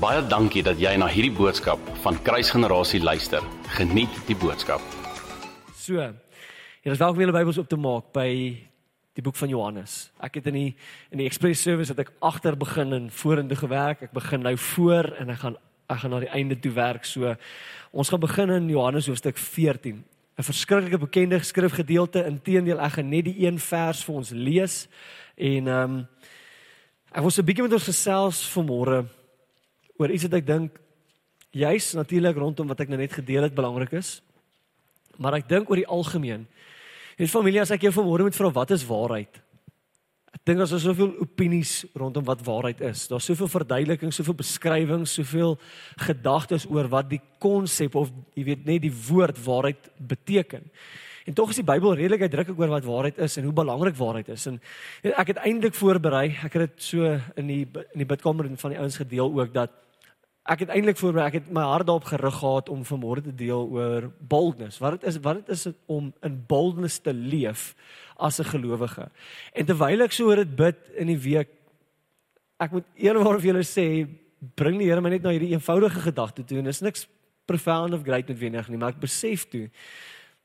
Baie 0.00 0.22
dankie 0.24 0.62
dat 0.64 0.78
jy 0.80 0.94
na 0.96 1.10
hierdie 1.12 1.34
boodskap 1.36 1.80
van 2.00 2.16
Kruisgenerasie 2.24 3.02
luister. 3.04 3.44
Geniet 3.76 4.14
die 4.24 4.36
boodskap. 4.40 4.80
So. 5.76 6.00
Jy 6.80 6.94
is 6.94 7.02
welkom 7.02 7.18
om 7.18 7.24
julle 7.26 7.34
Bybels 7.36 7.58
op 7.60 7.68
te 7.68 7.76
maak 7.76 8.06
by 8.16 8.30
die 8.32 9.24
boek 9.26 9.36
van 9.36 9.52
Johannes. 9.52 9.98
Ek 10.24 10.38
het 10.38 10.48
in 10.48 10.56
die 10.56 10.70
in 11.12 11.20
die 11.20 11.26
express 11.28 11.66
service 11.68 11.92
het 11.92 12.00
ek 12.00 12.14
agter 12.24 12.56
begin 12.56 12.96
en 12.96 13.10
vorentoe 13.12 13.60
gewerk. 13.60 14.06
Ek 14.08 14.16
begin 14.16 14.46
nou 14.48 14.54
voor 14.70 15.10
en 15.20 15.34
ek 15.36 15.42
gaan 15.44 15.60
ek 15.92 16.02
gaan 16.06 16.16
na 16.16 16.22
die 16.24 16.32
einde 16.32 16.56
toe 16.56 16.72
werk. 16.80 17.04
So 17.04 17.36
ons 17.92 18.08
gaan 18.08 18.24
begin 18.24 18.56
in 18.56 18.72
Johannes 18.72 19.12
hoofstuk 19.12 19.36
14. 19.36 20.00
'n 20.00 20.48
Verskriklike 20.48 21.04
bekende 21.04 21.44
skrifgedeelte. 21.44 22.24
Inteendeel, 22.24 22.80
ek 22.80 22.96
gaan 22.96 23.12
net 23.12 23.28
die 23.28 23.44
een 23.44 23.60
vers 23.60 24.00
vir 24.00 24.16
ons 24.16 24.32
lees 24.32 24.86
en 25.36 25.68
ehm 25.68 26.00
um, 26.00 26.04
ek 27.12 27.20
wil 27.20 27.30
so 27.30 27.42
'n 27.42 27.52
bietjie 27.52 27.68
met 27.68 27.76
ons 27.76 27.90
gesels 27.92 28.46
vanmôre 28.56 29.04
oor 30.00 30.12
iets 30.14 30.24
wat 30.28 30.38
ek 30.40 30.48
dink 30.48 30.80
juis 31.52 31.92
natuurlik 31.98 32.38
rondom 32.40 32.70
wat 32.70 32.80
ek 32.80 32.90
nou 32.92 32.98
net 33.00 33.12
gedeel 33.12 33.44
het 33.44 33.54
belangrik 33.56 33.92
is. 33.98 34.20
Maar 35.20 35.40
ek 35.40 35.48
dink 35.50 35.68
oor 35.68 35.80
die 35.82 35.90
algemeen. 35.90 36.46
En 37.20 37.28
familie, 37.28 37.60
as 37.60 37.72
ek 37.74 37.84
jou 37.84 37.92
vanmôre 37.98 38.24
moet 38.24 38.36
vra 38.36 38.52
wat 38.54 38.72
is 38.72 38.86
waarheid? 38.88 39.42
Ek 40.30 40.44
dink 40.46 40.62
daar 40.62 40.70
is 40.70 40.86
soveel 40.86 41.10
opinies 41.20 41.72
rondom 41.98 42.24
wat 42.24 42.44
waarheid 42.46 42.80
is. 42.86 43.02
Daar's 43.10 43.26
soveel 43.28 43.50
verduidelikings, 43.50 44.16
soveel 44.22 44.38
beskrywings, 44.38 45.18
soveel 45.18 45.58
gedagtes 46.06 46.64
oor 46.70 46.88
wat 46.88 47.10
die 47.10 47.20
konsep 47.42 47.98
of 47.98 48.12
jy 48.38 48.46
weet 48.46 48.64
net 48.64 48.86
die 48.86 48.94
woord 48.94 49.36
waarheid 49.44 49.90
beteken. 49.98 50.64
En 51.28 51.36
tog 51.36 51.52
is 51.52 51.60
die 51.60 51.66
Bybel 51.66 51.92
redelik 51.98 52.24
uitdruklik 52.24 52.58
oor 52.62 52.72
wat 52.72 52.86
waarheid 52.88 53.20
is 53.20 53.36
en 53.36 53.50
hoe 53.50 53.52
belangrik 53.54 53.98
waarheid 53.98 54.30
is. 54.32 54.46
En 54.48 54.56
ek 55.12 55.34
het 55.34 55.42
eintlik 55.44 55.76
voorberei, 55.76 56.30
ek 56.46 56.56
het 56.56 56.70
dit 56.70 56.88
so 56.88 57.12
in 57.36 57.50
die 57.50 57.62
in 57.66 58.00
die 58.00 58.08
bidkamer 58.08 58.48
van 58.62 58.72
die 58.72 58.80
ouens 58.80 58.96
gedeel 59.02 59.28
ook 59.28 59.52
dat 59.52 59.76
ek 60.48 60.64
het 60.64 60.72
eintlik 60.72 60.98
voorberei, 60.98 61.26
ek 61.28 61.38
het 61.40 61.50
my 61.52 61.62
hart 61.68 61.88
daarop 61.88 62.08
gerig 62.08 62.38
gehad 62.40 62.68
om 62.72 62.84
vanmôre 62.86 63.24
te 63.24 63.34
deel 63.36 63.66
oor 63.68 64.08
boldness. 64.18 64.80
Wat 64.80 64.98
dit 64.98 65.08
is, 65.10 65.20
wat 65.24 65.42
dit 65.42 65.52
is 65.52 65.66
om 65.86 66.12
in 66.24 66.38
boldness 66.48 66.98
te 67.04 67.12
leef 67.12 67.74
as 68.16 68.40
'n 68.40 68.44
gelowige. 68.44 69.10
En 69.52 69.66
terwyl 69.66 70.02
ek 70.02 70.12
so 70.12 70.28
oor 70.28 70.36
dit 70.36 70.56
bid 70.56 70.76
in 70.96 71.06
die 71.06 71.18
week, 71.18 71.48
ek 72.58 72.72
moet 72.72 72.84
eerlikwaar 72.96 73.40
vir 73.40 73.52
julle 73.52 73.64
sê, 73.64 74.08
bring 74.56 74.78
die 74.78 74.88
Here 74.88 75.00
my 75.00 75.10
net 75.10 75.22
na 75.22 75.30
hierdie 75.30 75.52
eenvoudige 75.52 76.00
gedagte 76.00 76.44
toe 76.44 76.58
en 76.58 76.64
dis 76.64 76.80
niks 76.80 77.06
profound 77.46 77.94
of 77.94 78.02
great 78.02 78.28
noodwendig 78.28 78.68
nie, 78.68 78.78
maar 78.78 78.94
ek 78.94 79.00
besef 79.00 79.48
toe 79.50 79.70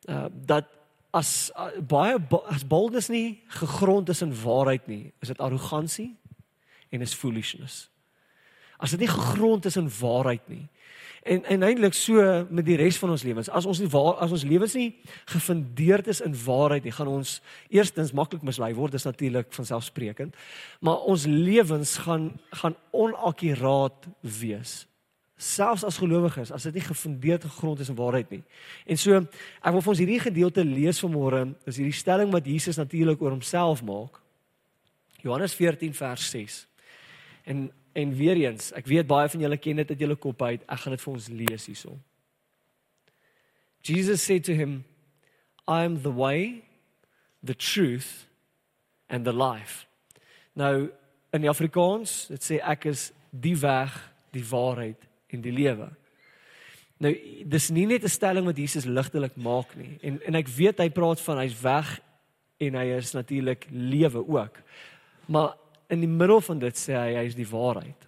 uh 0.09 0.27
dat 0.45 0.65
as 1.13 1.51
uh, 1.55 1.71
baie 1.79 2.19
as 2.51 2.67
boldness 2.67 3.09
nie 3.09 3.41
gegrond 3.47 4.09
is 4.09 4.21
in 4.21 4.33
waarheid 4.35 4.87
nie, 4.87 5.13
is 5.21 5.27
dit 5.27 5.39
arrogansie 5.39 6.17
en 6.91 7.01
is 7.01 7.13
foolishness 7.13 7.89
as 8.85 8.93
dit 8.93 9.01
nie 9.05 9.11
gegrond 9.11 9.65
is 9.65 9.79
in 9.81 9.89
waarheid 9.99 10.45
nie. 10.51 10.65
En 11.25 11.41
en 11.49 11.63
eintlik 11.65 11.95
so 11.97 12.21
met 12.53 12.67
die 12.67 12.77
res 12.77 12.99
van 13.01 13.09
ons 13.09 13.23
lewens. 13.25 13.49
As 13.49 13.65
ons 13.65 13.79
nie 13.81 13.89
waar 13.89 14.19
as 14.21 14.33
ons 14.35 14.43
lewens 14.45 14.75
nie 14.77 14.91
gefundeerd 15.33 16.07
is 16.13 16.19
in 16.21 16.35
waarheid 16.37 16.85
nie, 16.85 16.93
gaan 16.93 17.09
ons 17.09 17.39
eerstens 17.73 18.13
maklik 18.13 18.43
mislei 18.45 18.75
word, 18.77 18.93
dis 18.93 19.07
natuurlik 19.07 19.49
van 19.57 19.65
selfsprekend. 19.65 20.35
Maar 20.85 21.07
ons 21.09 21.25
lewens 21.25 21.95
gaan 22.05 22.27
gaan 22.61 22.75
onakkuraat 22.93 24.05
wees. 24.21 24.83
Selfs 25.35 25.83
as 25.83 25.97
gelowiges, 25.97 26.51
as 26.53 26.67
dit 26.69 26.77
nie 26.77 26.85
gefundeerd 26.85 27.43
gegrond 27.43 27.81
is 27.81 27.89
in 27.89 27.97
waarheid 27.97 28.29
nie. 28.29 28.43
En 28.85 29.01
so 29.01 29.17
ek 29.17 29.73
wil 29.73 29.81
vir 29.81 29.93
ons 29.95 30.03
hierdie 30.03 30.19
gedeelte 30.27 30.63
lees 30.63 31.01
vanmôre, 31.01 31.41
is 31.65 31.81
hierdie 31.81 31.97
stelling 31.97 32.29
wat 32.37 32.45
Jesus 32.45 32.77
natuurlik 32.77 33.25
oor 33.25 33.33
homself 33.33 33.81
maak. 33.83 34.21
Johannes 35.25 35.57
14 35.57 35.97
vers 35.97 36.29
6. 36.29 36.61
En 37.49 37.65
En 37.95 38.11
weer 38.15 38.35
eens, 38.41 38.73
ek 38.75 38.89
weet 38.91 39.07
baie 39.07 39.29
van 39.31 39.45
julle 39.45 39.57
ken 39.57 39.79
dit 39.79 39.91
uit 39.93 40.01
julle 40.03 40.17
kop 40.19 40.41
uit. 40.43 40.63
Ek 40.67 40.83
gaan 40.83 40.95
dit 40.95 41.03
vir 41.05 41.13
ons 41.13 41.27
lees 41.31 41.67
hierso. 41.71 41.95
Jesus 43.85 44.23
said 44.25 44.43
to 44.43 44.53
him, 44.53 44.83
I 45.67 45.85
am 45.85 46.01
the 46.01 46.11
way, 46.11 46.63
the 47.43 47.55
truth 47.55 48.27
and 49.07 49.23
the 49.23 49.33
life. 49.33 49.85
Nou 50.53 50.89
in 51.35 51.43
die 51.43 51.51
Afrikaans, 51.51 52.25
dit 52.31 52.43
sê 52.43 52.59
ek 52.63 52.87
is 52.91 53.09
die 53.31 53.55
weg, 53.59 53.95
die 54.35 54.43
waarheid 54.43 55.07
en 55.31 55.43
die 55.43 55.53
lewe. 55.55 55.89
Nou 57.03 57.11
dis 57.51 57.69
nie 57.75 57.85
net 57.85 58.03
'n 58.03 58.11
stelling 58.11 58.45
wat 58.45 58.57
Jesus 58.57 58.85
ligtelik 58.85 59.35
maak 59.35 59.75
nie. 59.75 59.97
En 60.01 60.19
en 60.25 60.35
ek 60.35 60.47
weet 60.47 60.79
hy 60.79 60.89
praat 60.89 61.21
van 61.21 61.37
hy's 61.37 61.61
weg 61.61 61.99
en 62.57 62.75
hy 62.75 62.85
is 62.97 63.11
natuurlik 63.11 63.67
lewe 63.71 64.27
ook. 64.27 64.59
Maar 65.25 65.55
in 65.89 66.03
die 66.03 66.11
middel 66.11 66.41
van 66.41 66.59
dit 66.59 66.77
sê 66.79 66.95
hy 66.97 67.15
hy 67.19 67.25
is 67.29 67.37
die 67.37 67.47
waarheid. 67.49 68.07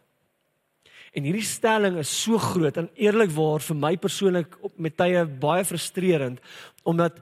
En 1.17 1.25
hierdie 1.25 1.45
stelling 1.45 1.97
is 1.97 2.11
so 2.11 2.37
groot 2.41 2.77
en 2.77 2.89
eerlikwaar 2.99 3.63
vir 3.65 3.77
my 3.79 3.95
persoonlik 4.01 4.57
met 4.77 4.97
tye 4.99 5.23
baie 5.25 5.65
frustrerend 5.65 6.41
omdat 6.87 7.17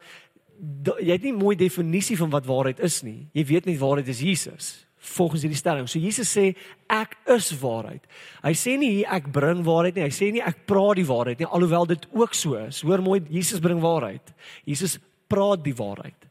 jy 1.01 1.11
het 1.11 1.25
nie 1.25 1.35
mooi 1.35 1.55
definisie 1.59 2.17
van 2.17 2.31
wat 2.33 2.47
waarheid 2.47 2.81
is 2.83 3.01
nie. 3.03 3.27
Jy 3.35 3.45
weet 3.51 3.69
nie 3.69 3.79
waarheid 3.79 4.09
is 4.11 4.23
Jesus 4.23 4.73
volgens 5.05 5.43
hierdie 5.45 5.59
stelling. 5.59 5.87
So 5.89 6.01
Jesus 6.01 6.31
sê 6.33 6.47
ek 6.91 7.15
is 7.35 7.51
waarheid. 7.61 8.03
Hy 8.43 8.53
sê 8.57 8.75
nie 8.81 9.05
ek 9.05 9.29
bring 9.33 9.61
waarheid 9.65 9.99
nie. 9.99 10.05
Hy 10.07 10.13
sê 10.15 10.31
nie 10.33 10.43
ek 10.43 10.63
praat 10.69 10.97
die 10.99 11.07
waarheid 11.07 11.41
nie 11.41 11.49
alhoewel 11.49 11.85
dit 11.89 12.07
ook 12.15 12.33
so 12.37 12.57
is. 12.59 12.81
Hoor 12.85 13.03
mooi, 13.05 13.19
Jesus 13.29 13.61
bring 13.63 13.83
waarheid. 13.83 14.33
Jesus 14.65 14.97
praat 15.31 15.63
die 15.65 15.75
waarheid. 15.77 16.24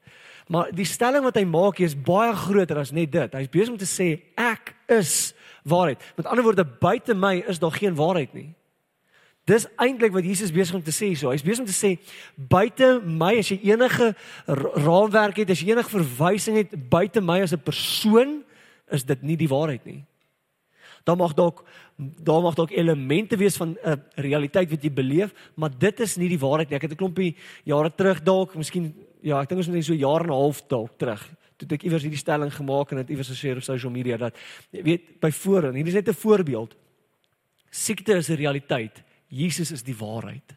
Maar 0.48 0.72
die 0.76 0.88
stelling 0.88 1.24
wat 1.24 1.36
hy 1.36 1.44
maak 1.48 1.78
hier 1.80 1.88
is 1.88 1.96
baie 1.96 2.34
groter 2.36 2.78
as 2.78 2.92
net 2.92 3.12
dit. 3.12 3.32
Hy's 3.32 3.48
besig 3.52 3.72
om 3.72 3.80
te 3.80 3.88
sê 3.88 4.08
ek 4.36 4.74
is 4.92 5.32
waarheid. 5.64 6.02
Met 6.16 6.26
ander 6.28 6.44
woorde, 6.44 6.64
buite 6.64 7.14
my 7.16 7.38
is 7.48 7.58
daar 7.58 7.72
geen 7.72 7.96
waarheid 7.96 8.34
nie. 8.36 8.50
Dis 9.48 9.66
eintlik 9.76 10.12
wat 10.12 10.24
Jesus 10.24 10.52
besig 10.52 10.76
om 10.78 10.84
te 10.84 10.92
sê 10.92 11.10
so. 11.16 11.32
Hy's 11.32 11.44
besig 11.44 11.64
om 11.64 11.68
te 11.68 11.76
sê 11.76 11.94
buite 12.36 12.96
my 13.04 13.34
as 13.42 13.52
jy 13.52 13.60
enige 13.72 14.12
raamwerk 14.48 15.42
het, 15.42 15.52
as 15.52 15.60
jy 15.60 15.74
enige 15.74 15.92
verwysing 15.92 16.56
het 16.62 16.72
buite 16.90 17.20
my 17.20 17.42
as 17.44 17.52
'n 17.52 17.60
persoon, 17.60 18.42
is 18.90 19.04
dit 19.04 19.22
nie 19.22 19.36
die 19.36 19.48
waarheid 19.48 19.84
nie. 19.84 20.04
Daar 21.04 21.16
mag 21.16 21.34
dalk 21.34 21.64
daar 21.96 22.42
mag 22.42 22.56
dalk 22.56 22.72
elemente 22.72 23.36
wees 23.36 23.56
van 23.56 23.76
'n 23.84 24.02
realiteit 24.16 24.70
wat 24.70 24.82
jy 24.82 24.90
beleef, 24.90 25.34
maar 25.54 25.70
dit 25.78 26.00
is 26.00 26.16
nie 26.16 26.28
die 26.28 26.38
waarheid 26.38 26.70
nie. 26.70 26.76
Ek 26.76 26.82
het 26.82 26.92
'n 26.92 26.96
klompie 26.96 27.36
jare 27.64 27.92
terug 27.94 28.22
dalk, 28.22 28.54
miskien 28.54 28.94
ja, 29.24 29.40
ek 29.40 29.48
dink 29.48 29.62
ons 29.62 29.70
moet 29.70 29.80
net 29.80 29.88
so 29.88 29.96
jaar 29.96 30.24
en 30.24 30.30
'n 30.30 30.36
half 30.36 30.62
dalk 30.68 30.98
terug. 30.98 31.22
Toe 31.56 31.68
ek 31.70 31.84
iewers 31.84 32.02
hierdie 32.02 32.20
stelling 32.20 32.52
gemaak 32.52 32.92
en 32.92 32.98
dit 33.02 33.10
iewers 33.10 33.30
gesê 33.30 33.56
op 33.56 33.62
social 33.62 33.92
media 33.92 34.16
dat 34.16 34.36
weet 34.70 35.20
by 35.20 35.30
voorheen, 35.30 35.74
hier 35.74 35.86
is 35.86 35.94
net 35.94 36.08
'n 36.08 36.14
voorbeeld. 36.14 36.74
Siekte 37.70 38.16
is 38.16 38.28
'n 38.28 38.36
realiteit. 38.36 39.02
Jesus 39.28 39.72
is 39.72 39.82
die 39.82 39.96
waarheid. 39.96 40.56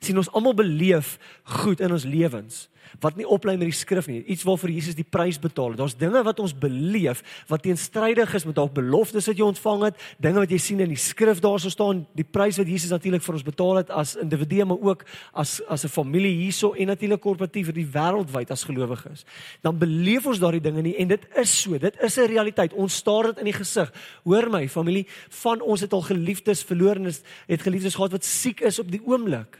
Sien 0.00 0.16
ons 0.16 0.30
almal 0.32 0.54
beleef 0.54 1.18
goed 1.44 1.80
in 1.80 1.92
ons 1.92 2.04
lewens 2.04 2.68
wat 3.00 3.16
nie 3.16 3.26
oplei 3.26 3.56
met 3.56 3.68
die 3.70 3.76
skrif 3.76 4.06
nie. 4.06 4.22
Iets 4.24 4.42
waarvoor 4.46 4.70
Jesus 4.70 4.94
die 4.94 5.06
prys 5.06 5.38
betaal 5.38 5.74
het. 5.74 5.78
Daar's 5.78 5.96
dinge 5.96 6.22
wat 6.22 6.40
ons 6.40 6.54
beleef 6.54 7.22
wat 7.48 7.62
teenstrydig 7.62 8.34
is 8.34 8.44
met 8.44 8.54
dalk 8.54 8.74
beloftes 8.74 9.26
wat 9.26 9.38
jy 9.38 9.44
ontvang 9.44 9.84
het, 9.88 9.96
dinge 10.18 10.42
wat 10.42 10.50
jy 10.50 10.58
sien 10.58 10.80
in 10.80 10.92
die 10.92 11.00
skrif 11.00 11.40
daarso 11.40 11.70
staan, 11.72 12.06
die 12.18 12.26
prys 12.26 12.58
wat 12.60 12.68
Jesus 12.68 12.90
natuurlik 12.90 13.22
vir 13.22 13.34
ons 13.34 13.46
betaal 13.46 13.82
het 13.82 13.90
as 13.90 14.16
individue 14.16 14.64
maar 14.64 14.82
ook 14.82 15.04
as 15.32 15.60
as 15.68 15.84
'n 15.84 15.88
familie 15.88 16.34
hierso 16.36 16.72
en 16.72 16.86
natuurlik 16.86 17.20
korporatief 17.20 17.66
vir 17.66 17.74
die 17.74 17.86
wêreldwyd 17.86 18.50
as 18.50 18.64
gelowiges. 18.64 19.24
Dan 19.62 19.78
beleef 19.78 20.26
ons 20.26 20.38
daardie 20.38 20.60
dinge 20.60 20.82
nie 20.82 20.96
en 20.96 21.08
dit 21.08 21.26
is 21.36 21.62
so. 21.62 21.78
Dit 21.78 21.96
is 22.00 22.18
'n 22.18 22.26
realiteit. 22.26 22.72
Ons 22.72 22.94
staar 22.94 23.22
dit 23.22 23.38
in 23.38 23.44
die 23.44 23.52
gesig. 23.52 23.92
Hoor 24.24 24.50
my 24.50 24.68
familie, 24.68 25.06
van 25.28 25.60
ons 25.60 25.80
het 25.80 25.92
al 25.92 26.02
geliefdes 26.02 26.62
verloor 26.62 26.96
en 26.96 27.12
het 27.46 27.62
geliefdes 27.62 27.94
gehad 27.94 28.12
wat 28.12 28.24
siek 28.24 28.60
is 28.60 28.78
op 28.78 28.90
die 28.90 29.02
oomblik. 29.04 29.58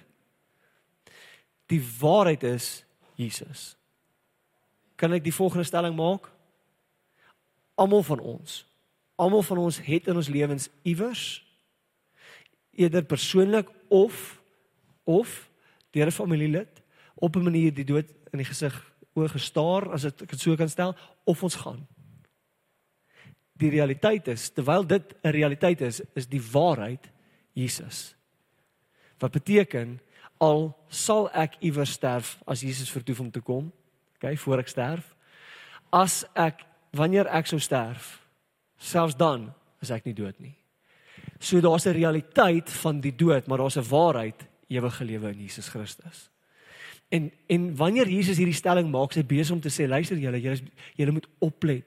Die 1.66 1.82
waarheid 2.00 2.42
is 2.42 2.84
Jesus. 3.14 3.76
Kan 4.96 5.12
ek 5.12 5.24
die 5.24 5.34
volgende 5.34 5.64
stelling 5.64 5.96
maak? 5.96 6.30
Almal 7.74 8.02
van 8.02 8.20
ons, 8.20 8.62
almal 9.16 9.42
van 9.42 9.58
ons 9.58 9.80
het 9.82 10.06
in 10.06 10.16
ons 10.16 10.28
lewens 10.28 10.68
iewers 10.82 11.40
eerder 12.72 13.04
persoonlik 13.04 13.68
of 13.88 14.40
of 15.04 15.50
deur 15.90 16.06
'n 16.06 16.10
familielid 16.10 16.82
op 17.14 17.36
'n 17.36 17.42
manier 17.42 17.74
die 17.74 17.84
dood 17.84 18.08
in 18.32 18.38
die 18.38 18.48
gesig 18.48 18.92
oorgestaar 19.12 19.92
as 19.92 20.04
ek 20.04 20.18
dit 20.18 20.40
so 20.40 20.56
kan 20.56 20.68
stel 20.68 20.96
of 21.24 21.42
ons 21.42 21.54
gaan. 21.54 21.86
Die 23.52 23.70
realiteit 23.70 24.28
is 24.28 24.50
terwyl 24.50 24.86
dit 24.86 25.14
'n 25.22 25.28
realiteit 25.28 25.80
is, 25.80 26.00
is 26.14 26.26
die 26.26 26.42
waarheid 26.42 27.10
Jesus. 27.52 28.14
Wat 29.18 29.32
beteken 29.32 30.00
al 30.42 30.72
sal 30.90 31.28
ek 31.38 31.60
iewers 31.62 31.94
sterf 31.98 32.34
as 32.50 32.64
Jesus 32.66 32.90
vertoef 32.90 33.20
om 33.22 33.30
te 33.30 33.40
kom. 33.40 33.70
OK, 34.18 34.34
voor 34.42 34.62
ek 34.62 34.72
sterf. 34.72 35.14
As 35.94 36.22
ek 36.34 36.64
wanneer 36.96 37.30
ek 37.30 37.46
sou 37.50 37.60
sterf, 37.62 38.18
selfs 38.82 39.16
dan 39.18 39.50
is 39.82 39.92
ek 39.94 40.08
nie 40.08 40.16
dood 40.16 40.38
nie. 40.42 40.56
So 41.38 41.60
daar's 41.60 41.86
'n 41.86 41.94
realiteit 41.94 42.70
van 42.70 43.00
die 43.00 43.14
dood, 43.14 43.46
maar 43.46 43.58
daar's 43.58 43.78
'n 43.78 43.88
waarheid 43.88 44.46
ewige 44.68 45.04
lewe 45.04 45.28
in 45.30 45.40
Jesus 45.40 45.68
Christus. 45.68 46.30
En 47.08 47.32
en 47.46 47.76
wanneer 47.76 48.08
Jesus 48.08 48.36
hierdie 48.36 48.54
stelling 48.54 48.90
maak, 48.90 49.12
sy 49.12 49.24
besig 49.24 49.54
om 49.54 49.60
te 49.60 49.68
sê, 49.68 49.88
luister 49.88 50.16
julle, 50.16 50.40
julle 50.40 50.60
julle 50.96 51.12
moet 51.12 51.28
oplet. 51.38 51.84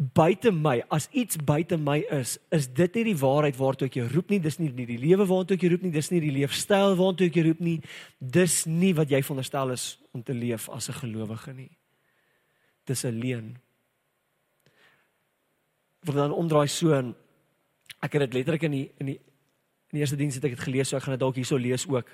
Buite 0.00 0.48
my, 0.50 0.78
as 0.88 1.10
iets 1.12 1.36
buite 1.36 1.76
my 1.76 1.98
is, 2.16 2.38
is 2.48 2.66
dit 2.72 2.94
nie 2.96 3.10
die 3.10 3.18
waarheid 3.20 3.58
waartoe 3.58 3.90
ek 3.90 3.98
jou 3.98 4.06
roep 4.08 4.30
nie, 4.32 4.38
dis 4.40 4.56
nie 4.56 4.70
die, 4.72 4.86
die 4.88 5.00
lewe 5.02 5.26
waartoe 5.28 5.58
ek 5.58 5.66
jou 5.66 5.70
roep 5.74 5.82
nie, 5.84 5.92
dis 5.92 6.08
nie 6.08 6.22
die 6.24 6.32
leefstyl 6.38 6.96
waartoe 6.96 7.28
ek 7.28 7.36
jou 7.36 7.44
roep 7.50 7.60
nie. 7.60 7.76
Dis 8.16 8.62
nie 8.64 8.94
wat 8.96 9.12
jy 9.12 9.20
veronderstel 9.20 9.74
is 9.74 9.84
om 10.16 10.24
te 10.24 10.32
leef 10.32 10.70
as 10.72 10.88
'n 10.88 10.96
gelowige 11.04 11.52
nie. 11.52 11.70
Dis 12.86 13.04
'n 13.04 13.20
leuen. 13.20 13.58
Word 16.06 16.16
dan 16.16 16.32
omdraai 16.32 16.68
so 16.68 16.94
en 16.94 17.14
ek 18.02 18.12
het 18.12 18.22
dit 18.22 18.34
letterlik 18.34 18.62
in 18.62 18.72
die 18.72 18.90
in 18.98 19.06
die 19.06 19.20
in 19.90 19.98
die 19.98 20.00
eerste 20.00 20.16
diens 20.16 20.34
het 20.34 20.44
ek 20.44 20.56
dit 20.56 20.64
gelees, 20.64 20.88
so 20.88 20.96
ek 20.96 21.02
gaan 21.02 21.12
dit 21.12 21.20
dalk 21.20 21.34
hierso 21.34 21.56
lees 21.56 21.86
ook. 21.86 22.06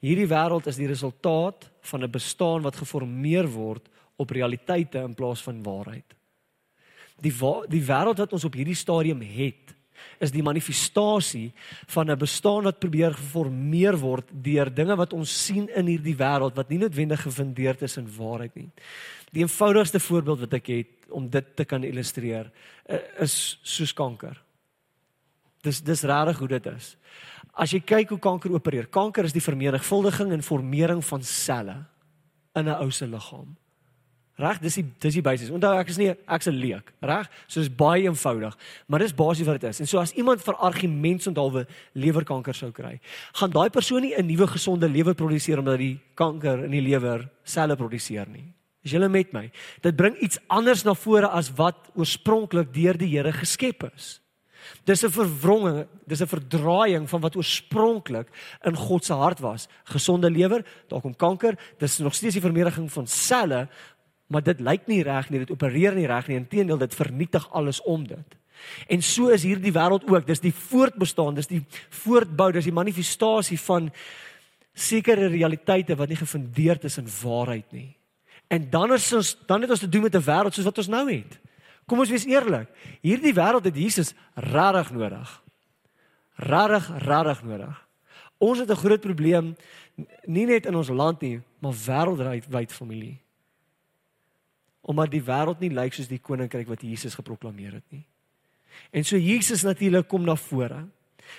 Hierdie 0.00 0.28
wêreld 0.28 0.66
is 0.66 0.76
die 0.76 0.86
resultaat 0.86 1.70
van 1.80 2.02
'n 2.04 2.10
bestaan 2.10 2.62
wat 2.62 2.76
geformeer 2.76 3.48
word 3.48 3.88
op 4.16 4.30
realiteite 4.30 4.98
in 4.98 5.14
plaas 5.14 5.42
van 5.42 5.62
waarheid. 5.62 6.14
Die 7.22 7.32
wa 7.38 7.62
die 7.70 7.84
wêreld 7.84 8.18
wat 8.18 8.32
ons 8.32 8.44
op 8.44 8.54
hierdie 8.54 8.78
stadium 8.78 9.20
het, 9.20 9.74
is 10.18 10.32
die 10.34 10.42
manifestasie 10.42 11.52
van 11.86 12.10
'n 12.10 12.18
bestaan 12.18 12.64
wat 12.64 12.78
probeer 12.78 13.14
geformeer 13.14 13.96
word 13.96 14.28
deur 14.32 14.74
dinge 14.74 14.96
wat 14.96 15.12
ons 15.12 15.44
sien 15.44 15.68
in 15.68 15.86
hierdie 15.86 16.16
wêreld 16.16 16.54
wat 16.54 16.68
nie 16.68 16.78
noodwendig 16.78 17.22
gefundeerd 17.22 17.82
is 17.82 17.96
in 17.96 18.16
waarheid 18.16 18.54
nie. 18.54 18.70
Die 19.32 19.42
eenvoudigste 19.42 20.00
voorbeeld 20.00 20.40
wat 20.40 20.54
ek 20.54 20.66
het 20.66 21.10
om 21.10 21.30
dit 21.30 21.56
te 21.56 21.64
kan 21.64 21.84
illustreer, 21.84 22.50
is 23.18 23.58
soos 23.62 23.92
kanker. 23.92 24.42
Dis 25.62 25.80
dis 25.80 26.02
regtig 26.02 26.38
hoe 26.38 26.48
dit 26.48 26.66
is. 26.66 26.96
As 27.52 27.70
jy 27.70 27.80
kyk 27.80 28.08
hoe 28.08 28.18
kanker 28.18 28.52
opereer, 28.52 28.86
kanker 28.86 29.24
is 29.24 29.32
die 29.32 29.44
vermenigvuldiging 29.44 30.32
en 30.32 30.42
vormering 30.42 31.04
van 31.04 31.22
selle 31.22 31.84
in 32.54 32.68
'n 32.68 32.80
ou 32.82 32.90
se 32.90 33.06
liggaam. 33.06 33.56
Reg, 34.42 34.58
dis 34.58 34.80
die 34.80 34.84
dis 34.98 35.14
die 35.14 35.22
basis. 35.22 35.52
Onthou 35.54 35.70
ek 35.78 35.90
is 35.92 35.98
nie 36.00 36.08
ek's 36.10 36.48
'n 36.48 36.58
leek, 36.58 36.92
reg? 37.00 37.28
So 37.46 37.60
dis 37.60 37.70
baie 37.70 38.02
eenvoudig, 38.02 38.56
maar 38.88 38.98
dis 38.98 39.14
basies 39.14 39.46
wat 39.46 39.60
dit 39.60 39.70
is. 39.70 39.80
En 39.80 39.86
so 39.86 39.98
as 39.98 40.12
iemand 40.12 40.42
vir 40.42 40.54
argument 40.54 41.22
sondalwe 41.22 41.66
lewerkanker 41.94 42.54
sou 42.54 42.72
kry, 42.72 43.00
gaan 43.34 43.50
daai 43.50 43.70
persoon 43.70 44.02
nie 44.02 44.14
'n 44.16 44.26
nuwe 44.26 44.46
gesonde 44.46 44.88
lewer 44.88 45.14
produseer 45.14 45.58
omdat 45.58 45.78
die 45.78 46.00
kanker 46.14 46.64
in 46.64 46.70
die 46.70 46.80
lewer 46.80 47.28
selle 47.44 47.76
produseer 47.76 48.26
nie. 48.28 48.52
Is 48.84 48.90
julle 48.90 49.08
met 49.08 49.32
my? 49.32 49.50
Dit 49.80 49.96
bring 49.96 50.16
iets 50.18 50.38
anders 50.48 50.84
na 50.84 50.94
vore 50.94 51.28
as 51.28 51.50
wat 51.54 51.90
oorspronklik 51.94 52.72
deur 52.74 52.98
die 52.98 53.16
Here 53.16 53.32
geskep 53.32 53.84
is. 53.94 54.22
Dis 54.84 55.04
'n 55.04 55.10
verwronging, 55.10 55.86
dis 56.06 56.22
'n 56.22 56.26
verdraaiing 56.26 57.08
van 57.08 57.20
wat 57.20 57.36
oorspronklik 57.36 58.28
in 58.64 58.76
God 58.76 59.04
se 59.04 59.12
hart 59.12 59.40
was. 59.40 59.68
Gesonde 59.84 60.30
lewer, 60.30 60.64
daar 60.88 61.00
kom 61.00 61.16
kanker, 61.16 61.58
dis 61.78 61.98
nog 61.98 62.14
steeds 62.14 62.34
die 62.34 62.42
vermeerdering 62.42 62.92
van 62.92 63.06
selle, 63.06 63.68
maar 64.32 64.44
dit 64.44 64.60
lyk 64.64 64.86
nie 64.88 65.02
reg 65.04 65.28
nie, 65.30 65.42
dit 65.44 65.52
opereer 65.52 65.94
nie 65.96 66.08
reg 66.08 66.28
nie. 66.30 66.38
Inteendeel, 66.40 66.80
dit 66.80 66.94
vernietig 66.96 67.44
alles 67.52 67.82
om 67.88 68.06
dit. 68.08 68.38
En 68.88 69.02
so 69.02 69.32
is 69.34 69.44
hierdie 69.46 69.74
wêreld 69.74 70.06
ook. 70.08 70.26
Dis 70.26 70.42
die 70.42 70.54
voortbestaan, 70.54 71.36
dis 71.36 71.50
die 71.50 71.62
voortbou, 72.02 72.50
dis 72.54 72.68
die 72.68 72.74
manifestasie 72.74 73.58
van 73.60 73.90
sekere 74.72 75.28
realiteite 75.28 75.96
wat 75.98 76.08
nie 76.08 76.20
gefundeerd 76.20 76.86
is 76.88 76.96
in 77.02 77.10
waarheid 77.22 77.68
nie. 77.76 77.90
En 78.52 78.68
dan 78.70 78.94
is 78.96 79.10
ons 79.16 79.34
dan 79.48 79.64
het 79.64 79.72
ons 79.74 79.84
te 79.84 79.88
doen 79.88 80.06
met 80.08 80.14
'n 80.16 80.24
wêreld 80.24 80.54
soos 80.54 80.68
wat 80.68 80.78
ons 80.78 80.88
nou 80.88 81.06
het. 81.10 81.38
Kom 81.86 81.98
ons 81.98 82.10
wees 82.10 82.24
eerlik. 82.24 82.68
Hierdie 83.02 83.34
wêreld 83.34 83.64
het 83.64 83.76
Jesus 83.76 84.14
regtig 84.34 84.92
nodig. 84.92 85.42
Regtig, 86.36 86.88
regtig 87.04 87.42
nodig. 87.42 87.86
Ons 88.38 88.58
het 88.58 88.70
'n 88.70 88.82
groot 88.84 89.00
probleem 89.00 89.56
nie 90.24 90.46
net 90.46 90.66
in 90.66 90.74
ons 90.74 90.88
land 90.88 91.20
nie, 91.20 91.40
maar 91.58 91.72
wêreldwyd 91.72 92.72
familie 92.72 93.22
omdat 94.82 95.10
die 95.10 95.22
wêreld 95.22 95.60
nie 95.60 95.70
lyk 95.70 95.94
soos 95.94 96.10
die 96.10 96.18
koninkryk 96.18 96.68
wat 96.68 96.82
Jesus 96.82 97.14
geproklaameer 97.14 97.78
het 97.78 97.86
nie. 97.94 98.04
En 98.90 99.04
so 99.04 99.16
Jesus 99.16 99.62
natuurlik 99.62 100.08
kom 100.08 100.24
na 100.26 100.36
vore. 100.36 100.84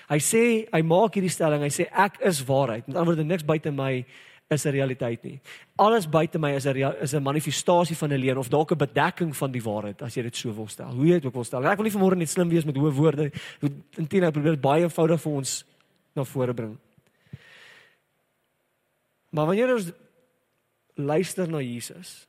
Hy 0.10 0.20
sê 0.24 0.44
hy 0.72 0.82
maak 0.86 1.18
hierdie 1.18 1.32
stelling, 1.32 1.64
hy 1.66 1.72
sê 1.74 1.90
ek 1.92 2.22
is 2.26 2.44
waarheid. 2.48 2.88
Met 2.88 2.96
ander 2.96 3.14
woorde 3.14 3.28
niks 3.28 3.46
buite 3.46 3.72
my 3.72 4.06
is 4.54 4.66
'n 4.66 4.72
realiteit 4.72 5.24
nie. 5.24 5.40
Alles 5.78 6.10
buite 6.10 6.40
my 6.40 6.52
is 6.56 6.66
'n 6.66 6.78
is 7.02 7.14
'n 7.14 7.24
manifestasie 7.24 7.96
van 7.96 8.12
'n 8.12 8.20
leuen 8.20 8.38
of 8.38 8.50
dalk 8.50 8.72
'n 8.72 8.78
bedekking 8.78 9.36
van 9.36 9.52
die 9.52 9.62
waarheid 9.62 10.02
as 10.02 10.16
jy 10.16 10.24
dit 10.24 10.36
so 10.36 10.54
wil 10.54 10.68
stel. 10.68 10.92
Hoe 10.92 11.06
jy 11.06 11.14
dit 11.14 11.26
ook 11.26 11.34
wil 11.34 11.44
stel. 11.44 11.66
Ek 11.66 11.78
wil 11.78 11.86
nie 11.86 11.92
vanmôre 11.98 12.18
net 12.18 12.30
slim 12.30 12.50
wees 12.50 12.66
met 12.66 12.76
hoë 12.76 12.92
woorde. 12.92 13.32
Intina 13.98 14.32
probeer 14.32 14.52
dit 14.52 14.62
baie 14.62 14.84
eenvoudig 14.84 15.22
vir 15.22 15.32
ons 15.32 15.66
na 16.16 16.24
vore 16.24 16.54
bring. 16.54 16.78
Maar 19.30 19.46
wanneer 19.46 19.74
ons 19.74 19.92
luister 20.96 21.50
na 21.50 21.58
Jesus, 21.58 22.28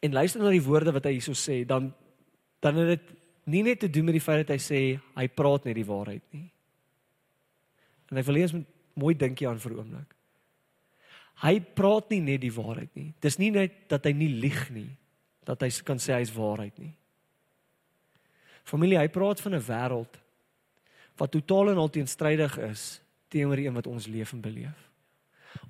en 0.00 0.12
luister 0.12 0.40
na 0.42 0.50
die 0.50 0.64
woorde 0.64 0.92
wat 0.92 1.04
hy 1.04 1.16
hierso 1.18 1.36
sê, 1.36 1.64
dan 1.64 1.92
dan 2.60 2.76
het 2.76 2.88
dit 2.92 3.12
nie 3.48 3.62
net 3.64 3.80
te 3.80 3.88
doen 3.88 4.04
met 4.04 4.18
die 4.18 4.22
feit 4.22 4.42
dat 4.44 4.52
hy 4.52 4.60
sê 4.60 4.80
hy 5.16 5.26
praat 5.32 5.64
net 5.64 5.78
die 5.78 5.86
waarheid 5.88 6.24
nie. 6.36 6.50
En 8.10 8.18
hy 8.20 8.24
verlees 8.26 8.52
met 8.52 8.66
mooi 9.00 9.14
dinkie 9.16 9.48
aan 9.48 9.60
vir 9.60 9.72
'n 9.72 9.78
oomblik. 9.78 10.14
Hy 11.40 11.60
praat 11.60 12.10
nie 12.10 12.20
net 12.20 12.40
die 12.40 12.52
waarheid 12.52 12.94
nie. 12.94 13.14
Dis 13.20 13.38
nie 13.38 13.50
net 13.50 13.88
dat 13.88 14.04
hy 14.04 14.12
nie 14.12 14.28
lieg 14.28 14.70
nie, 14.70 14.90
dat 15.44 15.62
hy 15.62 15.70
kan 15.84 15.96
sê 15.96 16.12
hy's 16.18 16.34
waarheid 16.34 16.78
nie. 16.78 16.92
Familie, 18.64 18.98
hy 18.98 19.08
praat 19.08 19.40
van 19.40 19.54
'n 19.54 19.66
wêreld 19.66 20.20
wat 21.16 21.30
totaal 21.30 21.70
en 21.70 21.78
al 21.78 21.90
teenstrydig 21.90 22.58
is 22.58 23.00
teenoor 23.28 23.56
die 23.56 23.66
een 23.66 23.74
wat 23.74 23.86
ons 23.86 24.06
leef 24.06 24.32
en 24.32 24.40
beleef. 24.40 24.90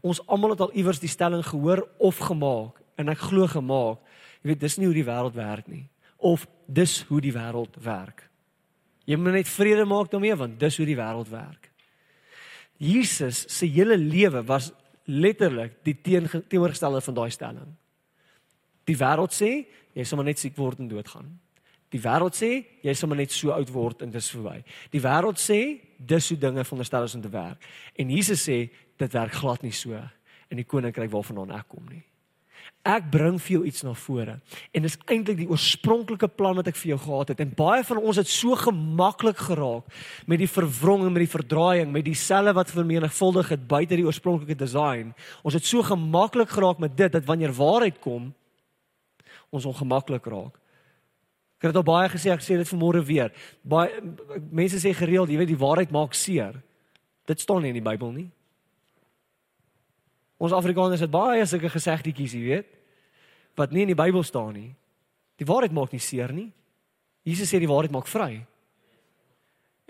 Ons 0.01 0.27
almal 0.27 0.51
het 0.51 0.61
al 0.61 0.75
iewers 0.75 1.01
die 1.01 1.09
stelling 1.09 1.45
gehoor 1.45 1.89
of 1.99 2.17
gemaak 2.17 2.81
en 2.97 3.09
ek 3.09 3.19
glo 3.19 3.47
gemaak 3.47 3.99
Jy 4.41 4.53
weet 4.53 4.61
dis 4.61 4.79
nie 4.79 4.89
hoe 4.89 4.97
die 4.97 5.07
wêreld 5.07 5.37
werk 5.37 5.69
nie 5.69 5.87
of 6.21 6.45
dis 6.69 7.01
hoe 7.09 7.21
die 7.25 7.33
wêreld 7.33 7.79
werk. 7.81 8.27
Jy 9.09 9.17
moet 9.17 9.39
net 9.39 9.49
vrede 9.49 9.87
maak 9.89 10.11
daarmee 10.13 10.37
want 10.37 10.59
dis 10.61 10.77
hoe 10.77 10.87
die 10.89 10.99
wêreld 10.99 11.31
werk. 11.33 11.71
Jesus 12.81 13.45
se 13.49 13.69
hele 13.69 13.97
lewe 13.97 14.43
was 14.49 14.71
letterlik 15.05 15.81
die 15.85 15.97
teenoorgestelde 16.01 17.01
van 17.01 17.17
daai 17.17 17.31
stelling. 17.33 17.71
Die 18.89 18.97
wêreld 18.97 19.35
sê 19.37 19.51
jy 19.97 20.05
sal 20.05 20.21
maar 20.21 20.31
net 20.31 20.41
siek 20.41 20.57
word 20.57 20.81
en 20.81 20.91
doodgaan. 20.91 21.31
Die 21.91 22.01
wêreld 22.01 22.37
sê 22.39 22.51
jy 22.85 22.95
sal 22.95 23.11
maar 23.11 23.21
net 23.21 23.35
so 23.35 23.53
oud 23.55 23.73
word 23.75 24.05
en 24.05 24.13
dis 24.15 24.31
verby. 24.33 24.61
Die 24.93 25.03
wêreld 25.03 25.41
sê 25.43 25.61
dis 25.99 26.31
hoe 26.31 26.39
dinge 26.39 26.65
veronderstel 26.65 27.09
is 27.09 27.17
om 27.19 27.25
te 27.25 27.33
werk. 27.33 27.65
En 27.99 28.13
Jesus 28.13 28.45
sê 28.47 28.63
dit 29.01 29.17
werk 29.17 29.41
glad 29.41 29.65
nie 29.67 29.75
so 29.75 29.99
in 30.51 30.61
die 30.61 30.69
koninkryk 30.69 31.11
waarvandaan 31.13 31.57
ek 31.59 31.69
kom 31.73 31.89
nie. 31.91 32.05
Ek 32.81 33.11
bring 33.13 33.37
vir 33.37 33.53
jou 33.59 33.65
iets 33.69 33.83
na 33.85 33.93
vore. 33.93 34.39
En 34.73 34.85
dis 34.87 34.97
eintlik 35.05 35.37
die 35.43 35.49
oorspronklike 35.51 36.31
plan 36.33 36.57
wat 36.57 36.71
ek 36.71 36.79
vir 36.81 36.95
jou 36.95 37.01
gehad 37.03 37.35
het. 37.35 37.43
En 37.45 37.53
baie 37.59 37.85
van 37.85 38.01
ons 38.01 38.17
het 38.17 38.31
so 38.31 38.57
gemaklik 38.57 39.37
geraak 39.37 39.91
met 40.31 40.41
die 40.41 40.49
verwronging, 40.49 41.13
met 41.13 41.27
die 41.27 41.35
verdraaiing, 41.35 41.93
met 41.93 42.07
die 42.09 42.17
selle 42.17 42.55
wat 42.57 42.73
vermenigvuldig 42.73 43.53
het 43.53 43.69
buite 43.69 44.01
die 44.01 44.07
oorspronklike 44.09 44.57
design. 44.57 45.13
Ons 45.45 45.59
het 45.61 45.69
so 45.69 45.85
gemaklik 45.85 46.57
geraak 46.57 46.81
met 46.81 46.97
dit 46.97 47.13
dat 47.13 47.29
wanneer 47.29 47.53
waarheid 47.53 48.01
kom, 48.01 48.33
ons 49.53 49.69
ongemaklik 49.69 50.25
raak. 50.33 50.57
Ek 51.61 51.69
het 51.69 51.75
dit 51.75 51.83
al 51.83 51.91
baie 51.93 52.09
gesê, 52.09 52.33
ek 52.33 52.41
sê 52.41 52.57
dit 52.57 52.71
vanmôre 52.73 53.05
weer. 53.05 53.35
Baie 53.61 53.93
mense 54.49 54.81
sê 54.81 54.95
gereeld, 54.97 55.29
jy 55.29 55.37
weet 55.37 55.53
die 55.53 55.61
waarheid 55.61 55.93
maak 55.93 56.17
seer. 56.17 56.57
Dit 57.29 57.45
staan 57.45 57.61
nie 57.61 57.75
in 57.75 57.83
die 57.83 57.85
Bybel 57.85 58.15
nie. 58.15 58.31
Ons 60.41 60.57
Afrikaners 60.57 61.03
het 61.05 61.13
baie 61.13 61.45
sulke 61.47 61.69
gesegdetjies, 61.69 62.35
jy 62.37 62.45
weet, 62.47 62.71
wat 63.61 63.75
nie 63.75 63.85
in 63.85 63.93
die 63.93 63.99
Bybel 63.99 64.25
staan 64.25 64.55
nie. 64.57 64.71
Die 65.41 65.49
waarheid 65.49 65.75
maak 65.77 65.93
nie 65.93 66.01
seer 66.01 66.33
nie. 66.33 66.49
Jesus 67.29 67.51
sê 67.53 67.61
die 67.61 67.69
waarheid 67.69 67.93
maak 67.93 68.09
vry. 68.09 68.41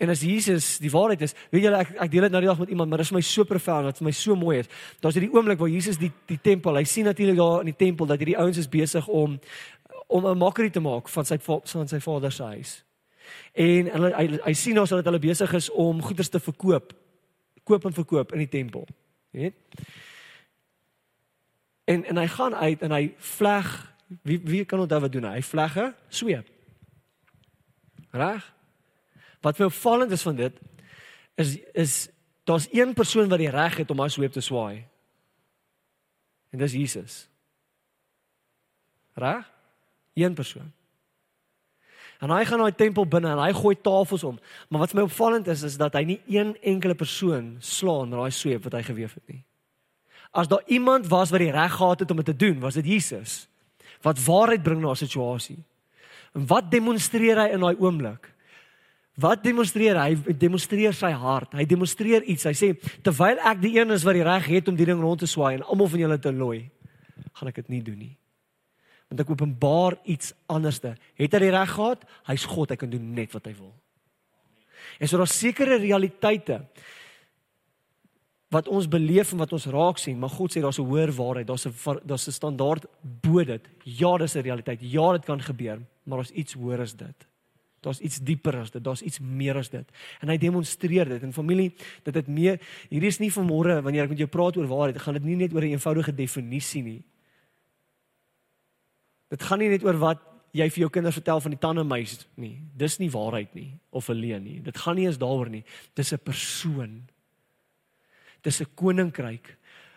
En 0.00 0.10
as 0.10 0.24
Jesus 0.24 0.78
die 0.80 0.90
waarheid 0.90 1.22
is, 1.26 1.34
weet 1.52 1.66
julle 1.66 1.80
ek 1.84 1.90
ek 2.06 2.12
deel 2.12 2.24
dit 2.26 2.34
nou 2.34 2.40
die 2.42 2.48
dag 2.48 2.60
met 2.62 2.70
iemand, 2.72 2.90
maar 2.90 3.02
dit 3.02 3.06
is 3.06 3.14
my 3.14 3.22
so 3.26 3.44
profound, 3.44 3.90
wat 3.90 4.00
vir 4.00 4.08
my 4.08 4.14
so 4.16 4.36
mooi 4.38 4.56
is. 4.62 4.70
Daar's 5.04 5.18
hierdie 5.18 5.30
oomblik 5.34 5.60
waar 5.60 5.70
Jesus 5.70 6.00
die 6.00 6.10
die 6.30 6.38
tempel, 6.40 6.78
hy 6.80 6.86
sien 6.88 7.06
natuurlik 7.06 7.36
daar 7.38 7.66
in 7.66 7.68
die 7.68 7.76
tempel 7.76 8.08
dat 8.08 8.22
hierdie 8.22 8.38
ouens 8.40 8.58
is 8.58 8.70
besig 8.70 9.06
om 9.06 9.36
om 10.10 10.26
'n 10.26 10.38
mockery 10.38 10.70
te 10.70 10.80
maak 10.80 11.08
van 11.08 11.24
sy 11.24 11.38
van 11.38 11.88
sy 11.88 12.00
vader 12.00 12.32
se 12.32 12.42
huis. 12.42 12.84
En 13.54 13.90
hulle 13.92 14.14
hy, 14.16 14.26
hy 14.44 14.54
sien 14.54 14.78
ons 14.80 14.90
dat 14.90 15.04
hulle 15.04 15.18
besig 15.18 15.52
is 15.54 15.70
om 15.70 16.02
goederes 16.02 16.28
te 16.28 16.40
verkoop. 16.40 16.92
Koop 17.64 17.84
en 17.84 17.92
verkoop 17.92 18.32
in 18.32 18.38
die 18.38 18.48
tempel. 18.48 18.88
Weet? 19.30 19.54
En 21.90 22.04
en 22.04 22.20
hy 22.22 22.26
gaan 22.30 22.54
uit 22.54 22.82
en 22.86 22.94
hy 22.94 23.04
vleg 23.34 23.68
wie 24.22 24.40
wie 24.44 24.64
kan 24.64 24.82
onthou 24.82 25.00
wat 25.00 25.12
doen 25.12 25.26
hy? 25.26 25.34
Hy 25.38 25.42
vleg 25.42 25.76
'n 25.78 25.94
sweep. 26.08 26.46
Reg? 28.10 28.54
Wat 29.40 29.56
vir 29.56 29.66
opvallend 29.66 30.10
is 30.10 30.22
van 30.22 30.36
dit 30.36 30.60
is 31.34 31.58
is 31.72 32.08
daar's 32.44 32.68
een 32.72 32.94
persoon 32.94 33.28
wat 33.28 33.38
die 33.38 33.50
reg 33.50 33.76
het 33.76 33.90
om 33.90 33.98
haar 33.98 34.10
sweep 34.10 34.32
te 34.32 34.40
swaai. 34.40 34.86
En 36.50 36.58
dis 36.58 36.72
Jesus. 36.72 37.28
Reg? 39.14 39.50
Een 40.14 40.34
persoon. 40.34 40.72
En 42.20 42.30
hy 42.30 42.44
gaan 42.44 42.58
na 42.58 42.64
die 42.64 42.74
tempel 42.84 43.06
binne 43.08 43.30
en 43.32 43.38
hy 43.38 43.52
gooi 43.52 43.76
tafels 43.80 44.24
om. 44.24 44.38
Maar 44.68 44.80
wat 44.80 44.92
my 44.92 45.02
opvallend 45.02 45.46
is 45.46 45.62
is 45.62 45.76
dat 45.76 45.94
hy 45.96 46.02
nie 46.04 46.20
een 46.26 46.56
enkele 46.60 46.94
persoon 46.94 47.56
slaan 47.58 48.08
met 48.08 48.18
daai 48.18 48.30
sweep 48.30 48.64
wat 48.64 48.72
hy 48.72 48.82
geweef 48.82 49.14
het 49.14 49.26
nie. 49.26 49.44
As 50.30 50.48
daar 50.48 50.62
iemand 50.66 51.06
was 51.10 51.30
wat 51.30 51.42
die 51.42 51.50
reg 51.50 51.72
gehad 51.72 52.00
het 52.00 52.10
om 52.10 52.16
dit 52.16 52.30
te 52.30 52.36
doen, 52.36 52.60
was 52.60 52.74
dit 52.74 52.86
Jesus. 52.86 53.50
wat 54.00 54.20
waarheid 54.24 54.62
bring 54.62 54.80
na 54.80 54.90
'n 54.90 54.96
situasie. 54.96 55.64
En 56.34 56.46
wat 56.46 56.70
demonstreer 56.70 57.36
hy 57.36 57.48
in 57.52 57.60
daai 57.60 57.76
oomblik? 57.76 58.32
Wat 59.14 59.42
demonstreer 59.42 59.98
hy? 59.98 60.14
Hy 60.14 60.36
demonstreer 60.38 60.94
sy 60.94 61.10
hart. 61.10 61.52
Hy 61.52 61.64
demonstreer 61.64 62.22
iets. 62.22 62.44
Hy 62.44 62.54
sê 62.56 62.68
terwyl 63.02 63.38
ek 63.38 63.60
die 63.60 63.74
een 63.78 63.90
is 63.90 64.04
wat 64.06 64.14
die 64.14 64.24
reg 64.24 64.46
het 64.46 64.68
om 64.68 64.76
die 64.76 64.86
ding 64.86 65.00
rond 65.00 65.18
te 65.20 65.26
swaai 65.26 65.54
en 65.54 65.66
almal 65.66 65.88
van 65.88 65.98
julle 65.98 66.18
te 66.18 66.32
looi, 66.32 66.70
gaan 67.32 67.48
ek 67.48 67.54
dit 67.54 67.68
nie 67.68 67.82
doen 67.82 67.98
nie. 67.98 68.16
Want 69.10 69.20
ek 69.20 69.30
openbaar 69.30 69.98
iets 70.04 70.32
anderste. 70.46 70.94
Het 71.14 71.32
hy 71.32 71.38
die 71.38 71.50
reg 71.50 71.70
gehad? 71.70 72.04
Hy's 72.30 72.44
God, 72.44 72.70
hy 72.70 72.76
kan 72.76 72.90
doen 72.90 73.14
net 73.14 73.32
wat 73.32 73.46
hy 73.46 73.54
wil. 73.58 73.74
En 75.00 75.08
so 75.08 75.18
daar's 75.18 75.38
sekere 75.38 75.76
realiteite 75.76 76.62
wat 78.50 78.68
ons 78.68 78.88
beleef 78.90 79.32
en 79.32 79.38
wat 79.44 79.52
ons 79.54 79.66
raak 79.70 79.98
sien, 80.02 80.18
maar 80.18 80.32
God 80.34 80.50
sê 80.50 80.60
daar's 80.60 80.78
'n 80.78 80.88
hoër 80.90 81.12
waarheid, 81.14 81.46
daar's 81.46 81.66
'n 81.66 82.00
daar's 82.04 82.26
'n 82.26 82.32
standaard 82.32 82.86
bo 83.22 83.44
dit. 83.44 83.62
Ja, 83.84 84.16
dis 84.18 84.34
'n 84.34 84.42
realiteit. 84.42 84.80
Ja, 84.80 85.12
dit 85.12 85.24
kan 85.24 85.40
gebeur, 85.40 85.78
maar 86.04 86.18
daar's 86.18 86.30
iets 86.30 86.54
hoër 86.54 86.80
as 86.80 86.94
dit. 86.94 87.26
Daar's 87.80 88.00
iets 88.00 88.18
dieper 88.18 88.56
as 88.56 88.70
dit. 88.70 88.84
Daar's 88.84 89.02
iets 89.02 89.18
meer 89.18 89.56
as 89.56 89.68
dit. 89.68 89.88
En 90.20 90.28
hy 90.28 90.36
demonstreer 90.36 91.08
dit 91.08 91.22
in 91.22 91.32
familie 91.32 91.74
dat 92.02 92.14
dit 92.14 92.26
meer 92.26 92.60
hierdie 92.88 93.08
is 93.08 93.18
nie 93.18 93.32
van 93.32 93.46
môre 93.46 93.82
wanneer 93.82 94.02
ek 94.02 94.08
met 94.08 94.18
jou 94.18 94.28
praat 94.28 94.56
oor 94.56 94.66
waarheid, 94.66 95.00
gaan 95.00 95.14
dit 95.14 95.24
nie 95.24 95.36
net 95.36 95.54
oor 95.54 95.62
'n 95.62 95.72
eenvoudige 95.72 96.14
definisie 96.14 96.82
nie. 96.82 97.02
Dit 99.28 99.42
gaan 99.42 99.58
nie 99.58 99.68
net 99.68 99.84
oor 99.84 99.96
wat 99.96 100.18
jy 100.52 100.68
vir 100.70 100.78
jou 100.78 100.90
kinders 100.90 101.14
vertel 101.14 101.40
van 101.40 101.50
die 101.50 101.60
tandemeis 101.60 102.26
nie. 102.34 102.60
Dis 102.76 102.98
nie 102.98 103.10
waarheid 103.10 103.54
nie 103.54 103.78
of 103.90 104.08
'n 104.08 104.14
leuen 104.14 104.42
nie. 104.42 104.60
Dit 104.60 104.76
gaan 104.78 104.96
nie 104.96 105.06
eens 105.06 105.18
daaroor 105.18 105.48
nie. 105.48 105.64
Dis 105.94 106.12
'n 106.12 106.18
persoon 106.18 107.08
dis 108.42 108.60
'n 108.60 108.74
koninkryk 108.74 109.56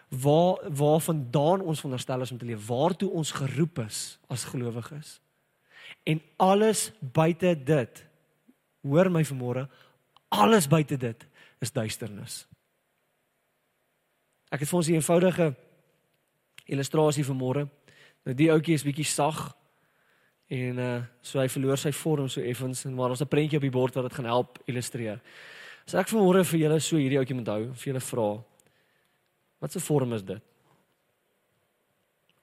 waar 0.09 0.57
waarvandaan 0.69 1.61
ons 1.61 1.79
veronderstel 1.79 2.21
is 2.21 2.31
om 2.31 2.37
te 2.37 2.45
leef, 2.45 2.67
waartoe 2.67 3.09
ons 3.09 3.31
geroep 3.31 3.79
is 3.79 4.19
as 4.27 4.43
gelowiges. 4.43 5.21
En 6.03 6.21
alles 6.35 6.91
buite 6.99 7.63
dit, 7.63 8.05
hoor 8.81 9.11
my 9.11 9.23
vanmôre, 9.25 9.67
alles 10.27 10.67
buite 10.67 10.97
dit 10.97 11.27
is 11.59 11.71
duisternis. 11.71 12.43
Ek 14.51 14.59
het 14.59 14.69
vir 14.69 14.77
ons 14.77 14.87
'n 14.87 14.93
eenvoudige 14.93 15.55
illustrasie 16.65 17.25
vanmôre. 17.25 17.67
Nou 18.23 18.35
die 18.35 18.51
ouetjie 18.51 18.73
is 18.73 18.83
bietjie 18.83 19.05
sag 19.05 19.55
en 20.47 20.79
uh 20.79 21.01
so 21.21 21.39
hy 21.39 21.47
verloor 21.47 21.77
sy 21.77 21.91
vorm 21.91 22.29
so 22.29 22.41
effens 22.41 22.85
en 22.85 22.93
maar 22.93 23.09
ons 23.09 23.21
'n 23.21 23.27
prentjie 23.27 23.57
op 23.57 23.61
die 23.61 23.71
bord 23.71 23.95
wat 23.95 24.03
dit 24.03 24.13
gaan 24.13 24.25
help 24.25 24.59
illustreer. 24.65 25.21
As 25.85 25.93
ek 25.93 26.07
vanmôre 26.07 26.43
vir 26.45 26.59
julle 26.59 26.79
so 26.79 26.97
hierdie 26.97 27.19
ouetjie 27.19 27.35
moet 27.35 27.47
hou, 27.47 27.73
vir 27.73 27.91
julle 27.91 28.01
vra. 28.01 28.43
Wat 29.59 29.75
'n 29.75 29.79
vorm 29.79 30.13
is 30.13 30.23
dit? 30.23 30.41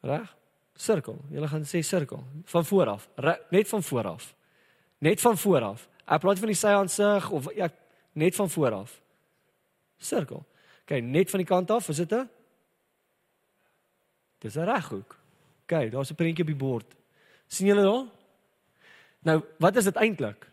Reg? 0.03 0.37
Sirkel. 0.75 1.19
Julle 1.31 1.49
gaan 1.49 1.65
sê 1.65 1.83
sirkel. 1.83 2.25
Van 2.45 2.65
voor 2.65 2.87
af. 2.87 3.09
Net 3.51 3.69
van 3.69 3.83
voor 3.83 4.07
af. 4.07 4.35
Net 4.99 5.21
van 5.21 5.37
voor 5.37 5.63
af. 5.63 5.89
Ek 6.07 6.21
praat 6.21 6.39
van 6.39 6.49
die 6.49 6.57
sy 6.57 6.67
aansig 6.67 7.31
of 7.31 7.49
ek 7.49 7.75
net 8.13 8.35
van 8.35 8.51
voor 8.51 8.73
af. 8.73 9.01
Sirkel. 9.99 10.45
OK, 10.83 10.91
net 11.03 11.31
van 11.31 11.39
die 11.39 11.47
kant 11.47 11.71
af, 11.71 11.89
is 11.89 11.97
dit 11.97 12.13
'n 12.13 12.29
Dis 14.41 14.57
'n 14.57 14.65
reghoek. 14.65 15.17
OK, 15.63 15.91
daar's 15.91 16.11
'n 16.11 16.15
prentjie 16.15 16.45
op 16.45 16.51
die 16.51 16.57
bord. 16.57 16.97
sien 17.47 17.67
julle 17.67 17.83
daar? 17.83 18.07
Nou, 19.19 19.45
wat 19.59 19.77
is 19.77 19.85
dit 19.85 19.97
eintlik? 19.97 20.49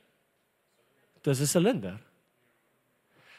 Dis 1.22 1.40
'n 1.40 1.46
silinder. 1.46 2.07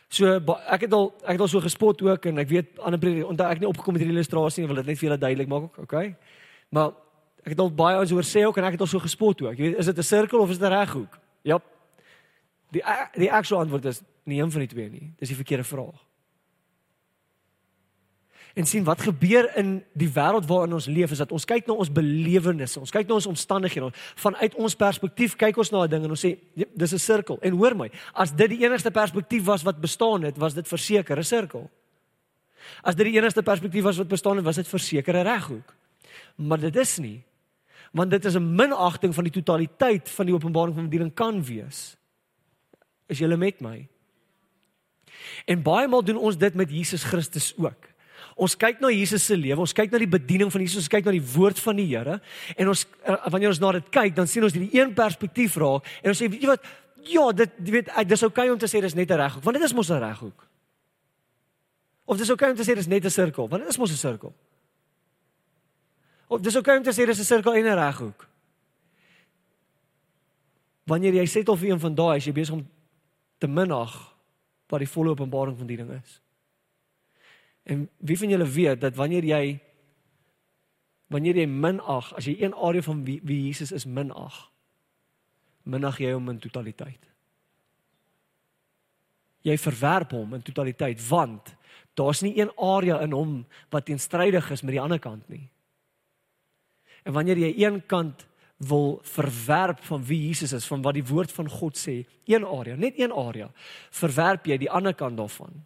So 0.09 0.41
ek 0.67 0.81
het 0.87 0.93
al 0.93 1.13
ek 1.23 1.37
het 1.37 1.41
al 1.41 1.49
so 1.49 1.61
gespot 1.61 2.03
ook 2.03 2.27
en 2.27 2.39
ek 2.39 2.49
weet 2.49 2.79
ander 2.79 3.01
predikers 3.01 3.29
onthou 3.29 3.49
ek 3.51 3.61
nie 3.61 3.69
opgekom 3.69 3.93
met 3.93 4.03
hierdie 4.03 4.17
illustrasie 4.17 4.63
nie 4.63 4.69
wil 4.71 4.81
dit 4.81 4.87
net 4.87 4.99
vir 4.99 5.09
julle 5.09 5.19
duidelik 5.21 5.49
maak 5.49 5.63
ook 5.63 5.79
okay 5.85 6.17
maar 6.73 6.93
ek 7.45 7.53
het 7.53 7.61
al 7.61 7.71
baie 7.73 7.99
ons 8.01 8.13
oor 8.13 8.27
sê 8.27 8.45
ook 8.47 8.57
en 8.57 8.65
ek 8.65 8.77
het 8.77 8.85
al 8.85 8.91
so 8.91 9.01
gespot 9.01 9.43
ook. 9.43 9.57
Jy 9.57 9.71
weet 9.71 9.79
is 9.79 9.87
dit 9.87 9.99
'n 9.99 10.03
sirkel 10.03 10.41
of 10.41 10.51
is 10.51 10.59
dit 10.59 10.69
'n 10.69 10.73
reghoek? 10.73 11.19
Ja 11.43 11.61
die 12.71 12.83
die 13.15 13.33
actual 13.33 13.61
antwoord 13.61 13.85
is 13.85 14.03
nie 14.25 14.41
een 14.41 14.51
van 14.51 14.61
die 14.61 14.69
twee 14.69 14.91
nie. 14.91 15.13
Dis 15.19 15.29
die 15.29 15.37
verkeerde 15.37 15.65
vraag 15.65 16.08
en 18.59 18.67
sien 18.67 18.85
wat 18.85 19.05
gebeur 19.07 19.47
in 19.57 19.77
die 19.95 20.09
wêreld 20.11 20.47
waarin 20.51 20.75
ons 20.75 20.89
leef 20.91 21.13
is 21.15 21.21
dat 21.23 21.33
ons 21.35 21.47
kyk 21.47 21.69
na 21.69 21.77
ons 21.79 21.91
belewennisse, 21.95 22.81
ons 22.83 22.91
kyk 22.91 23.07
na 23.07 23.15
ons 23.15 23.29
omstandighede. 23.31 23.93
Vanuit 24.19 24.57
ons 24.59 24.75
perspektief 24.81 25.37
kyk 25.39 25.61
ons 25.63 25.71
na 25.71 25.85
'n 25.85 25.91
ding 25.91 26.05
en 26.05 26.11
ons 26.11 26.25
sê 26.25 26.39
dis 26.55 26.93
'n 26.95 26.99
sirkel. 26.99 27.39
En 27.43 27.53
hoor 27.53 27.77
my, 27.77 27.91
as 28.15 28.33
dit 28.35 28.51
die 28.51 28.65
enigste 28.65 28.91
perspektief 28.91 29.45
was 29.45 29.63
wat 29.63 29.81
bestaan 29.81 30.23
het, 30.23 30.37
was 30.39 30.55
dit 30.55 30.67
verseker 30.69 31.19
'n 31.19 31.25
sirkel. 31.25 31.71
As 32.83 32.95
dit 32.95 33.07
die 33.07 33.17
enigste 33.17 33.43
perspektief 33.43 33.85
was 33.85 33.97
wat 33.97 34.09
bestaan 34.09 34.37
het, 34.37 34.45
was 34.45 34.57
dit 34.57 34.69
verseker 34.69 35.15
'n 35.15 35.27
reghoek. 35.27 35.75
Maar 36.37 36.61
dit 36.61 36.77
is 36.77 36.99
nie. 36.99 37.23
Want 37.93 38.11
dit 38.11 38.25
is 38.25 38.35
'n 38.35 38.55
minagting 38.55 39.15
van 39.15 39.25
die 39.25 39.33
totaliteit 39.33 40.09
van 40.09 40.27
die 40.27 40.35
openbaring 40.35 40.75
van 40.75 40.89
die 40.89 40.99
ding 40.99 41.15
kan 41.15 41.45
wees. 41.45 41.97
Is 43.07 43.19
jy 43.19 43.37
met 43.37 43.61
my? 43.61 43.89
En 45.47 45.63
baie 45.63 45.89
maal 45.89 46.05
doen 46.05 46.17
ons 46.17 46.37
dit 46.37 46.55
met 46.55 46.71
Jesus 46.71 47.05
Christus 47.05 47.55
ook. 47.57 47.98
Ons 48.39 48.55
kyk 48.55 48.79
na 48.79 48.91
Jesus 48.95 49.25
se 49.27 49.35
lewe, 49.35 49.59
ons 49.65 49.75
kyk 49.75 49.91
na 49.91 49.99
die 49.99 50.11
bediening 50.11 50.51
van 50.55 50.63
Jesus, 50.63 50.85
ons 50.85 50.93
kyk 50.93 51.09
na 51.09 51.15
die 51.17 51.25
woord 51.35 51.59
van 51.59 51.79
die 51.81 51.89
Here 51.91 52.21
en 52.55 52.69
ons 52.71 52.85
eh, 53.03 53.17
wanneer 53.35 53.51
ons 53.51 53.61
na 53.65 53.73
dit 53.81 53.89
kyk, 53.97 54.15
dan 54.15 54.31
sien 54.31 54.47
ons 54.47 54.55
hierdie 54.55 54.79
een 54.79 54.93
perspektief 54.95 55.57
raak 55.59 55.89
en 56.05 56.13
ons 56.13 56.21
sê 56.23 56.29
weet 56.31 56.45
jy 56.45 56.53
wat? 56.53 56.69
Ja, 57.09 57.25
dit 57.35 57.57
weet 57.67 57.91
dis 58.07 58.23
oukei 58.23 58.47
okay 58.47 58.55
om 58.55 58.61
te 58.63 58.71
sê 58.71 58.83
dis 58.85 58.95
net 58.95 59.11
'n 59.11 59.19
reghoek, 59.19 59.43
want 59.43 59.59
dit 59.59 59.65
is 59.67 59.75
mos 59.75 59.91
'n 59.91 59.99
reghoek. 59.99 60.47
Of 62.07 62.17
dis 62.17 62.31
oukei 62.31 62.47
okay 62.47 62.51
om 62.55 62.57
te 62.63 62.71
sê 62.71 62.75
dis 62.77 62.87
net 62.87 63.05
'n 63.05 63.11
sirkel, 63.11 63.49
want 63.49 63.63
dit 63.63 63.71
is 63.71 63.79
mos 63.79 63.91
'n 63.91 63.97
sirkel. 63.97 64.35
Of 66.29 66.41
dis 66.41 66.55
oukei 66.55 66.77
okay 66.77 66.77
om 66.79 66.85
te 66.85 66.95
sê 66.95 67.07
dis 67.07 67.19
'n 67.19 67.25
sirkel 67.25 67.55
en 67.55 67.67
'n 67.67 67.75
reghoek. 67.75 68.29
Wanneer 70.87 71.15
jy 71.15 71.27
sê 71.27 71.45
tot 71.45 71.59
vir 71.59 71.71
een 71.71 71.81
van 71.81 71.95
daai, 71.95 72.17
as 72.17 72.25
jy 72.25 72.33
besig 72.33 72.55
om 72.55 72.69
te 73.39 73.49
minag 73.49 74.15
wat 74.69 74.79
die 74.79 74.89
volle 74.89 75.11
openbaring 75.11 75.57
van 75.59 75.67
die 75.67 75.77
ding 75.77 75.91
is. 75.91 76.21
En 77.69 77.89
wie 77.97 78.17
van 78.19 78.33
julle 78.33 78.47
weet 78.49 78.81
dat 78.81 78.97
wanneer 78.97 79.25
jy 79.25 79.43
wanneer 81.09 81.41
jy 81.41 81.47
minag, 81.49 82.11
as 82.21 82.27
jy 82.29 82.35
een 82.37 82.55
area 82.55 82.85
van 82.85 83.01
wie, 83.07 83.17
wie 83.25 83.47
Jesus 83.47 83.73
is 83.73 83.87
minag, 83.89 84.37
minag 85.65 86.01
jy 86.03 86.13
hom 86.13 86.29
in 86.29 86.41
totaliteit. 86.41 87.01
Jy 89.47 89.57
verwerp 89.61 90.13
hom 90.17 90.35
in 90.37 90.45
totaliteit 90.45 91.01
want 91.09 91.55
daar's 91.97 92.21
nie 92.23 92.35
een 92.37 92.53
area 92.63 93.01
in 93.03 93.17
hom 93.17 93.39
wat 93.73 93.89
teenstrydig 93.89 94.51
is 94.53 94.63
met 94.63 94.77
die 94.77 94.83
ander 94.83 95.01
kant 95.03 95.25
nie. 95.33 95.47
En 97.09 97.17
wanneer 97.17 97.41
jy 97.41 97.55
een 97.57 97.81
kant 97.89 98.27
wil 98.69 98.99
verwerp 99.07 99.81
van 99.87 100.05
wie 100.05 100.19
Jesus 100.27 100.53
is, 100.53 100.67
van 100.67 100.83
wat 100.83 100.97
die 100.99 101.07
woord 101.07 101.33
van 101.33 101.49
God 101.49 101.79
sê, 101.79 102.03
een 102.27 102.45
area, 102.45 102.77
net 102.77 102.99
een 102.99 103.15
area, 103.15 103.49
verwerp 103.95 104.49
jy 104.51 104.59
die 104.59 104.71
ander 104.71 104.97
kant 104.99 105.17
daarvan 105.19 105.65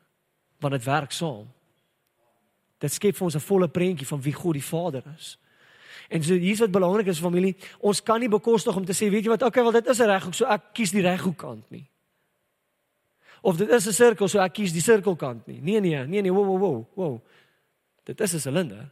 want 0.63 0.77
dit 0.77 0.85
werk 0.87 1.11
saam. 1.11 1.49
Dit 2.83 2.93
skep 2.93 3.17
vir 3.17 3.25
ons 3.25 3.37
'n 3.37 3.47
volle 3.47 3.69
prentjie 3.69 4.07
van 4.07 4.21
wie 4.23 4.33
God 4.33 4.55
die 4.55 4.65
Vader 4.65 5.03
is. 5.17 5.39
En 6.09 6.23
so 6.23 6.35
hier's 6.35 6.59
wat 6.59 6.71
belangrik 6.71 7.07
is 7.07 7.21
familie, 7.21 7.57
ons 7.81 8.03
kan 8.03 8.21
nie 8.21 8.29
bekostig 8.29 8.77
om 8.77 8.85
te 8.85 8.93
sê, 8.93 9.09
weet 9.11 9.25
jy 9.25 9.31
wat, 9.31 9.43
okay, 9.43 9.63
wel 9.63 9.73
dit 9.73 9.87
is 9.87 9.99
'n 9.99 10.09
reghoek, 10.11 10.35
so 10.35 10.45
ek 10.45 10.75
kies 10.75 10.91
die 10.91 11.01
reghoekkant 11.01 11.71
nie. 11.71 11.89
Of 13.41 13.57
dit 13.57 13.69
is 13.69 13.87
'n 13.87 13.93
sirkel, 13.93 14.29
so 14.29 14.39
ek 14.39 14.53
kies 14.53 14.73
die 14.73 14.81
sirkelkant 14.81 15.47
nie. 15.47 15.61
Nee 15.61 15.81
nee, 15.81 16.07
nee 16.07 16.23
nee, 16.23 16.33
wow 16.33 16.47
wow 16.47 16.59
wow. 16.61 16.87
wow. 16.95 17.21
Dit 18.05 18.21
is 18.21 18.35
'n 18.35 18.39
silinder. 18.39 18.91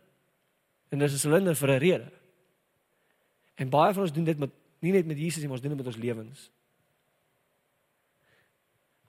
En 0.89 0.99
dit 0.99 1.09
is 1.09 1.15
'n 1.15 1.19
silinder 1.19 1.55
vir 1.57 1.69
'n 1.69 1.79
rede. 1.79 2.13
En 3.55 3.69
baie 3.69 3.93
van 3.93 4.03
ons 4.03 4.13
doen 4.13 4.25
dit 4.25 4.39
met 4.39 4.51
nie 4.81 4.93
net 4.93 5.07
met 5.07 5.19
Jesus 5.19 5.39
nie, 5.39 5.47
maar 5.47 5.59
ons 5.59 5.63
doen 5.63 5.77
dit 5.77 5.85
met 5.85 5.95
ons 5.95 6.03
lewens. 6.03 6.51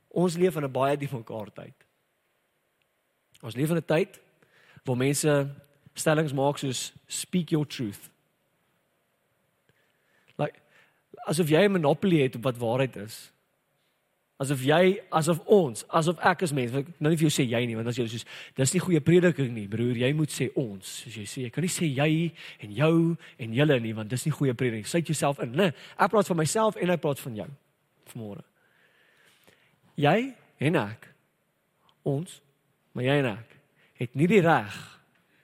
Ons 0.08 0.36
leef 0.36 0.56
in 0.56 0.64
'n 0.64 0.72
baie 0.72 0.98
diep 1.02 1.12
mekaar 1.12 1.54
tyd. 1.54 1.76
Ons 3.42 3.56
leef 3.56 3.70
in 3.70 3.78
'n 3.78 3.86
tyd 3.86 4.20
waar 4.86 4.98
mense 4.98 5.50
stellings 5.94 6.34
maak 6.34 6.58
soos 6.58 6.92
speak 7.08 7.52
your 7.52 7.68
truth. 7.68 8.10
Like 10.38 10.58
asof 11.28 11.50
jy 11.50 11.66
'n 11.68 11.72
monopolie 11.72 12.24
het 12.24 12.36
op 12.36 12.44
wat 12.44 12.58
waarheid 12.58 12.96
is. 12.96 13.32
Asof 14.42 14.64
jy 14.66 15.02
asof 15.12 15.40
ons, 15.46 15.84
asof 15.88 16.18
ek 16.26 16.42
as 16.44 16.52
mens, 16.52 16.72
nou 16.72 17.10
nie 17.10 17.18
vir 17.18 17.30
jou 17.30 17.44
sê 17.44 17.46
jy 17.46 17.66
nie, 17.66 17.76
want 17.76 17.88
as 17.88 17.98
jy 17.98 18.08
soos 18.08 18.26
dis 18.56 18.74
nie 18.74 18.82
goeie 18.82 19.00
prediking 19.00 19.54
nie, 19.54 19.68
broer, 19.68 19.96
jy 19.96 20.14
moet 20.14 20.30
sê 20.34 20.50
ons, 20.56 20.82
soos 20.82 21.16
jy 21.16 21.26
sê, 21.26 21.42
jy 21.44 21.50
kan 21.50 21.62
nie 21.62 21.70
sê 21.70 21.86
jy 21.86 22.32
en 22.60 22.72
jou 22.72 23.18
en 23.38 23.54
julle 23.54 23.80
nie, 23.80 23.94
want 23.94 24.10
dis 24.10 24.26
nie 24.26 24.34
goeie 24.34 24.54
prediking. 24.54 24.88
Sit 24.88 25.06
jouself 25.06 25.40
in, 25.40 25.52
né? 25.52 25.74
Ek 26.00 26.10
praat 26.10 26.28
van 26.28 26.38
myself 26.38 26.76
en 26.76 26.90
ek 26.90 27.02
praat 27.02 27.20
van 27.20 27.36
jou 27.36 27.48
vanmôre. 28.16 28.42
Jy 29.96 30.34
en 30.60 30.76
ek 30.76 31.08
ons, 32.04 32.42
maar 32.94 33.04
jy 33.04 33.20
en 33.22 33.26
ek 33.38 33.61
het 34.02 34.18
nie 34.18 34.28
die 34.28 34.42
reg 34.42 34.74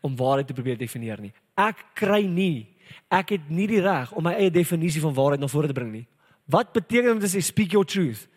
om 0.02 0.18
waarheid 0.18 0.50
te 0.50 0.56
probeer 0.58 0.80
definieer 0.80 1.22
nie. 1.22 1.34
Ek 1.54 1.84
kry 1.98 2.24
nie 2.26 2.78
ek 3.12 3.36
het 3.36 3.50
nie 3.52 3.68
die 3.70 3.82
reg 3.84 4.12
om 4.16 4.26
my 4.28 4.34
eie 4.38 4.52
definisie 4.54 5.02
van 5.04 5.16
waarheid 5.16 5.42
na 5.42 5.50
vore 5.52 5.70
te 5.70 5.76
bring 5.76 5.92
nie. 5.94 6.06
Wat 6.48 6.74
beteken 6.76 7.16
om 7.16 7.22
te 7.22 7.30
sê 7.32 7.44
speak 7.44 7.76
your 7.76 7.88
truth? 7.88 8.28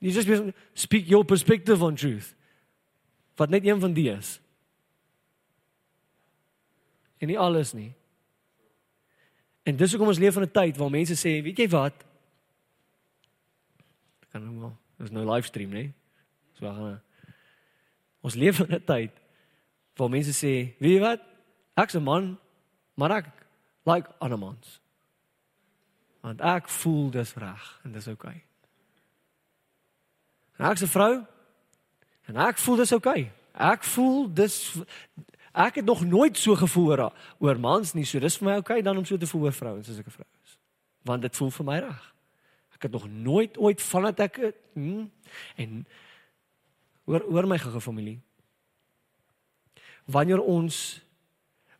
Jy 0.00 0.14
just 0.14 0.30
speak 0.74 1.08
your 1.10 1.26
perspective 1.26 1.82
on 1.84 1.98
truth. 1.98 2.32
Wat 3.36 3.50
net 3.50 3.66
een 3.66 3.80
van 3.80 3.94
die 3.96 4.08
is. 4.12 4.38
En 7.20 7.28
nie 7.28 7.38
alles 7.38 7.74
nie. 7.76 7.90
En 9.68 9.76
dis 9.76 9.92
hoekom 9.92 10.08
ons 10.08 10.18
leef 10.18 10.36
in 10.36 10.42
'n 10.42 10.50
tyd 10.50 10.76
waar 10.76 10.90
mense 10.90 11.14
sê, 11.14 11.42
weet 11.42 11.58
jy 11.58 11.68
wat? 11.68 11.94
Kan 14.32 14.44
nou 14.44 14.52
maar, 14.52 14.76
dis 14.98 15.10
nou 15.10 15.24
livestream, 15.24 15.70
né? 15.70 15.92
So 16.54 16.66
gaan 16.66 17.02
ons 18.22 18.34
leef 18.34 18.60
in 18.60 18.74
'n 18.74 18.84
tyd 18.84 19.19
waar 19.96 20.10
mense 20.10 20.32
sê, 20.32 20.74
weet 20.78 20.98
jy 20.98 21.00
wat? 21.00 21.20
Ek's 21.76 21.94
'n 21.94 22.02
man, 22.02 22.38
maar 22.94 23.10
ek 23.10 23.26
like 23.84 24.08
ander 24.18 24.38
mans. 24.38 24.80
Want 26.20 26.40
ek 26.40 26.68
voel 26.68 27.10
dis 27.10 27.34
reg 27.34 27.80
en 27.84 27.92
dis 27.92 28.08
oukei. 28.08 28.42
Okay. 30.54 30.70
Ek's 30.70 30.82
'n 30.82 30.86
vrou 30.86 31.26
en 32.28 32.36
ek 32.36 32.58
voel 32.58 32.76
dis 32.76 32.92
oukei. 32.92 33.20
Okay. 33.20 33.32
Ek 33.72 33.84
voel 33.84 34.32
dis 34.32 34.76
Ek 35.50 35.74
het 35.74 35.84
nog 35.84 36.04
nooit 36.04 36.36
so 36.38 36.54
gevoel 36.54 36.86
oor, 36.86 37.12
oor 37.38 37.58
mans 37.58 37.92
nie. 37.92 38.04
So 38.04 38.18
dis 38.22 38.36
vir 38.38 38.46
my 38.46 38.54
oukei 38.60 38.78
okay, 38.78 38.82
dan 38.86 38.96
om 38.96 39.04
so 39.04 39.16
te 39.18 39.26
voel 39.26 39.48
oor 39.48 39.52
vrouens 39.52 39.88
as 39.88 39.98
ek 39.98 40.06
'n 40.06 40.10
vrou 40.10 40.28
is. 40.44 40.58
Want 41.02 41.22
dit 41.22 41.36
voel 41.36 41.50
vir 41.50 41.64
my 41.64 41.78
reg. 41.78 42.14
Ek 42.74 42.82
het 42.82 42.92
nog 42.92 43.08
nooit 43.08 43.58
ooit 43.58 43.82
vandat 43.82 44.20
ek 44.20 44.54
hmm, 44.74 45.10
en 45.56 45.86
oor 47.04 47.22
oor 47.26 47.46
my 47.46 47.58
gege 47.58 47.80
familie. 47.80 48.20
Wanneer 50.10 50.42
ons 50.42 51.00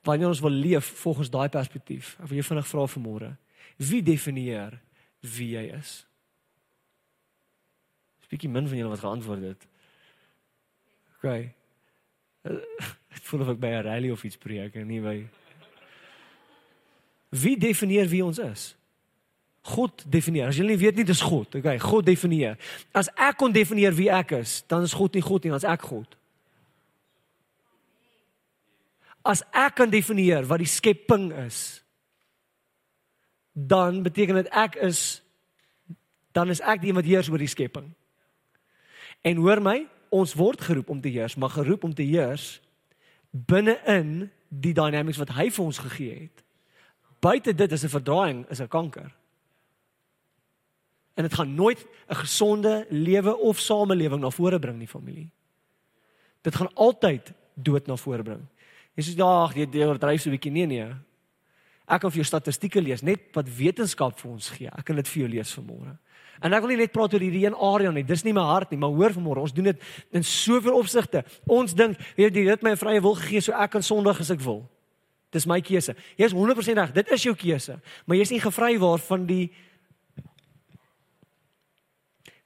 wanneer 0.07 0.31
ons 0.31 0.41
wil 0.41 0.51
leef 0.51 0.87
volgens 1.03 1.29
daai 1.31 1.49
perspektief. 1.53 2.15
Ek 2.23 2.31
wil 2.31 2.41
jou 2.41 2.47
vinnig 2.49 2.69
vra 2.71 2.87
vanmôre. 2.89 3.35
Wie 3.77 4.01
definieer 4.03 4.79
wie 5.21 5.51
jy 5.53 5.67
is? 5.77 5.91
Spiekie 8.25 8.49
min 8.49 8.69
van 8.69 8.81
julle 8.81 8.95
wat 8.95 9.05
geantwoord 9.05 9.45
het. 9.45 9.67
OK. 11.19 11.29
Ek 13.17 13.25
voel 13.29 13.45
of 13.45 13.51
ek 13.53 13.61
by 13.61 13.69
'n 13.75 13.85
rally 13.85 14.11
of 14.15 14.23
iets 14.25 14.41
preek 14.41 14.79
en 14.81 14.87
nie 14.89 15.01
by 15.05 15.19
Wie 17.31 17.57
definieer 17.59 18.09
wie 18.11 18.25
ons 18.25 18.39
is? 18.39 18.75
God 19.71 20.03
definieer. 20.09 20.49
As 20.51 20.59
jy 20.59 20.65
nie 20.67 20.79
weet 20.81 20.97
nie, 20.99 21.05
dis 21.07 21.21
God. 21.23 21.55
Okay, 21.55 21.77
God 21.79 22.07
definieer. 22.09 22.57
As 22.97 23.11
ek 23.15 23.37
kon 23.39 23.53
definieer 23.55 23.95
wie 23.95 24.09
ek 24.11 24.33
is, 24.41 24.61
dan 24.67 24.83
is 24.83 24.97
God 24.97 25.15
nie 25.15 25.23
God 25.23 25.45
nie, 25.45 25.53
dan 25.53 25.63
is 25.63 25.69
ek 25.69 25.85
God. 25.93 26.17
As 29.23 29.43
ek 29.53 29.75
kan 29.75 29.91
definieer 29.91 30.47
wat 30.49 30.59
die 30.59 30.71
skepping 30.71 31.33
is, 31.47 31.83
dan 33.53 34.03
beteken 34.03 34.35
dit 34.35 34.49
ek 34.55 34.79
is 34.81 35.23
dan 36.33 36.51
is 36.51 36.61
ek 36.63 36.81
die 36.81 36.93
een 36.93 36.99
wat 36.99 37.09
heers 37.09 37.29
oor 37.29 37.43
die 37.43 37.51
skepping. 37.51 37.89
En 39.27 39.41
hoor 39.43 39.59
my, 39.63 39.83
ons 40.15 40.35
word 40.39 40.61
geroep 40.63 40.91
om 40.95 41.01
te 41.03 41.11
heers, 41.11 41.35
maar 41.35 41.51
geroep 41.51 41.85
om 41.85 41.95
te 41.95 42.07
heers 42.07 42.61
binne-in 43.31 44.31
die 44.49 44.75
dynamics 44.75 45.19
wat 45.19 45.35
hy 45.37 45.49
vir 45.55 45.65
ons 45.65 45.79
gegee 45.83 46.15
het. 46.27 46.45
Buite 47.23 47.55
dit 47.55 47.73
is 47.73 47.85
'n 47.85 47.95
verdraaiing, 47.99 48.47
is 48.51 48.61
'n 48.61 48.69
kanker. 48.69 49.11
En 51.15 51.23
dit 51.23 51.35
gaan 51.35 51.55
nooit 51.55 51.87
'n 52.09 52.15
gesonde 52.15 52.87
lewe 52.91 53.37
of 53.37 53.59
samelewing 53.59 54.21
na 54.21 54.31
vore 54.31 54.59
bring 54.59 54.79
nie, 54.79 54.89
familie. 54.89 55.31
Dit 56.43 56.55
gaan 56.55 56.75
altyd 56.75 57.33
dood 57.55 57.87
na 57.87 57.97
vore 57.97 58.23
bring. 58.23 58.47
Jy 59.01 59.07
sê 59.07 59.17
ja, 59.17 59.31
jy 59.57 59.65
jy 59.65 59.87
oordryf 59.89 60.21
so 60.21 60.29
'n 60.29 60.37
bietjie 60.37 60.53
nee 60.53 60.67
nee. 60.67 60.89
Ek 61.89 62.03
kan 62.03 62.11
vir 62.13 62.21
jou 62.21 62.29
statistieke 62.29 62.81
lees, 62.81 63.03
net 63.03 63.33
wat 63.35 63.49
wetenskap 63.49 64.19
vir 64.21 64.31
ons 64.31 64.51
gee. 64.51 64.69
Ek 64.69 64.85
kan 64.85 64.97
dit 64.97 65.09
vir 65.09 65.23
jou 65.23 65.29
lees 65.29 65.55
vanmôre. 65.57 65.97
En 66.41 66.53
ek 66.53 66.61
wil 66.63 66.69
nie 66.69 66.77
net 66.77 66.93
praat 66.93 67.15
oor 67.15 67.21
hierdie 67.21 67.47
een 67.47 67.57
area 67.57 67.91
nie. 67.91 68.05
Dis 68.05 68.23
nie 68.25 68.33
my 68.33 68.45
hart 68.45 68.71
nie, 68.71 68.79
maar 68.79 68.93
hoor 68.93 69.11
vanmôre, 69.11 69.41
ons 69.41 69.53
doen 69.53 69.65
dit 69.65 69.81
in 70.13 70.23
soveel 70.23 70.77
opsigte. 70.77 71.25
Ons 71.49 71.75
dink, 71.75 71.99
weet 72.17 72.37
jy, 72.37 72.45
dit 72.45 72.63
my 72.63 72.77
vrye 72.77 73.01
wil 73.01 73.17
gegee 73.19 73.41
so 73.41 73.53
ek 73.53 73.71
kan 73.71 73.83
sondig 73.83 74.21
as 74.21 74.31
ek 74.31 74.45
wil. 74.45 74.69
Dis 75.33 75.47
my 75.47 75.61
keuse. 75.61 75.95
Jy 76.19 76.27
is 76.27 76.37
100% 76.37 76.79
reg. 76.79 76.93
Dit 76.93 77.11
is 77.11 77.25
jou 77.25 77.35
keuse. 77.35 77.81
Maar 78.07 78.17
jy 78.17 78.23
is 78.23 78.31
nie 78.31 78.45
gevry 78.45 78.77
waarvan 78.79 79.27
die 79.27 79.51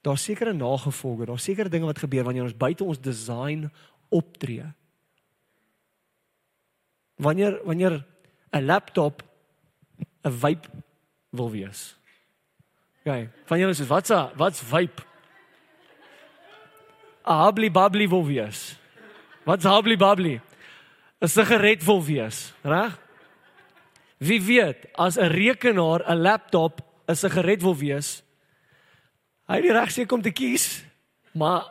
Daar 0.05 0.19
sekerre 0.21 0.53
nagevolge, 0.53 1.25
daar 1.25 1.39
sekerre 1.41 1.69
dinge 1.69 1.87
wat 1.89 1.97
gebeur 1.97 2.27
wanneer 2.27 2.43
ons 2.43 2.53
buite 2.53 2.83
ons 2.85 2.99
design 3.01 3.71
optree. 4.13 4.67
Wanneer 7.15 7.59
wanneer 7.63 8.05
'n 8.51 8.65
laptop 8.65 9.23
'n 10.23 10.31
vape 10.31 10.67
wil 11.29 11.51
wees. 11.51 11.95
Okay, 12.99 13.29
van 13.45 13.59
julle 13.59 13.73
sê 13.73 13.87
wat's 13.87 14.09
a 14.09 14.31
wat's 14.35 14.61
vape? 14.61 15.01
A 17.27 17.33
habli 17.45 17.71
babli 17.71 18.07
wil 18.07 18.25
wees. 18.25 18.77
Wat's 19.43 19.65
habli 19.65 19.97
babli? 19.97 20.41
'n 21.21 21.27
Sigaret 21.27 21.83
wil 21.83 22.03
wees, 22.03 22.53
reg? 22.61 22.99
Wie 24.17 24.41
weet 24.41 24.87
as 24.93 25.17
'n 25.17 25.29
rekenaar, 25.29 26.01
'n 26.09 26.21
laptop 26.21 26.81
'n 27.07 27.15
sigaret 27.15 27.61
wil 27.61 27.75
wees, 27.75 28.23
hy 29.47 29.61
die 29.61 29.71
reg 29.71 29.91
seker 29.91 30.17
om 30.17 30.21
te 30.21 30.31
kies, 30.31 30.83
maar 31.33 31.65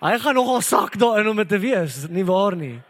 hy 0.00 0.18
gaan 0.18 0.34
nogal 0.34 0.60
sak 0.60 0.98
daarin 0.98 1.28
om 1.28 1.36
dit 1.36 1.48
te 1.48 1.58
wees, 1.58 2.08
nie 2.08 2.24
waar 2.24 2.56
nie? 2.56 2.80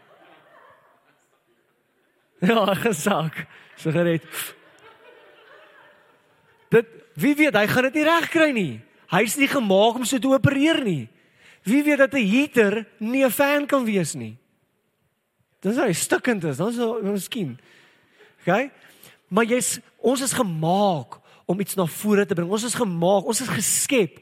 Ja, 2.49 2.73
gesak. 2.73 3.45
Sigaret. 3.77 4.23
Dit 6.73 6.87
wie 7.13 7.35
weet, 7.35 7.53
hy 7.53 7.67
gaan 7.69 7.85
dit 7.89 7.99
nie 7.99 8.05
reg 8.07 8.29
kry 8.33 8.49
nie. 8.55 8.81
Hy's 9.11 9.35
nie 9.37 9.49
gemaak 9.51 9.99
om 9.99 10.05
so 10.07 10.17
te 10.17 10.29
opereer 10.31 10.79
nie. 10.81 11.09
Wie 11.67 11.83
weet 11.85 12.01
dat 12.01 12.15
'n 12.17 12.25
heater 12.25 12.85
nie 12.97 13.25
'n 13.25 13.29
fan 13.29 13.67
kan 13.67 13.85
wees 13.85 14.15
nie. 14.15 14.37
Dis 15.61 15.77
hy 15.77 15.93
stukkend 15.93 16.43
is, 16.43 16.57
dan 16.57 16.73
sou 16.73 17.03
miskien. 17.03 17.59
OK? 18.41 18.71
Maar 19.29 19.45
jy's 19.45 19.79
ons 20.01 20.21
is 20.21 20.33
gemaak 20.33 21.20
om 21.45 21.59
iets 21.59 21.75
na 21.75 21.85
vore 21.85 22.25
te 22.25 22.35
bring. 22.37 22.49
Ons 22.51 22.65
is 22.67 22.75
gemaak, 22.77 23.27
ons 23.27 23.41
is 23.41 23.49
geskep 23.49 24.19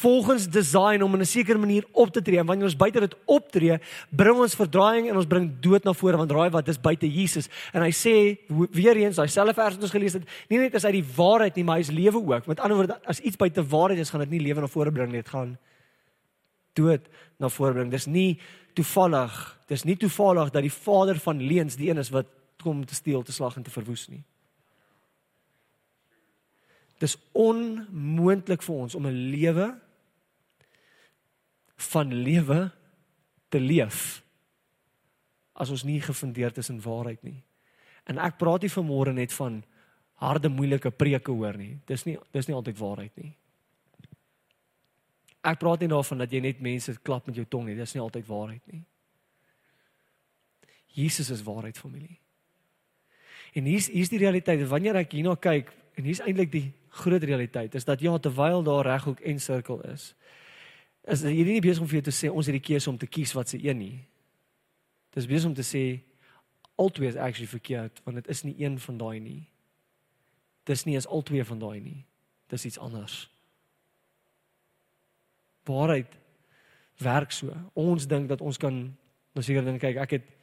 volgens 0.00 0.48
design 0.52 1.02
om 1.02 1.14
in 1.14 1.20
'n 1.20 1.26
sekere 1.26 1.58
manier 1.58 1.84
op 1.92 2.12
te 2.12 2.22
tree. 2.22 2.38
En 2.38 2.46
wanneer 2.46 2.64
ons 2.64 2.76
buite 2.76 3.00
dit 3.00 3.16
optree, 3.24 3.78
bring 4.10 4.36
ons 4.36 4.54
verdraaiing 4.54 5.08
en 5.08 5.16
ons 5.16 5.26
bring 5.26 5.50
dood 5.60 5.84
na 5.84 5.92
vore 5.92 6.16
want 6.16 6.30
raai 6.30 6.50
wat 6.50 6.68
is 6.68 6.80
buite 6.80 7.08
Jesus. 7.08 7.48
En 7.72 7.82
hy 7.82 7.90
sê 7.90 8.38
weer 8.70 8.96
eens, 8.96 9.16
daai 9.16 9.28
selfe 9.28 9.54
vers 9.54 9.74
wat 9.74 9.82
ons 9.82 9.90
gelees 9.90 10.12
het, 10.12 10.28
nie 10.48 10.58
net 10.58 10.74
is 10.74 10.84
uit 10.84 10.92
die 10.92 11.08
waarheid 11.16 11.56
nie, 11.56 11.64
maar 11.64 11.76
hy's 11.76 11.90
lewe 11.90 12.18
ook. 12.18 12.46
Met 12.46 12.60
ander 12.60 12.76
woorde, 12.76 13.00
as 13.06 13.20
iets 13.20 13.36
buite 13.36 13.62
waarheid 13.62 13.98
is, 13.98 14.10
gaan 14.10 14.20
dit 14.20 14.30
nie 14.30 14.40
lewe 14.40 14.60
na 14.60 14.66
vore 14.66 14.92
bring 14.92 15.12
nie, 15.12 15.22
dit 15.22 15.28
gaan 15.28 15.58
dood 16.74 17.08
na 17.38 17.48
vore 17.48 17.72
bring. 17.72 17.90
Dis 17.90 18.06
nie 18.06 18.38
toevallig, 18.74 19.58
dis 19.66 19.84
nie 19.84 19.96
toevallig 19.96 20.50
dat 20.50 20.62
die 20.62 20.72
vader 20.72 21.18
van 21.18 21.42
leuns 21.42 21.76
die 21.76 21.90
een 21.90 21.98
is 21.98 22.10
wat 22.10 22.26
kom 22.62 22.84
te 22.86 22.94
steel, 22.94 23.22
te 23.22 23.32
slag 23.32 23.56
en 23.56 23.62
te 23.62 23.70
verwoes 23.70 24.08
nie. 24.08 24.24
Dis 26.98 27.16
onmoontlik 27.32 28.62
vir 28.62 28.74
ons 28.74 28.94
om 28.94 29.06
'n 29.06 29.30
lewe 29.30 29.68
van 31.76 32.14
lewe 32.14 32.70
te 33.48 33.60
leef 33.60 34.22
as 35.52 35.70
ons 35.70 35.84
nie 35.84 36.00
gefundeerd 36.00 36.58
is 36.58 36.68
in 36.68 36.80
waarheid 36.82 37.22
nie. 37.22 37.42
En 38.06 38.18
ek 38.18 38.38
praat 38.38 38.62
nie 38.62 38.72
vanmôre 38.72 39.12
net 39.12 39.32
van 39.32 39.62
harde 40.22 40.48
moeilike 40.48 40.90
preke 40.90 41.30
hoor 41.34 41.56
nie. 41.58 41.78
Dis 41.86 42.04
nie 42.06 42.16
dis 42.32 42.46
nie 42.46 42.56
altyd 42.56 42.78
waarheid 42.78 43.16
nie. 43.16 43.32
Ek 45.42 45.58
praat 45.58 45.80
nie 45.80 45.90
daarvan 45.90 46.24
dat 46.24 46.32
jy 46.32 46.40
net 46.40 46.62
mense 46.64 46.94
klap 47.02 47.26
met 47.26 47.36
jou 47.36 47.46
tong 47.46 47.68
nie. 47.68 47.76
Dis 47.78 47.94
nie 47.94 48.02
altyd 48.02 48.26
waarheid 48.26 48.72
nie. 48.72 48.82
Jesus 50.98 51.30
is 51.30 51.44
waarheid 51.46 51.78
familie. 51.78 52.18
En 53.54 53.64
hier's 53.64 53.86
hier's 53.92 54.10
die 54.10 54.18
realiteit. 54.18 54.66
Wanneer 54.68 54.98
ek 55.04 55.14
hierna 55.14 55.36
kyk 55.36 55.70
en 55.98 56.06
hier's 56.06 56.22
eintlik 56.24 56.50
die 56.52 56.66
groot 56.88 57.22
realiteit 57.22 57.74
is 57.74 57.84
dat 57.84 58.00
ja 58.00 58.18
terwyl 58.18 58.62
daar 58.62 58.86
reghoek 58.86 59.20
en 59.20 59.40
sirkel 59.40 59.80
is 59.80 60.14
is 61.08 61.22
jy 61.24 61.44
nie 61.44 61.60
besig 61.64 61.82
om 61.82 61.88
vir 61.88 62.00
jou 62.00 62.06
te 62.10 62.14
sê 62.14 62.28
ons 62.28 62.46
het 62.46 62.56
die 62.56 62.64
keuse 62.64 62.90
om 62.90 62.98
te 63.00 63.08
kies 63.08 63.32
wat 63.36 63.48
se 63.48 63.58
een 63.62 63.78
nie. 63.80 63.96
Dis 65.16 65.28
besig 65.28 65.48
om 65.48 65.56
te 65.56 65.64
sê 65.64 66.02
altyd 66.76 67.14
is 67.14 67.16
actually 67.16 67.48
verkeerd 67.48 68.02
want 68.04 68.20
dit 68.20 68.28
is 68.28 68.44
nie 68.44 68.56
een 68.60 68.78
van 68.78 68.98
daai 69.00 69.18
nie. 69.20 69.40
Dis 70.68 70.84
nie 70.84 70.98
is 71.00 71.08
albei 71.08 71.44
van 71.44 71.58
daai 71.62 71.80
nie. 71.80 72.04
Dis 72.52 72.66
iets 72.68 72.78
anders. 72.78 73.28
Waarheid 75.64 76.12
werk 77.00 77.32
so. 77.32 77.54
Ons 77.74 78.06
dink 78.08 78.28
dat 78.28 78.44
ons 78.44 78.60
kan 78.60 78.76
nou 79.32 79.44
seker 79.44 79.64
dink 79.64 79.80
kyk. 79.80 80.02
Ek 80.04 80.18
het 80.18 80.34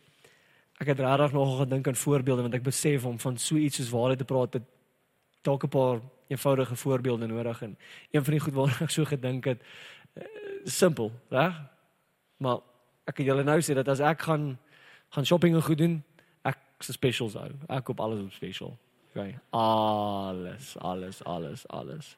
ek 0.82 0.92
het 0.92 1.00
regtig 1.00 1.32
nog 1.32 1.60
gedink 1.62 1.88
aan 1.88 1.96
voorbeelde 1.96 2.42
want 2.42 2.58
ek 2.58 2.66
besef 2.66 3.06
om 3.06 3.20
van 3.20 3.38
so 3.38 3.56
iets 3.56 3.78
soos 3.80 3.94
waarheid 3.94 4.20
te 4.20 4.28
praat 4.28 4.58
dit 4.58 4.66
dalk 5.46 5.64
'n 5.64 5.72
paar 5.72 6.02
eenvoudige 6.28 6.76
voorbeelde 6.76 7.28
nodig 7.28 7.62
en 7.62 7.78
een 8.12 8.24
van 8.24 8.34
die 8.34 8.40
goed 8.40 8.54
waarna 8.54 8.80
ek 8.80 8.94
so 8.94 9.06
gedink 9.06 9.46
het 9.46 9.62
uh, 9.62 10.24
simpel, 10.64 11.12
reg? 11.30 11.62
Maar 12.38 12.58
ek 13.06 13.16
kan 13.16 13.26
julle 13.26 13.44
nou 13.44 13.60
sê 13.62 13.76
dat 13.78 13.88
as 13.88 14.00
ek 14.00 14.22
gaan 14.22 14.58
gaan 15.14 15.26
shopping 15.26 15.56
en 15.56 15.64
goed 15.64 15.78
doen, 15.78 16.04
ek 16.44 16.58
se 16.84 16.92
specials 16.92 17.38
hou. 17.40 17.52
Ek 17.70 17.86
koop 17.88 18.02
alles 18.04 18.20
op 18.20 18.34
special. 18.34 18.74
Okay. 19.14 19.38
Alles, 19.56 20.74
alles, 20.78 21.24
alles, 21.24 21.68
alles. 21.68 22.18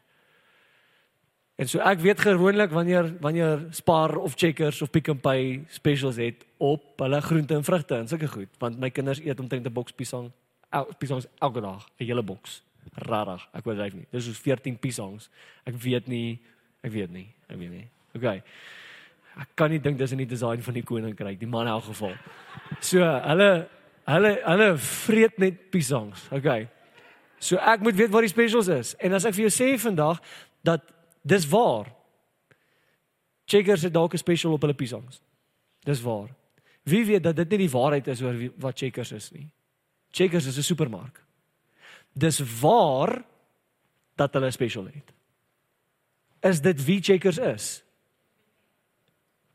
En 1.57 1.69
so 1.69 1.81
ek 1.81 2.01
weet 2.01 2.19
gewoonlik 2.21 2.73
wanneer 2.73 3.11
wanneer 3.21 3.67
Spar 3.69 4.15
of 4.17 4.33
Checkers 4.37 4.81
of 4.81 4.89
Pick 4.89 5.09
n 5.09 5.19
Pay 5.21 5.63
specials 5.73 6.17
het 6.21 6.45
op 6.57 6.99
hulle 7.01 7.21
groente 7.21 7.53
en 7.53 7.63
vrugte 7.63 7.95
en 7.95 8.07
sulke 8.07 8.27
goed, 8.27 8.49
want 8.61 8.79
my 8.79 8.89
kinders 8.89 9.21
eet 9.21 9.39
omtrent 9.39 9.65
'n 9.65 9.73
boks 9.73 9.91
piesang 9.91 10.31
El, 10.69 10.89
piesangs 10.97 11.27
elke 11.39 11.61
dag, 11.61 11.87
'n 11.97 12.05
hele 12.05 12.23
boks. 12.23 12.63
Rarig, 12.95 13.47
ek 13.53 13.65
weet 13.65 13.93
nie. 13.93 14.05
Dis 14.11 14.25
soos 14.25 14.39
14 14.39 14.77
piesangs. 14.77 15.29
Ek 15.65 15.75
weet 15.75 16.07
nie, 16.07 16.39
ek 16.83 16.91
weet 16.91 17.11
nie, 17.11 17.27
ek 17.47 17.57
weet 17.57 17.71
nie. 17.71 17.87
Okay. 18.15 18.41
Ek 19.37 19.49
kan 19.55 19.69
nie 19.69 19.79
dink 19.79 19.97
dis 19.97 20.11
in 20.11 20.17
die 20.17 20.29
design 20.29 20.61
van 20.61 20.73
die 20.73 20.83
koninkryk, 20.83 21.39
die 21.39 21.47
man 21.49 21.67
in 21.67 21.73
elk 21.73 21.83
geval. 21.83 22.15
So, 22.79 23.03
hulle 23.03 23.67
hulle 24.07 24.31
hulle 24.45 24.77
vreet 24.77 25.37
net 25.37 25.69
piesangs. 25.71 26.29
Okay. 26.31 26.67
So 27.39 27.59
ek 27.61 27.83
moet 27.85 27.97
weet 27.97 28.13
wat 28.13 28.25
die 28.25 28.31
specials 28.31 28.69
is. 28.71 28.95
En 29.03 29.13
as 29.13 29.27
ek 29.27 29.35
vir 29.37 29.47
jou 29.47 29.53
sê 29.53 29.69
vandag 29.81 30.21
dat 30.65 30.85
dis 31.27 31.45
waar. 31.51 31.91
Checkers 33.47 33.85
het 33.87 33.93
dalk 33.93 34.13
'n 34.13 34.17
special 34.17 34.53
op 34.53 34.61
hulle 34.61 34.73
piesangs. 34.73 35.21
Dis 35.83 36.01
waar. 36.01 36.29
Wie 36.83 37.05
weet 37.05 37.23
dat 37.23 37.35
dit 37.35 37.49
nie 37.49 37.67
die 37.67 37.69
waarheid 37.69 38.07
is 38.07 38.21
oor 38.21 38.35
wat 38.57 38.77
Checkers 38.77 39.11
is 39.11 39.31
nie. 39.31 39.49
Checkers 40.11 40.45
is 40.45 40.57
'n 40.57 40.63
supermark. 40.63 41.23
Dis 42.17 42.39
waar 42.59 43.21
dat 44.15 44.33
hulle 44.33 44.47
'n 44.47 44.51
special 44.51 44.85
het. 44.85 45.13
Is 46.39 46.61
dit 46.61 46.85
wie 46.85 47.01
Checkers 47.01 47.37
is? 47.37 47.83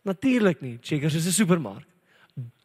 Natuurlik 0.03 0.61
nie. 0.61 0.79
Checkers 0.81 1.15
is 1.15 1.27
'n 1.27 1.31
supermark. 1.31 1.87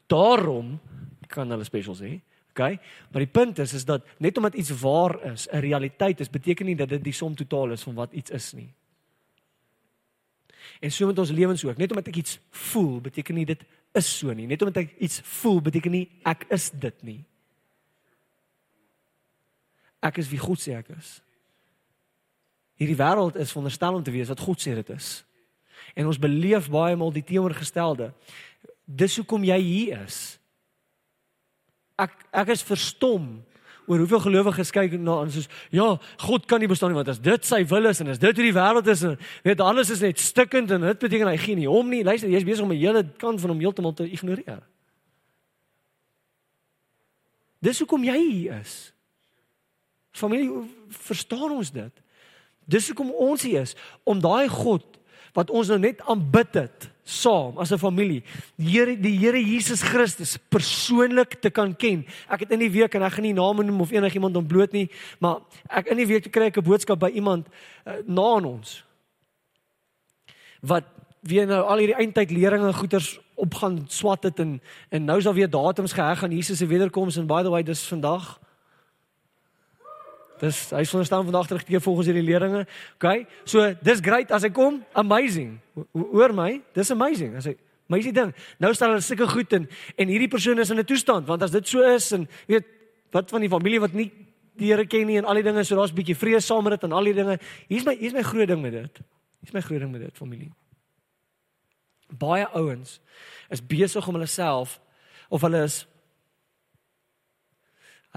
Daarom 0.07 0.79
kan 1.27 1.49
hulle 1.49 1.63
specials 1.63 1.99
hê. 1.99 2.21
Okay? 2.49 2.79
Maar 3.11 3.21
die 3.21 3.31
punt 3.31 3.59
is 3.59 3.73
is 3.73 3.85
dat 3.85 4.05
net 4.17 4.37
omdat 4.37 4.55
iets 4.55 4.79
waar 4.79 5.23
is, 5.23 5.47
'n 5.49 5.59
realiteit 5.59 6.19
is, 6.19 6.29
beteken 6.29 6.65
nie 6.65 6.75
dat 6.75 6.89
dit 6.89 7.03
die 7.03 7.13
som 7.13 7.35
totaal 7.35 7.71
is 7.71 7.83
van 7.83 7.93
wat 7.93 8.13
iets 8.13 8.29
is 8.29 8.53
nie. 8.53 8.73
En 10.79 10.91
so 10.91 11.07
met 11.07 11.19
ons 11.19 11.31
lewens 11.31 11.65
ook. 11.65 11.77
Net 11.77 11.89
omdat 11.89 12.07
ek 12.07 12.15
iets 12.15 12.39
voel, 12.49 13.01
beteken 13.01 13.35
nie 13.35 13.45
dit 13.45 13.63
is 13.91 14.17
so 14.17 14.33
nie. 14.33 14.47
Net 14.47 14.61
omdat 14.61 14.83
ek 14.83 14.95
iets 14.99 15.21
voel, 15.23 15.61
beteken 15.61 15.91
nie 15.91 16.09
ek 16.23 16.45
is 16.49 16.71
dit 16.71 17.03
nie. 17.03 17.25
Ek 20.03 20.19
is 20.21 20.29
wie 20.29 20.41
God 20.41 20.61
sê 20.61 20.77
ek 20.77 20.91
is. 20.97 21.17
Hierdie 22.77 22.97
wêreld 22.97 23.37
is 23.41 23.51
veronderstel 23.51 23.97
om 23.97 24.03
te 24.05 24.13
wees 24.13 24.29
wat 24.29 24.43
God 24.43 24.61
sê 24.61 24.75
dit 24.77 24.89
is. 24.93 25.23
En 25.97 26.09
ons 26.09 26.19
beleef 26.21 26.69
baie 26.69 26.95
maal 26.95 27.13
die 27.15 27.25
teenoorgestelde. 27.25 28.11
Dis 28.85 29.17
hoekom 29.17 29.45
jy 29.47 29.57
hier 29.63 30.03
is. 30.05 30.37
Ek 31.97 32.13
ek 32.29 32.53
is 32.53 32.65
verstom 32.65 33.39
oor 33.87 34.01
hoeveel 34.03 34.19
gelowiges 34.19 34.69
kyk 34.75 34.97
na 34.99 35.15
ons 35.23 35.37
soos 35.37 35.47
ja, 35.71 35.85
God 36.19 36.45
kan 36.45 36.59
nie 36.59 36.67
bestaan 36.69 36.91
nie 36.91 36.99
want 36.99 37.09
as 37.09 37.21
dit 37.23 37.45
sy 37.47 37.61
wil 37.71 37.87
is 37.89 38.01
en 38.03 38.11
as 38.11 38.19
dit 38.19 38.35
hoe 38.35 38.45
die 38.45 38.55
wêreld 38.55 38.89
is 38.91 39.03
en 39.07 39.15
weet 39.47 39.63
alles 39.63 39.93
is 39.95 40.03
net 40.03 40.19
stikkend 40.21 40.73
en 40.75 40.83
dit 40.89 41.05
beteken 41.05 41.31
hy 41.31 41.37
gee 41.41 41.55
nie 41.57 41.69
hom 41.71 41.87
nie. 41.89 42.03
Luister, 42.05 42.29
jy's 42.29 42.45
besig 42.45 42.67
om 42.67 42.73
'n 42.75 42.83
hele 42.83 43.03
kant 43.17 43.41
van 43.41 43.55
hom 43.55 43.63
heeltemal 43.63 43.95
te 43.95 44.05
ignoreer. 44.05 44.61
Dis 47.63 47.79
hoekom 47.79 48.03
jy 48.03 48.19
hier 48.19 48.59
is. 48.61 48.93
Familie, 50.17 50.49
verstaan 51.05 51.51
ons 51.51 51.71
dit? 51.71 52.03
Dis 52.67 52.89
hoekom 52.89 53.13
ons 53.13 53.43
hier 53.45 53.63
is 53.63 53.75
om 54.03 54.19
daai 54.21 54.49
God 54.51 54.97
wat 55.37 55.51
ons 55.53 55.69
nou 55.69 55.77
net 55.79 56.01
aanbid 56.09 56.55
het 56.57 56.87
saam 57.07 57.59
as 57.61 57.71
'n 57.71 57.77
familie. 57.77 58.23
Die 58.57 58.71
Here 58.71 58.97
die 58.97 59.17
Here 59.17 59.39
Jesus 59.39 59.81
Christus 59.81 60.37
persoonlik 60.49 61.39
te 61.41 61.49
kan 61.49 61.75
ken. 61.75 62.05
Ek 62.29 62.39
het 62.39 62.51
in 62.51 62.59
die 62.59 62.71
week 62.71 62.95
en 62.95 63.03
ek 63.03 63.13
gaan 63.13 63.23
nie 63.23 63.33
name 63.33 63.63
noem 63.63 63.81
of 63.81 63.91
enigiemand 63.91 64.35
ontbloot 64.35 64.71
nie, 64.71 64.89
maar 65.19 65.39
ek 65.69 65.87
in 65.87 65.97
die 65.97 66.07
week 66.07 66.31
kry 66.31 66.45
ek 66.45 66.57
'n 66.57 66.63
boodskap 66.63 66.99
by 66.99 67.09
iemand 67.09 67.47
uh, 67.85 67.93
na 68.05 68.35
aan 68.35 68.45
ons 68.45 68.83
wat 70.61 70.83
wie 71.21 71.45
nou 71.45 71.61
al 71.61 71.77
hierdie 71.77 71.95
eindtyd 71.95 72.31
leringe 72.31 72.73
goeters 72.73 73.19
op 73.35 73.53
gaan 73.53 73.85
swat 73.87 74.23
het 74.23 74.39
en 74.39 74.61
en 74.89 75.05
nou 75.05 75.17
is 75.17 75.23
daar 75.23 75.33
weer 75.33 75.49
datums 75.49 75.93
geheg 75.93 76.23
aan 76.23 76.31
Jesus 76.31 76.57
se 76.57 76.65
wederkoms 76.65 77.17
en 77.17 77.27
by 77.27 77.43
the 77.43 77.49
way 77.49 77.63
dis 77.63 77.87
vandag 77.87 78.39
Dis 80.41 80.69
hy 80.71 80.83
sal 80.85 81.05
staan 81.05 81.25
vandag 81.25 81.47
terug 81.49 81.63
teë 81.65 81.81
volgens 81.81 82.09
hierdie 82.09 82.25
leringe. 82.25 82.65
OK. 82.97 83.25
So 83.45 83.73
dis 83.81 84.01
great 84.03 84.31
as 84.31 84.45
hy 84.45 84.51
kom. 84.53 84.83
Amazing. 84.93 85.57
Hoor 85.93 86.33
my, 86.37 86.61
dis 86.77 86.91
amazing. 86.93 87.35
As 87.39 87.49
hy 87.49 87.55
amazing 87.89 88.15
ding. 88.15 88.33
Nou 88.61 88.73
staan 88.75 88.93
hulle 88.93 89.05
sulke 89.05 89.27
goed 89.31 89.53
in 89.57 89.67
en 89.97 90.11
hierdie 90.11 90.29
persoon 90.31 90.59
is 90.59 90.69
in 90.69 90.79
'n 90.79 90.85
toestand 90.85 91.27
want 91.27 91.43
as 91.43 91.51
dit 91.51 91.67
so 91.67 91.81
is 91.81 92.11
en 92.11 92.27
weet 92.47 92.65
wat 93.11 93.29
van 93.29 93.41
die 93.41 93.49
familie 93.49 93.79
wat 93.79 93.93
nie 93.93 94.11
die 94.57 94.71
Here 94.73 94.85
ken 94.85 95.07
nie 95.07 95.17
en 95.17 95.25
al 95.25 95.35
die 95.35 95.43
dinge 95.43 95.63
so 95.63 95.75
daar's 95.75 95.91
'n 95.91 95.95
bietjie 95.95 96.15
vrees 96.15 96.45
saam 96.45 96.63
met 96.63 96.73
dit 96.73 96.83
en 96.83 96.91
al 96.91 97.03
die 97.03 97.13
dinge. 97.13 97.39
Hier's 97.67 97.85
my 97.85 97.95
hier's 97.95 98.13
my 98.13 98.23
groot 98.23 98.47
ding 98.47 98.61
met 98.61 98.71
dit. 98.71 98.99
Hier's 99.41 99.53
my 99.53 99.61
groot 99.61 99.79
ding 99.79 99.91
met 99.91 100.01
dit 100.01 100.17
familie. 100.17 100.51
Baie 102.17 102.47
ouens 102.47 102.99
is 103.49 103.61
besig 103.61 104.07
om 104.07 104.13
hulle 104.13 104.27
self 104.27 104.79
of 105.29 105.41
hulle 105.41 105.63
is 105.63 105.87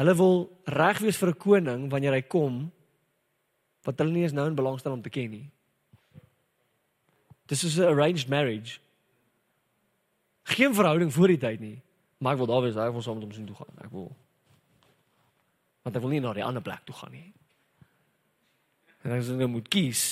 Hulle 0.00 0.14
wil 0.16 0.36
reg 0.64 0.98
wees 1.04 1.18
vir 1.20 1.28
'n 1.28 1.42
koning 1.44 1.90
wanneer 1.92 2.16
hy 2.16 2.22
kom 2.22 2.72
wat 3.84 3.98
hulle 3.98 4.12
nie 4.12 4.22
eens 4.22 4.32
nou 4.32 4.46
in 4.48 4.56
belang 4.56 4.78
stel 4.78 4.92
om 4.96 5.02
te 5.02 5.12
ken 5.12 5.30
nie. 5.30 5.50
Dis 7.46 7.64
is 7.64 7.78
'n 7.78 7.92
arranged 7.92 8.28
marriage. 8.28 8.80
Geen 10.42 10.74
verhouding 10.74 11.12
voor 11.12 11.28
die 11.28 11.38
tyd 11.38 11.60
nie. 11.60 11.82
Maar 12.18 12.32
ek 12.32 12.38
wil 12.38 12.46
daar 12.46 12.62
wees, 12.62 12.74
hy 12.74 12.90
wil 12.92 13.02
saam 13.02 13.14
met 13.14 13.24
hom 13.24 13.32
sien 13.32 13.46
toe 13.46 13.56
gaan. 13.56 13.84
Ek 13.84 13.90
wil 13.90 14.16
Want 15.82 15.96
ek 15.96 16.02
wil 16.02 16.10
nie 16.10 16.20
na 16.20 16.32
die 16.36 16.44
ander 16.44 16.62
plek 16.62 16.84
toe 16.84 16.94
gaan 16.94 17.12
nie. 17.12 17.32
En 19.02 19.14
as 19.16 19.30
ek 19.32 19.36
nou 19.40 19.48
moet 19.48 19.68
kies, 19.68 20.02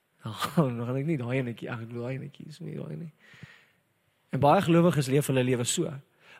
dan 0.22 0.78
gaan 0.86 0.96
ek 0.96 1.06
nie 1.06 1.18
daai 1.18 1.38
enetjie, 1.40 1.70
ek 1.70 1.90
wil 1.90 2.06
daai 2.06 2.14
enetjie 2.14 2.44
kies 2.46 2.60
nie, 2.62 2.76
daai 2.78 2.96
nie. 2.96 3.12
En 4.30 4.40
baie 4.40 4.62
gelowiges 4.62 5.10
leef 5.10 5.26
hulle 5.26 5.42
lewe 5.42 5.64
so. 5.64 5.90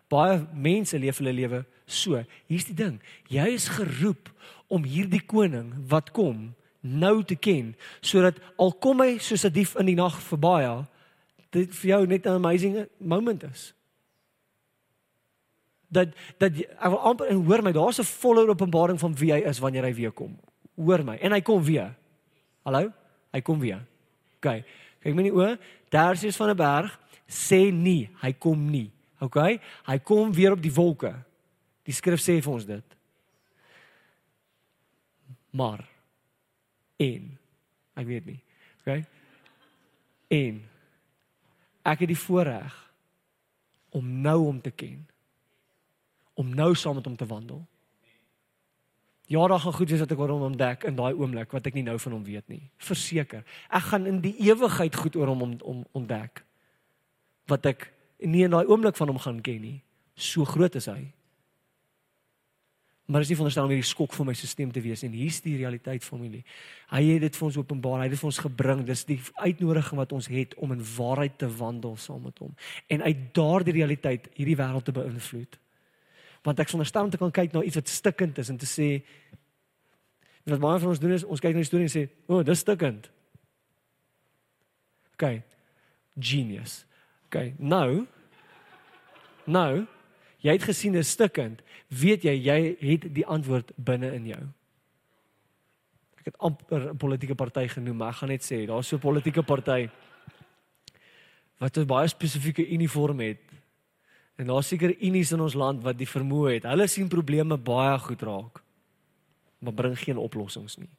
Baie 0.08 0.46
mense 0.52 0.98
leef 0.98 1.18
hulle 1.20 1.32
lewe 1.32 1.64
so. 1.86 2.22
Hier's 2.48 2.68
die 2.68 2.76
ding. 2.76 3.00
Jy 3.28 3.48
is 3.56 3.68
geroep 3.68 4.30
om 4.68 4.84
hierdie 4.84 5.24
koning 5.24 5.72
wat 5.88 6.12
kom 6.16 6.54
nou 6.80 7.22
te 7.26 7.36
ken 7.36 7.74
sodat 8.00 8.38
al 8.60 8.72
kom 8.80 9.00
hy 9.02 9.18
soos 9.18 9.44
'n 9.44 9.52
dief 9.52 9.74
in 9.76 9.86
die 9.86 9.98
nag 9.98 10.14
verby, 10.20 10.86
dit 11.50 11.74
vir 11.74 11.88
jou 11.90 12.06
net 12.06 12.26
'n 12.26 12.40
amazing 12.40 12.86
moment 12.98 13.42
is. 13.42 13.74
Dat 15.88 16.08
dat 16.38 16.52
ek 16.52 16.90
wil 16.90 17.00
amper 17.00 17.26
en 17.26 17.44
hoor 17.44 17.62
my, 17.62 17.72
daar's 17.72 17.98
'n 17.98 18.04
volle 18.04 18.48
openbaring 18.48 18.98
van 18.98 19.14
wie 19.14 19.32
hy 19.32 19.40
is 19.40 19.58
wanneer 19.58 19.84
hy 19.84 19.94
weer 19.94 20.12
kom. 20.12 20.38
Hoor 20.76 21.04
my. 21.04 21.16
En 21.16 21.32
hy 21.32 21.40
kom 21.40 21.62
weer. 21.62 21.94
Hallo? 22.62 22.92
Hy 23.32 23.40
kom 23.40 23.58
weer. 23.58 23.84
OK. 24.36 24.64
Kyk 25.02 25.14
my 25.14 25.22
nie 25.22 25.32
o, 25.32 25.56
daar 25.90 26.24
is 26.24 26.36
van 26.36 26.50
'n 26.50 26.56
berg 26.56 26.98
sê 27.26 27.72
nie, 27.72 28.08
hy 28.22 28.32
kom 28.32 28.70
nie. 28.70 28.90
OK? 29.24 29.38
Hy 29.86 29.98
kom 30.06 30.32
weer 30.32 30.54
op 30.54 30.62
die 30.62 30.74
wolke. 30.74 31.12
Die 31.88 31.94
skrif 31.96 32.22
sê 32.22 32.38
vir 32.42 32.52
ons 32.52 32.66
dit. 32.68 32.96
Maar 35.50 35.82
en 37.00 37.30
ek 37.98 38.06
weet 38.06 38.28
nie. 38.28 38.40
OK? 38.82 39.00
En 40.34 40.60
ek 41.88 42.04
het 42.04 42.12
die 42.12 42.20
voorreg 42.20 42.74
om 43.96 44.20
nou 44.22 44.38
om 44.50 44.60
te 44.60 44.70
ken. 44.70 45.00
Om 46.38 46.54
nou 46.54 46.74
saam 46.76 47.00
met 47.00 47.08
hom 47.08 47.16
te 47.18 47.26
wandel. 47.26 47.64
Ja, 49.28 49.46
daar 49.46 49.60
gaan 49.60 49.72
goed 49.76 49.90
wees 49.90 50.00
wat 50.00 50.12
ek 50.12 50.20
oor 50.22 50.30
hom 50.32 50.46
ontdek 50.46 50.86
in 50.88 50.96
daai 50.96 51.12
oomblik 51.12 51.52
wat 51.52 51.66
ek 51.68 51.74
nie 51.76 51.84
nou 51.84 51.98
van 52.00 52.14
hom 52.16 52.24
weet 52.24 52.46
nie. 52.48 52.62
Verseker, 52.80 53.42
ek 53.68 53.90
gaan 53.90 54.06
in 54.08 54.22
die 54.24 54.32
ewigheid 54.46 54.96
goed 54.96 55.18
oor 55.20 55.32
hom 55.34 55.58
om 55.60 55.82
ontdek 55.96 56.44
wat 57.48 57.66
ek 57.68 57.90
nie 58.26 58.44
in 58.44 58.54
daai 58.54 58.66
oomblik 58.66 58.96
van 58.98 59.12
hom 59.12 59.20
gaan 59.22 59.40
ken 59.42 59.60
nie. 59.62 59.78
So 60.18 60.44
groot 60.44 60.74
is 60.74 60.88
hy. 60.90 61.12
Maar 63.08 63.24
is 63.24 63.30
nie 63.30 63.38
veronderstel 63.38 63.64
om 63.64 63.72
hierdie 63.72 63.88
skok 63.88 64.12
vir 64.12 64.26
my 64.28 64.34
stelsel 64.36 64.72
te 64.74 64.82
wees 64.84 65.02
en 65.06 65.14
hier's 65.16 65.38
die 65.40 65.54
realiteit 65.56 66.04
familie. 66.04 66.42
Hy 66.90 67.00
het 67.06 67.22
dit 67.24 67.38
vir 67.38 67.46
ons 67.46 67.56
openbaar, 67.56 68.02
hy 68.02 68.08
het 68.10 68.12
dit 68.12 68.20
vir 68.20 68.28
ons 68.28 68.40
gebring. 68.44 68.82
Dis 68.84 69.04
die 69.08 69.16
uitnodiging 69.38 70.00
wat 70.02 70.12
ons 70.12 70.28
het 70.28 70.52
om 70.60 70.74
in 70.74 70.82
waarheid 70.84 71.38
te 71.40 71.48
wandel 71.48 71.96
saam 71.96 72.26
met 72.28 72.42
hom 72.44 72.52
en 72.92 73.06
uit 73.06 73.22
daardie 73.36 73.74
realiteit 73.78 74.28
hierdie 74.36 74.58
wêreld 74.60 74.84
te 74.84 74.92
beïnvloed. 74.92 75.56
Want 76.44 76.60
ek 76.60 76.68
veronderstel 76.68 77.08
om 77.08 77.14
te 77.14 77.20
kan 77.22 77.32
kyk 77.40 77.56
na 77.56 77.62
iets 77.64 77.80
wat 77.80 77.88
stikkend 77.88 78.42
is 78.44 78.52
en 78.52 78.60
te 78.60 78.68
sê 78.68 78.90
wat 80.48 80.60
baie 80.60 80.80
van 80.80 80.92
ons 80.92 81.00
doen 81.00 81.16
is 81.16 81.24
ons 81.24 81.40
kyk 81.40 81.56
na 81.56 81.64
die 81.64 81.68
storie 81.68 81.88
en 81.88 81.92
sê, 81.92 82.08
"O, 82.26 82.38
oh, 82.38 82.44
dis 82.44 82.60
stikkend." 82.60 83.08
OK. 85.16 85.42
Genius. 86.18 86.84
OK, 87.28 87.52
nou 87.60 88.06
nou 89.44 89.86
jy 90.40 90.54
het 90.54 90.64
gesien 90.64 90.96
'n 90.96 91.04
stukkend, 91.04 91.62
weet 91.88 92.22
jy 92.22 92.32
jy 92.32 92.76
het 92.80 93.14
die 93.14 93.26
antwoord 93.26 93.72
binne 93.76 94.14
in 94.14 94.26
jou. 94.26 94.42
Ek 96.18 96.24
het 96.24 96.38
amper 96.38 96.90
'n 96.90 96.96
politieke 96.96 97.34
party 97.34 97.68
genoem, 97.68 97.96
maar 97.96 98.08
ek 98.08 98.16
gaan 98.16 98.28
net 98.28 98.42
sê 98.42 98.66
daar's 98.66 98.88
so 98.88 98.96
'n 98.96 99.00
politieke 99.00 99.42
party 99.42 99.90
wat 101.58 101.76
'n 101.76 101.86
baie 101.86 102.08
spesifieke 102.08 102.68
uniform 102.70 103.20
het. 103.20 103.40
En 104.36 104.46
daar's 104.46 104.68
seker 104.68 104.96
unies 105.02 105.32
in 105.32 105.40
ons 105.40 105.54
land 105.54 105.82
wat 105.82 105.98
die 105.98 106.08
vermoë 106.08 106.52
het. 106.52 106.62
Hulle 106.62 106.86
sien 106.86 107.08
probleme 107.08 107.56
baie 107.56 107.98
goed 107.98 108.22
raak, 108.22 108.62
maar 109.58 109.72
bring 109.72 109.98
geen 109.98 110.16
oplossings 110.16 110.76
nie. 110.76 110.90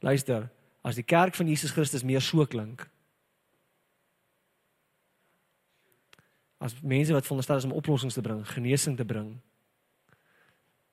Luister, 0.00 0.48
as 0.82 0.94
die 0.94 1.04
kerk 1.04 1.34
van 1.34 1.48
Jesus 1.48 1.70
Christus 1.70 2.02
meer 2.02 2.20
so 2.20 2.46
klink, 2.46 2.88
as 6.58 6.80
mense 6.80 7.12
wat 7.12 7.22
veronderstel 7.22 7.56
is 7.56 7.64
om 7.68 7.76
oplossings 7.76 8.14
te 8.14 8.24
bring, 8.24 8.40
genesing 8.48 8.96
te 8.96 9.04
bring. 9.04 9.36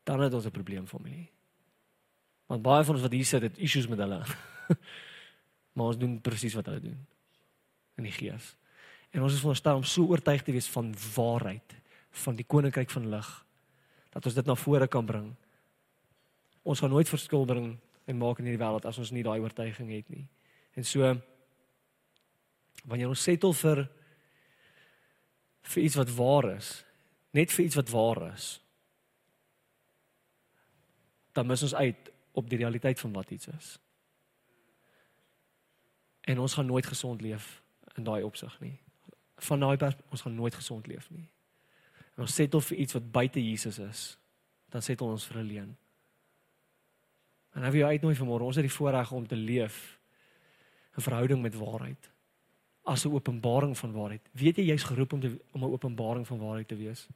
dan 0.04 0.20
het 0.20 0.34
ons 0.34 0.46
'n 0.46 0.52
probleem 0.52 0.88
familie. 0.88 1.32
Want 2.46 2.62
baie 2.62 2.84
van 2.84 2.94
ons 2.94 3.04
wat 3.04 3.12
hier 3.12 3.26
sit, 3.26 3.42
het 3.42 3.58
issues 3.58 3.88
met 3.88 3.98
hulle. 3.98 4.26
maar 5.74 5.86
ons 5.86 5.98
doen 5.98 6.22
presies 6.22 6.54
wat 6.54 6.66
hulle 6.66 6.80
doen 6.80 7.08
in 7.96 8.04
die 8.04 8.12
gees. 8.12 8.56
En 9.10 9.22
ons 9.22 9.32
is 9.32 9.40
veronderstel 9.40 9.76
om 9.76 9.84
so 9.84 10.06
oortuig 10.06 10.42
te 10.42 10.52
wees 10.52 10.68
van 10.68 10.94
waarheid, 11.16 11.76
van 12.10 12.36
die 12.36 12.46
koninkryk 12.46 12.90
van 12.90 13.10
lig, 13.10 13.46
dat 14.10 14.26
ons 14.26 14.34
dit 14.34 14.46
na 14.46 14.56
vore 14.56 14.88
kan 14.88 15.06
bring. 15.06 15.36
Ons 16.62 16.80
gaan 16.80 16.90
nooit 16.90 17.10
verskil 17.10 17.46
bring 17.46 17.78
en 18.06 18.18
maak 18.18 18.40
in 18.40 18.46
hierdie 18.46 18.62
wêreld 18.66 18.86
as 18.86 18.98
ons 18.98 19.12
nie 19.12 19.24
daai 19.24 19.40
oortuiging 19.40 19.92
het 19.94 20.10
nie. 20.10 20.28
En 20.74 20.84
so 20.84 21.14
wanneer 22.84 23.08
ons 23.08 23.24
settle 23.24 23.54
vir 23.54 23.86
vir 25.64 25.84
iets 25.84 25.96
wat 25.96 26.12
waar 26.16 26.50
is, 26.56 26.84
net 27.32 27.52
vir 27.52 27.66
iets 27.66 27.76
wat 27.80 27.90
waar 27.90 28.34
is, 28.34 28.62
dan 31.34 31.48
mis 31.48 31.64
ons 31.66 31.76
uit 31.76 32.12
op 32.32 32.50
die 32.50 32.58
realiteit 32.58 33.00
van 33.00 33.14
wat 33.14 33.32
iets 33.32 33.48
is. 33.48 33.80
En 36.22 36.40
ons 36.40 36.54
gaan 36.54 36.66
nooit 36.66 36.86
gesond 36.86 37.22
leef 37.22 37.62
in 37.98 38.04
daai 38.04 38.24
opsig 38.24 38.60
nie. 38.60 38.78
Van 39.44 39.60
daai 39.60 39.78
pers 39.78 39.96
ons 40.10 40.22
gaan 40.22 40.36
nooit 40.36 40.56
gesond 40.56 40.88
leef 40.88 41.10
nie. 41.10 41.26
En 42.16 42.28
ons 42.28 42.36
settle 42.36 42.62
vir 42.62 42.78
iets 42.78 42.94
wat 42.94 43.12
buite 43.12 43.42
Jesus 43.42 43.80
is, 43.80 44.04
dan 44.70 44.82
settle 44.82 45.08
ons 45.08 45.26
vir 45.26 45.38
'n 45.42 45.48
leuen. 45.48 45.78
En 47.54 47.62
nou 47.62 47.72
wie 47.72 47.86
uitnooi 47.86 48.16
vanmôre, 48.16 48.46
ons 48.46 48.56
het 48.56 48.66
die 48.66 48.78
voorreg 48.78 49.12
om 49.12 49.28
te 49.28 49.36
leef 49.36 50.00
'n 50.98 51.02
verhouding 51.02 51.42
met 51.42 51.56
waarheid 51.56 52.13
as 52.84 53.06
'n 53.06 53.14
openbaring 53.14 53.78
van 53.78 53.92
waarheid. 53.92 54.30
Weet 54.32 54.56
jy 54.56 54.64
jy's 54.64 54.84
geroep 54.84 55.14
om 55.14 55.20
te, 55.20 55.40
om 55.52 55.64
'n 55.64 55.72
openbaring 55.72 56.28
van 56.28 56.40
waarheid 56.40 56.68
te 56.68 56.76
wees? 56.76 57.08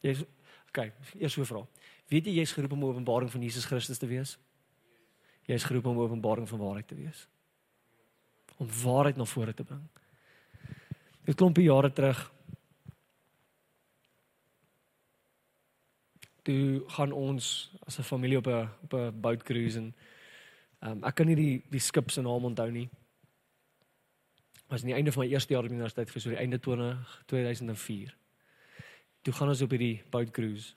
Jy's 0.00 0.24
okay, 0.68 0.92
eers 1.18 1.32
so 1.32 1.44
vra. 1.44 1.66
Weet 2.08 2.24
jy 2.24 2.32
jy's 2.32 2.52
geroep 2.52 2.72
om 2.72 2.78
'n 2.78 2.84
openbaring 2.84 3.30
van 3.30 3.42
Jesus 3.42 3.64
Christus 3.64 3.98
te 3.98 4.06
wees? 4.06 4.38
Jy's 5.46 5.64
geroep 5.64 5.86
om 5.86 5.96
'n 5.96 6.00
openbaring 6.00 6.48
van 6.48 6.58
waarheid 6.58 6.88
te 6.88 6.94
wees. 6.94 7.28
Om 8.56 8.68
waarheid 8.82 9.16
na 9.16 9.24
vore 9.24 9.54
te 9.54 9.64
bring. 9.64 9.88
'n 11.26 11.34
Klompie 11.34 11.64
jare 11.64 11.92
terug 11.92 12.32
toe 16.42 16.82
gaan 16.86 17.12
ons 17.12 17.70
as 17.86 17.98
'n 17.98 18.02
familie 18.02 18.38
op 18.38 18.46
'n 18.46 18.68
op 18.82 18.92
'n 18.92 19.20
boat 19.20 19.42
cruise 19.42 19.78
en 19.78 19.94
um, 20.80 21.04
ek 21.04 21.14
kan 21.14 21.26
nie 21.26 21.36
die 21.36 21.62
die 21.70 21.80
skip 21.80 22.10
se 22.10 22.22
naam 22.22 22.44
onthou 22.44 22.70
nie. 22.70 22.88
Was 24.72 24.82
aan 24.82 24.94
die 24.94 24.96
einde 24.96 25.12
van 25.12 25.26
my 25.26 25.30
eerste 25.30 25.52
jaar 25.52 25.66
op 25.66 25.70
universiteit 25.70 26.10
vir 26.10 26.24
so 26.24 26.32
die 26.32 26.40
einde 26.40 26.58
20 26.58 27.16
2004. 27.28 28.14
Toe 29.22 29.34
gaan 29.36 29.52
ons 29.52 29.62
op 29.62 29.74
hierdie 29.76 29.98
boat 30.10 30.32
cruise 30.32 30.72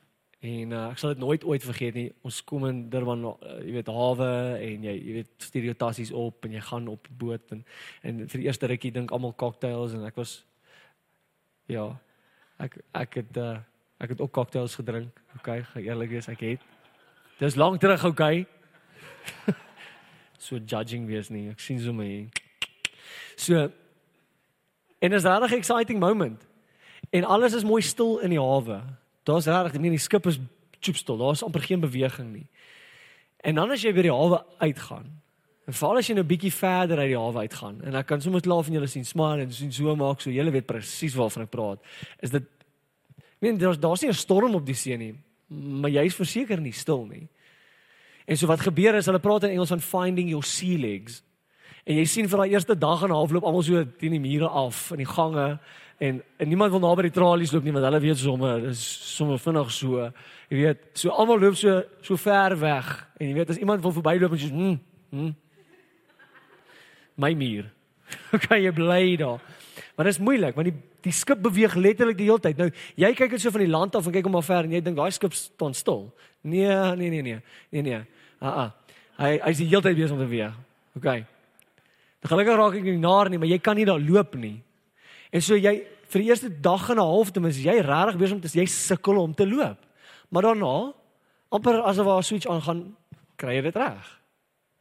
En 0.46 0.74
uh, 0.76 0.82
ek 0.92 1.00
sal 1.00 1.14
dit 1.14 1.22
nooit 1.24 1.44
ooit 1.48 1.64
vergeet 1.64 1.96
nie. 1.98 2.08
Ons 2.28 2.42
kom 2.46 2.66
in 2.68 2.84
Durban, 2.92 3.24
uh, 3.26 3.60
jy 3.64 3.78
weet, 3.78 3.92
hawe 3.94 4.32
en 4.62 4.84
jy 4.86 4.94
jy 4.94 5.14
weet 5.20 5.46
stereotassies 5.48 6.12
op 6.16 6.46
en 6.46 6.58
jy 6.58 6.64
gaan 6.68 6.90
op 6.92 7.08
die 7.08 7.16
boot 7.24 7.54
en 7.56 7.64
en 8.06 8.26
vir 8.26 8.42
die 8.42 8.50
eerste 8.50 8.70
rukkie 8.70 8.92
dink 8.94 9.14
almal 9.16 9.34
cocktails 9.40 9.96
en 9.98 10.04
ek 10.06 10.20
was 10.20 10.38
ja, 11.72 11.88
ek 12.62 12.78
ek 12.94 13.20
het 13.22 13.40
uh, 13.42 13.56
ek 14.04 14.14
het 14.14 14.22
ook 14.22 14.34
cocktails 14.36 14.76
gedrink. 14.78 15.24
Okay, 15.40 15.64
eerlik 15.82 16.18
is 16.20 16.30
ek 16.30 16.44
het. 16.46 16.68
Dis 17.40 17.58
lank 17.58 17.80
terug, 17.82 18.04
okay. 18.06 18.46
so 20.46 20.60
judging 20.60 21.08
wees 21.10 21.32
nie. 21.34 21.48
Ek 21.52 21.64
sien 21.64 21.82
so 21.82 21.96
my. 21.96 22.28
So 23.40 23.72
en 25.00 25.14
is 25.14 25.24
regtig 25.24 25.54
exciting 25.54 26.00
moment. 26.00 26.48
En 27.10 27.24
alles 27.24 27.54
is 27.54 27.64
mooi 27.64 27.82
stil 27.82 28.20
in 28.20 28.30
die 28.30 28.42
hawe. 28.42 28.82
Daar's 29.24 29.46
regtig 29.46 29.82
nie 29.82 29.90
die 29.90 30.02
skip 30.02 30.26
is 30.26 30.40
choopstil. 30.80 31.18
Daar's 31.18 31.44
amper 31.44 31.62
geen 31.62 31.80
beweging 31.80 32.32
nie. 32.32 32.48
En 33.46 33.56
dan 33.56 33.72
as 33.72 33.82
jy 33.82 33.94
by 33.94 34.02
die 34.02 34.14
hawe 34.14 34.44
uitgaan, 34.58 35.06
en 35.66 35.74
veral 35.74 35.98
as 35.98 36.08
jy 36.08 36.14
nou 36.14 36.24
'n 36.24 36.28
bietjie 36.28 36.54
verder 36.54 36.98
uit 36.98 37.10
die 37.10 37.18
hawe 37.18 37.40
uitgaan, 37.40 37.82
en 37.84 37.96
ek 37.96 38.06
kan 38.06 38.22
sommer 38.22 38.42
klaar 38.42 38.64
van 38.64 38.74
julle 38.74 38.88
sien 38.88 39.06
smaak 39.06 39.40
en 39.40 39.52
sien 39.52 39.72
so 39.72 39.96
maak 39.96 40.22
so 40.22 40.30
julle 40.30 40.52
weet 40.52 40.66
presies 40.66 41.16
waarvan 41.16 41.44
ek 41.44 41.50
praat. 41.50 41.80
Is 42.22 42.30
dit 42.30 42.44
Nee, 43.40 43.56
daar's 43.56 43.80
daar's 43.80 44.02
nie 44.02 44.10
'n 44.10 44.14
storm 44.14 44.56
op 44.56 44.66
die 44.66 44.76
see 44.76 44.98
nie, 44.98 45.16
maar 45.48 45.92
jy's 45.92 46.16
verseker 46.16 46.62
nie 46.62 46.72
stil 46.72 47.06
nie. 47.06 47.28
En 48.26 48.38
so 48.38 48.48
wat 48.48 48.60
gebeur 48.60 48.96
is 48.96 49.06
hulle 49.06 49.20
praat 49.20 49.44
in 49.44 49.50
Engels 49.50 49.70
van 49.70 49.82
finding 49.82 50.30
your 50.30 50.44
sea 50.44 50.78
legs. 50.78 51.22
En 51.86 52.00
jy 52.00 52.06
sien 52.10 52.26
vir 52.26 52.42
daai 52.42 52.54
eerste 52.56 52.74
dag 52.74 53.04
en 53.06 53.10
'n 53.10 53.14
half 53.14 53.32
loop 53.32 53.44
almal 53.46 53.64
so 53.64 53.84
teen 54.00 54.12
die 54.12 54.20
mure 54.20 54.50
af 54.50 54.92
in 54.92 54.98
die 54.98 55.06
gange 55.06 55.60
en, 56.00 56.24
en 56.38 56.48
niemand 56.48 56.72
wil 56.72 56.80
naby 56.80 57.04
die 57.04 57.12
tralies 57.12 57.52
loop 57.52 57.64
nie 57.64 57.72
want 57.72 57.86
hulle 57.86 58.00
weet 58.00 58.18
sommer 58.18 58.62
dis 58.62 58.82
sommer 59.16 59.38
vinnig 59.38 59.72
so. 59.72 60.12
Jy 60.50 60.58
weet 60.58 60.80
so 60.94 61.10
almal 61.10 61.40
loop 61.40 61.56
so 61.56 61.84
so 62.02 62.18
ver 62.18 62.58
weg 62.60 63.08
en 63.20 63.28
jy 63.28 63.34
weet 63.34 63.50
as 63.50 63.58
iemand 63.58 63.82
wil 63.82 63.92
verbyloop 63.92 64.32
en 64.32 64.38
jy 64.38 64.48
sê 64.48 64.54
hm, 64.54 64.80
hm 65.12 65.36
my 67.18 67.34
muur. 67.34 67.70
Kan 68.48 68.62
jy 68.62 68.72
bly 68.72 69.16
daar? 69.16 69.40
Maar 69.96 70.06
dit 70.06 70.16
is 70.16 70.20
moeilik 70.20 70.56
want 70.56 70.72
die 70.72 70.82
die 71.06 71.14
skip 71.14 71.38
beweeg 71.38 71.76
letterlik 71.76 72.18
die 72.18 72.26
hele 72.26 72.42
tyd. 72.42 72.58
Nou 72.58 72.72
jy 72.96 73.14
kyk 73.14 73.32
net 73.32 73.42
so 73.42 73.52
van 73.52 73.62
die 73.62 73.70
land 73.70 73.96
af 73.96 74.08
en 74.08 74.12
kyk 74.12 74.26
hom 74.26 74.34
maar 74.34 74.44
ver 74.44 74.66
en 74.66 74.74
jy 74.74 74.82
dink 74.82 74.98
daai 74.98 75.12
skip 75.12 75.34
staan 75.38 75.74
stil. 75.74 76.10
Nee 76.42 76.66
nee 76.98 77.10
nee 77.10 77.22
nee 77.22 77.40
nee 77.70 77.82
nee. 77.82 78.02
Ah 78.42 78.66
ah 78.66 78.70
hy 79.22 79.38
hy 79.38 79.54
is 79.54 79.62
die 79.62 79.70
hele 79.70 79.86
tyd 79.86 79.96
besig 79.96 80.18
om 80.18 80.20
te 80.20 80.26
beweeg 80.26 80.58
okay 80.98 81.35
gelukkig 82.26 82.56
raak 82.56 82.76
ek 82.76 82.84
nie 82.84 82.98
naar 82.98 83.30
nie 83.30 83.38
maar 83.38 83.48
jy 83.48 83.60
kan 83.60 83.76
nie 83.76 83.86
daar 83.86 84.00
loop 84.00 84.36
nie 84.36 84.66
En 85.36 85.44
so 85.44 85.58
jy 85.60 85.80
vir 86.14 86.22
die 86.22 86.30
eerste 86.30 86.50
dag 86.50 86.90
en 86.90 86.98
'n 86.98 87.04
half 87.04 87.32
ten 87.32 87.42
minste 87.42 87.62
jy 87.62 87.82
regtig 87.82 88.18
besig 88.18 88.36
om 88.36 88.42
te 88.42 88.48
jy 88.48 88.66
sukkel 88.66 89.18
om 89.18 89.34
te 89.34 89.48
loop. 89.48 89.78
Maar 90.30 90.42
daarna 90.42 90.94
amper 91.52 91.82
asof 91.82 92.06
daar 92.06 92.18
'n 92.18 92.24
switch 92.24 92.48
aangaan, 92.48 92.96
kry 93.36 93.56
jy 93.56 93.62
dit 93.62 93.76
reg. 93.76 94.22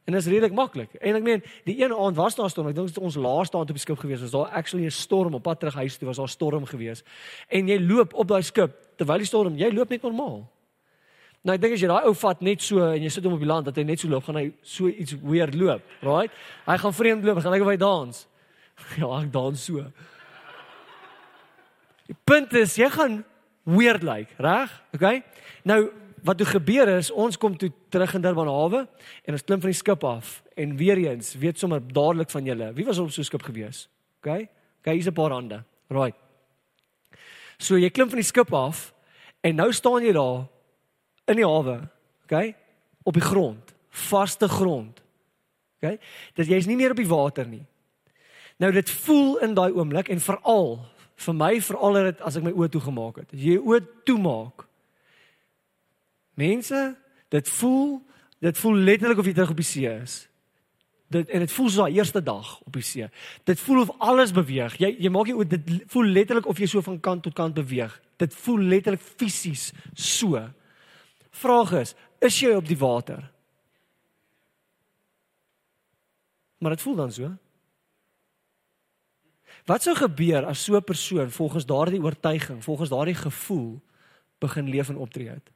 En 0.05 0.13
dit 0.13 0.21
is 0.21 0.27
redelik 0.27 0.53
maklik. 0.53 0.93
En 0.93 1.15
ek 1.15 1.23
meen, 1.23 1.43
die 1.65 1.83
een 1.83 1.93
aand 1.93 2.15
was 2.15 2.35
daar 2.35 2.49
storm. 2.49 2.67
Ek 2.67 2.75
dink 2.75 2.87
dit 2.87 2.97
ons 2.97 3.15
laaste 3.15 3.57
aand 3.57 3.69
op 3.69 3.75
die 3.75 3.79
skip 3.79 3.97
gewees. 3.97 4.21
Was 4.21 4.31
daar 4.31 4.49
actually 4.53 4.85
'n 4.85 4.91
storm 4.91 5.33
op 5.33 5.43
pad 5.43 5.59
terug 5.59 5.73
huis 5.73 5.97
toe 5.97 6.07
was 6.07 6.17
daar 6.17 6.29
storm 6.29 6.65
gewees. 6.65 7.03
En 7.49 7.67
jy 7.67 7.79
loop 7.79 8.13
op 8.13 8.27
daai 8.27 8.43
skip 8.43 8.71
terwyl 8.97 9.17
die 9.17 9.25
storm, 9.25 9.57
jy 9.57 9.73
loop 9.73 9.89
net 9.89 10.01
normaal. 10.01 10.47
Nou 11.45 11.53
ek 11.53 11.61
dink 11.61 11.75
as 11.77 11.83
jy 11.83 11.89
daai 11.91 12.07
ou 12.09 12.15
vat 12.17 12.39
net 12.41 12.63
so 12.65 12.81
en 12.81 13.03
jy 13.05 13.09
sit 13.13 13.25
hom 13.27 13.35
op 13.37 13.43
die 13.43 13.49
land 13.49 13.67
dat 13.67 13.77
hy 13.77 13.83
net 13.85 14.01
so 14.01 14.09
loop, 14.09 14.25
gaan 14.25 14.39
hy 14.39 14.47
so 14.65 14.89
iets 14.89 15.13
weird 15.21 15.53
loop, 15.53 15.83
right? 16.01 16.33
Hy 16.65 16.77
gaan 16.81 16.95
vreemd 16.97 17.27
loop, 17.27 17.41
gaan 17.43 17.53
lyk 17.53 17.65
of 17.65 17.69
hy 17.69 17.77
dans. 17.81 18.25
Ja, 18.99 19.07
ek 19.21 19.29
dans 19.31 19.61
so. 19.61 19.85
Die 22.09 22.17
punt 22.27 22.51
is 22.57 22.73
jy 22.75 22.89
gaan 22.91 23.21
weird 23.63 24.03
lyk, 24.03 24.33
like, 24.33 24.41
reg? 24.41 24.73
Okay? 24.97 25.21
Nou 25.69 25.85
wat 26.25 26.39
toe 26.41 26.47
gebeur 26.49 26.89
is, 26.95 27.11
ons 27.13 27.37
kom 27.37 27.53
toe 27.61 27.69
terug 27.93 28.15
in 28.17 28.23
Durban 28.25 28.49
hawe 28.49 28.81
en 29.29 29.37
ons 29.37 29.45
klim 29.45 29.61
van 29.61 29.69
die 29.69 29.77
skip 29.77 30.03
af 30.09 30.39
en 30.57 30.73
weer 30.79 30.97
eens 31.03 31.35
weet 31.37 31.61
sommer 31.61 31.83
dadelik 31.85 32.33
van 32.33 32.49
julle, 32.49 32.71
wie 32.73 32.85
was 32.87 32.97
op 32.97 33.11
so 33.13 33.21
'n 33.21 33.29
skip 33.29 33.45
gewees? 33.45 33.85
Okay? 34.19 34.49
Okay, 34.81 34.97
hier's 34.97 35.07
'n 35.07 35.13
paar 35.13 35.29
hande. 35.29 35.63
Right. 35.89 36.17
So 37.59 37.77
jy 37.77 37.89
klim 37.89 38.09
van 38.09 38.17
die 38.17 38.25
skip 38.25 38.53
af 38.53 38.93
en 39.41 39.55
nou 39.55 39.71
staan 39.71 40.01
jy 40.01 40.11
daar 40.11 40.49
in 41.31 41.39
die 41.39 41.47
hawe, 41.47 41.79
okay? 42.25 42.55
Op 43.03 43.13
die 43.17 43.25
grond, 43.25 43.73
vaste 43.89 44.47
grond. 44.49 45.01
Okay? 45.79 45.99
Dit 46.37 46.49
jy's 46.49 46.67
nie 46.69 46.77
meer 46.79 46.95
op 46.95 47.01
die 47.01 47.09
water 47.09 47.47
nie. 47.47 47.63
Nou 48.61 48.71
dit 48.71 48.89
voel 49.03 49.37
in 49.43 49.55
daai 49.57 49.71
oomblik 49.75 50.09
en 50.13 50.21
veral 50.23 50.77
vir 51.25 51.35
my 51.35 51.51
veral 51.63 51.99
dit 52.09 52.21
as 52.27 52.37
ek 52.39 52.45
my 52.47 52.53
oë 52.55 52.69
toegemaak 52.71 53.21
het. 53.21 53.33
As 53.35 53.41
jy 53.41 53.57
oë 53.59 53.81
toemaak. 54.07 54.65
Mense, 56.39 56.85
dit 57.31 57.51
voel 57.59 57.99
dit 58.43 58.57
voel 58.59 58.81
letterlik 58.87 59.19
of 59.19 59.27
jy 59.27 59.33
terug 59.33 59.53
op 59.55 59.59
die 59.59 59.67
see 59.67 59.91
is. 59.91 60.17
Dit 61.11 61.31
en 61.33 61.43
dit 61.45 61.53
voel 61.55 61.69
so 61.71 61.85
daai 61.85 61.99
eerste 61.99 62.21
dag 62.23 62.49
op 62.65 62.75
die 62.75 62.83
see. 62.85 63.07
Dit 63.47 63.61
voel 63.63 63.85
of 63.85 63.93
alles 64.03 64.35
beweeg. 64.35 64.75
Jy 64.81 64.91
jy 64.99 65.11
maak 65.13 65.31
jy 65.31 65.37
oë 65.39 65.49
dit 65.55 65.71
voel 65.93 66.11
letterlik 66.17 66.49
of 66.51 66.59
jy 66.59 66.69
so 66.69 66.83
van 66.85 66.99
kant 66.99 67.23
tot 67.27 67.35
kant 67.37 67.55
beweeg. 67.57 67.95
Dit 68.21 68.35
voel 68.45 68.67
letterlik 68.75 69.03
fisies 69.03 69.71
so. 69.93 70.39
Vraag 71.35 71.71
is, 71.81 71.95
is 72.23 72.37
jy 72.39 72.53
op 72.55 72.67
die 72.67 72.77
water? 72.79 73.25
Maar 76.63 76.75
dit 76.75 76.85
voel 76.85 76.95
dan 76.95 77.11
so. 77.11 77.31
Wat 79.65 79.83
sou 79.83 79.95
gebeur 79.97 80.45
as 80.45 80.63
so 80.63 80.77
'n 80.77 80.83
persoon 80.83 81.31
volgens 81.31 81.65
daardie 81.65 82.01
oortuiging, 82.01 82.63
volgens 82.63 82.89
daardie 82.89 83.15
gevoel 83.15 83.81
begin 84.39 84.69
leef 84.69 84.89
en 84.89 84.97
optree 84.97 85.29
het? 85.29 85.51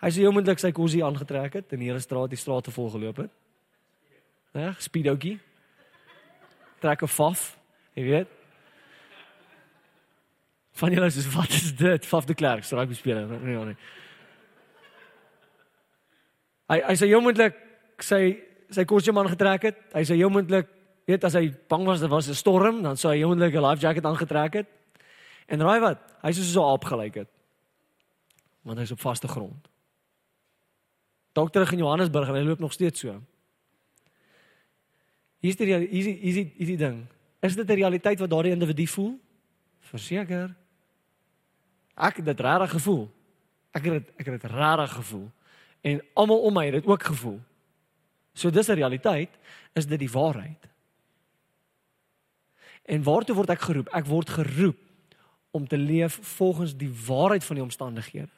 Hy 0.00 0.10
sê 0.10 0.24
oomblik 0.26 0.58
sy 0.58 0.72
kosie 0.72 1.04
aangetrek 1.04 1.52
het 1.52 1.72
en 1.72 1.78
die 1.78 1.98
straat 1.98 2.30
die 2.30 2.38
strate 2.38 2.70
vol 2.70 2.90
geloop 2.90 3.16
het. 3.16 3.30
Ja, 4.52 4.74
speedoetjie. 4.78 5.38
Trek 6.80 7.02
'n 7.02 7.06
faf, 7.06 7.58
jy 7.94 8.02
weet. 8.02 8.28
Van 10.72 10.90
julle 10.90 11.06
is 11.06 11.34
wat 11.34 11.48
is 11.48 11.76
dit? 11.76 12.06
Faf 12.06 12.24
de 12.24 12.34
Klerk, 12.34 12.64
rugby 12.64 12.94
speler. 12.94 13.26
Nee, 13.26 13.64
nee. 13.64 13.76
Hy 16.68 16.78
hy 16.88 16.94
sê 16.94 17.08
oomblik 17.14 17.56
sy 18.00 18.38
sy 18.70 18.84
kosie 18.84 19.12
man 19.12 19.28
getrek 19.28 19.62
het. 19.62 19.78
Hy 19.94 20.04
sê 20.04 20.16
oomblik 20.22 20.68
weet 21.06 21.24
as 21.24 21.34
hy 21.34 21.50
bang 21.68 21.84
was 21.86 22.00
daar 22.00 22.08
was 22.08 22.28
'n 22.28 22.34
storm, 22.34 22.82
dan 22.82 22.96
sou 22.96 23.12
hy 23.12 23.22
onmiddellik 23.24 23.54
'n 23.54 23.66
life 23.66 23.80
jacket 23.80 24.04
aangetrek 24.04 24.54
het. 24.54 24.68
En 25.48 25.60
raai 25.60 25.80
wat? 25.80 25.98
Hy 26.22 26.32
sou 26.32 26.44
so 26.44 26.62
opgelyk 26.62 27.14
het. 27.14 27.28
want 28.62 28.78
hy's 28.78 28.92
op 28.94 29.00
vaste 29.00 29.28
grond. 29.28 29.68
Dalk 31.32 31.52
terug 31.52 31.72
in 31.72 31.78
Johannesburg 31.78 32.28
en 32.28 32.34
hy 32.34 32.44
loop 32.46 32.58
nog 32.62 32.72
steeds 32.72 33.00
so. 33.00 33.16
Hier's 35.42 35.56
die 35.56 35.66
hier's 35.66 36.06
die 36.06 36.18
hier's 36.20 36.38
die, 36.38 36.66
die 36.66 36.76
ding. 36.76 37.06
Is 37.42 37.56
dit 37.56 37.66
'n 37.66 37.74
realiteit 37.74 38.18
wat 38.18 38.30
daardie 38.30 38.52
individu 38.52 38.86
voel? 38.86 39.18
Verseker. 39.80 40.54
Ek 41.96 42.16
het 42.16 42.24
dit 42.24 42.40
regtig 42.40 42.70
gevoel. 42.70 43.10
Ek 43.72 43.84
het 43.84 43.92
dit 43.92 44.08
ek 44.16 44.26
het 44.26 44.40
dit 44.40 44.50
regtig 44.50 44.92
gevoel. 44.92 45.30
En 45.82 46.02
almal 46.14 46.40
om 46.46 46.54
my 46.54 46.64
het 46.68 46.80
dit 46.80 46.86
ook 46.86 47.02
gevoel. 47.02 47.40
So 48.32 48.50
dis 48.50 48.68
'n 48.68 48.78
realiteit, 48.78 49.30
is 49.72 49.86
dit 49.86 49.98
die 49.98 50.10
waarheid. 50.10 50.68
En 52.82 53.02
waartoe 53.02 53.34
word 53.34 53.50
ek 53.50 53.60
geroep? 53.60 53.88
Ek 53.94 54.06
word 54.06 54.30
geroep 54.30 54.78
om 55.50 55.68
te 55.68 55.78
leef 55.78 56.18
volgens 56.36 56.76
die 56.76 56.90
waarheid 57.06 57.44
van 57.44 57.56
die 57.56 57.64
omstandighede. 57.64 58.32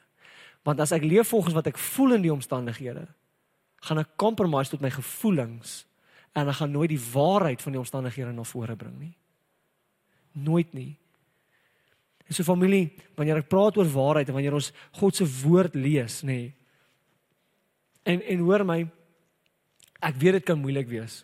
Want 0.63 0.79
as 0.79 0.91
ek 0.91 1.03
leef 1.03 1.27
volgens 1.27 1.53
wat 1.53 1.67
ek 1.67 1.77
voel 1.77 2.17
in 2.17 2.21
die 2.21 2.33
omstandighede, 2.33 3.07
gaan 3.85 4.01
ek 4.01 4.15
compromise 4.17 4.69
tot 4.69 4.81
my 4.81 4.89
gevoelings 4.89 5.85
en 6.35 6.49
ek 6.51 6.59
gaan 6.59 6.73
nooit 6.73 6.91
die 6.91 7.01
waarheid 7.13 7.61
van 7.61 7.75
die 7.75 7.79
omstandighede 7.79 8.33
na 8.33 8.43
vore 8.43 8.75
bring 8.75 8.95
nie. 8.99 9.13
Nooit 10.31 10.73
nie. 10.73 10.97
En 12.25 12.33
so 12.33 12.43
familie, 12.43 12.89
wanneer 13.15 13.43
ek 13.43 13.49
praat 13.51 13.77
oor 13.77 13.87
waarheid 13.87 14.27
en 14.29 14.33
wanneer 14.33 14.57
ons 14.57 14.71
God 14.97 15.15
se 15.15 15.27
woord 15.45 15.77
lees, 15.77 16.23
nê. 16.25 16.51
En 18.05 18.21
en 18.21 18.43
hoor 18.45 18.65
my, 18.65 18.83
ek 20.05 20.19
weet 20.21 20.37
dit 20.39 20.45
kan 20.45 20.59
moeilik 20.61 20.87
wees. 20.91 21.23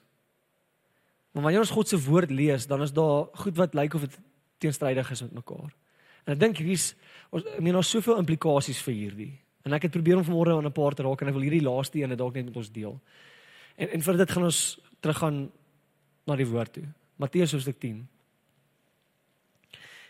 Maar 1.31 1.45
wanneer 1.45 1.63
ons 1.63 1.73
God 1.75 1.87
se 1.87 1.99
woord 2.01 2.31
lees, 2.33 2.65
dan 2.67 2.81
is 2.81 2.93
daar 2.93 3.29
goed 3.43 3.55
wat 3.59 3.77
lyk 3.77 3.93
of 3.95 4.07
dit 4.07 4.17
teenstrydig 4.57 5.11
is 5.11 5.21
met 5.21 5.37
mekaar. 5.39 5.69
En 6.25 6.33
ek 6.33 6.41
dink 6.41 6.61
hier's 6.61 6.91
ons 7.31 7.45
ek 7.45 7.61
meen 7.63 7.77
daar's 7.77 7.91
soveel 7.93 8.19
implikasies 8.19 8.81
vir 8.83 8.97
hierdie. 8.97 9.31
En 9.65 9.77
ek 9.77 9.85
het 9.87 9.93
probeer 9.93 10.19
om 10.19 10.25
vanmôre 10.25 10.57
aan 10.57 10.65
'n 10.67 10.73
paar 10.73 10.97
te 10.97 11.03
raak 11.03 11.21
en 11.21 11.27
ek 11.27 11.37
wil 11.37 11.45
hierdie 11.47 11.63
laaste 11.63 12.01
een 12.01 12.17
dalk 12.17 12.33
net 12.33 12.45
met 12.45 12.57
ons 12.57 12.71
deel. 12.71 12.99
En 13.77 13.89
en 13.89 14.01
vir 14.01 14.17
dit 14.17 14.31
gaan 14.31 14.43
ons 14.43 14.79
teruggaan 14.99 15.51
na 16.27 16.35
die 16.35 16.47
woord 16.47 16.73
toe. 16.73 16.87
Matteus 17.15 17.51
hoofstuk 17.51 17.79
10. 17.79 18.07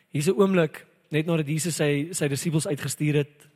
Hier's 0.09 0.27
'n 0.27 0.39
oomblik 0.39 0.85
net 1.09 1.25
nadat 1.25 1.47
Jesus 1.47 1.75
sy 1.75 2.09
sy 2.11 2.27
disippels 2.27 2.67
uitgestuur 2.67 3.15
het. 3.15 3.47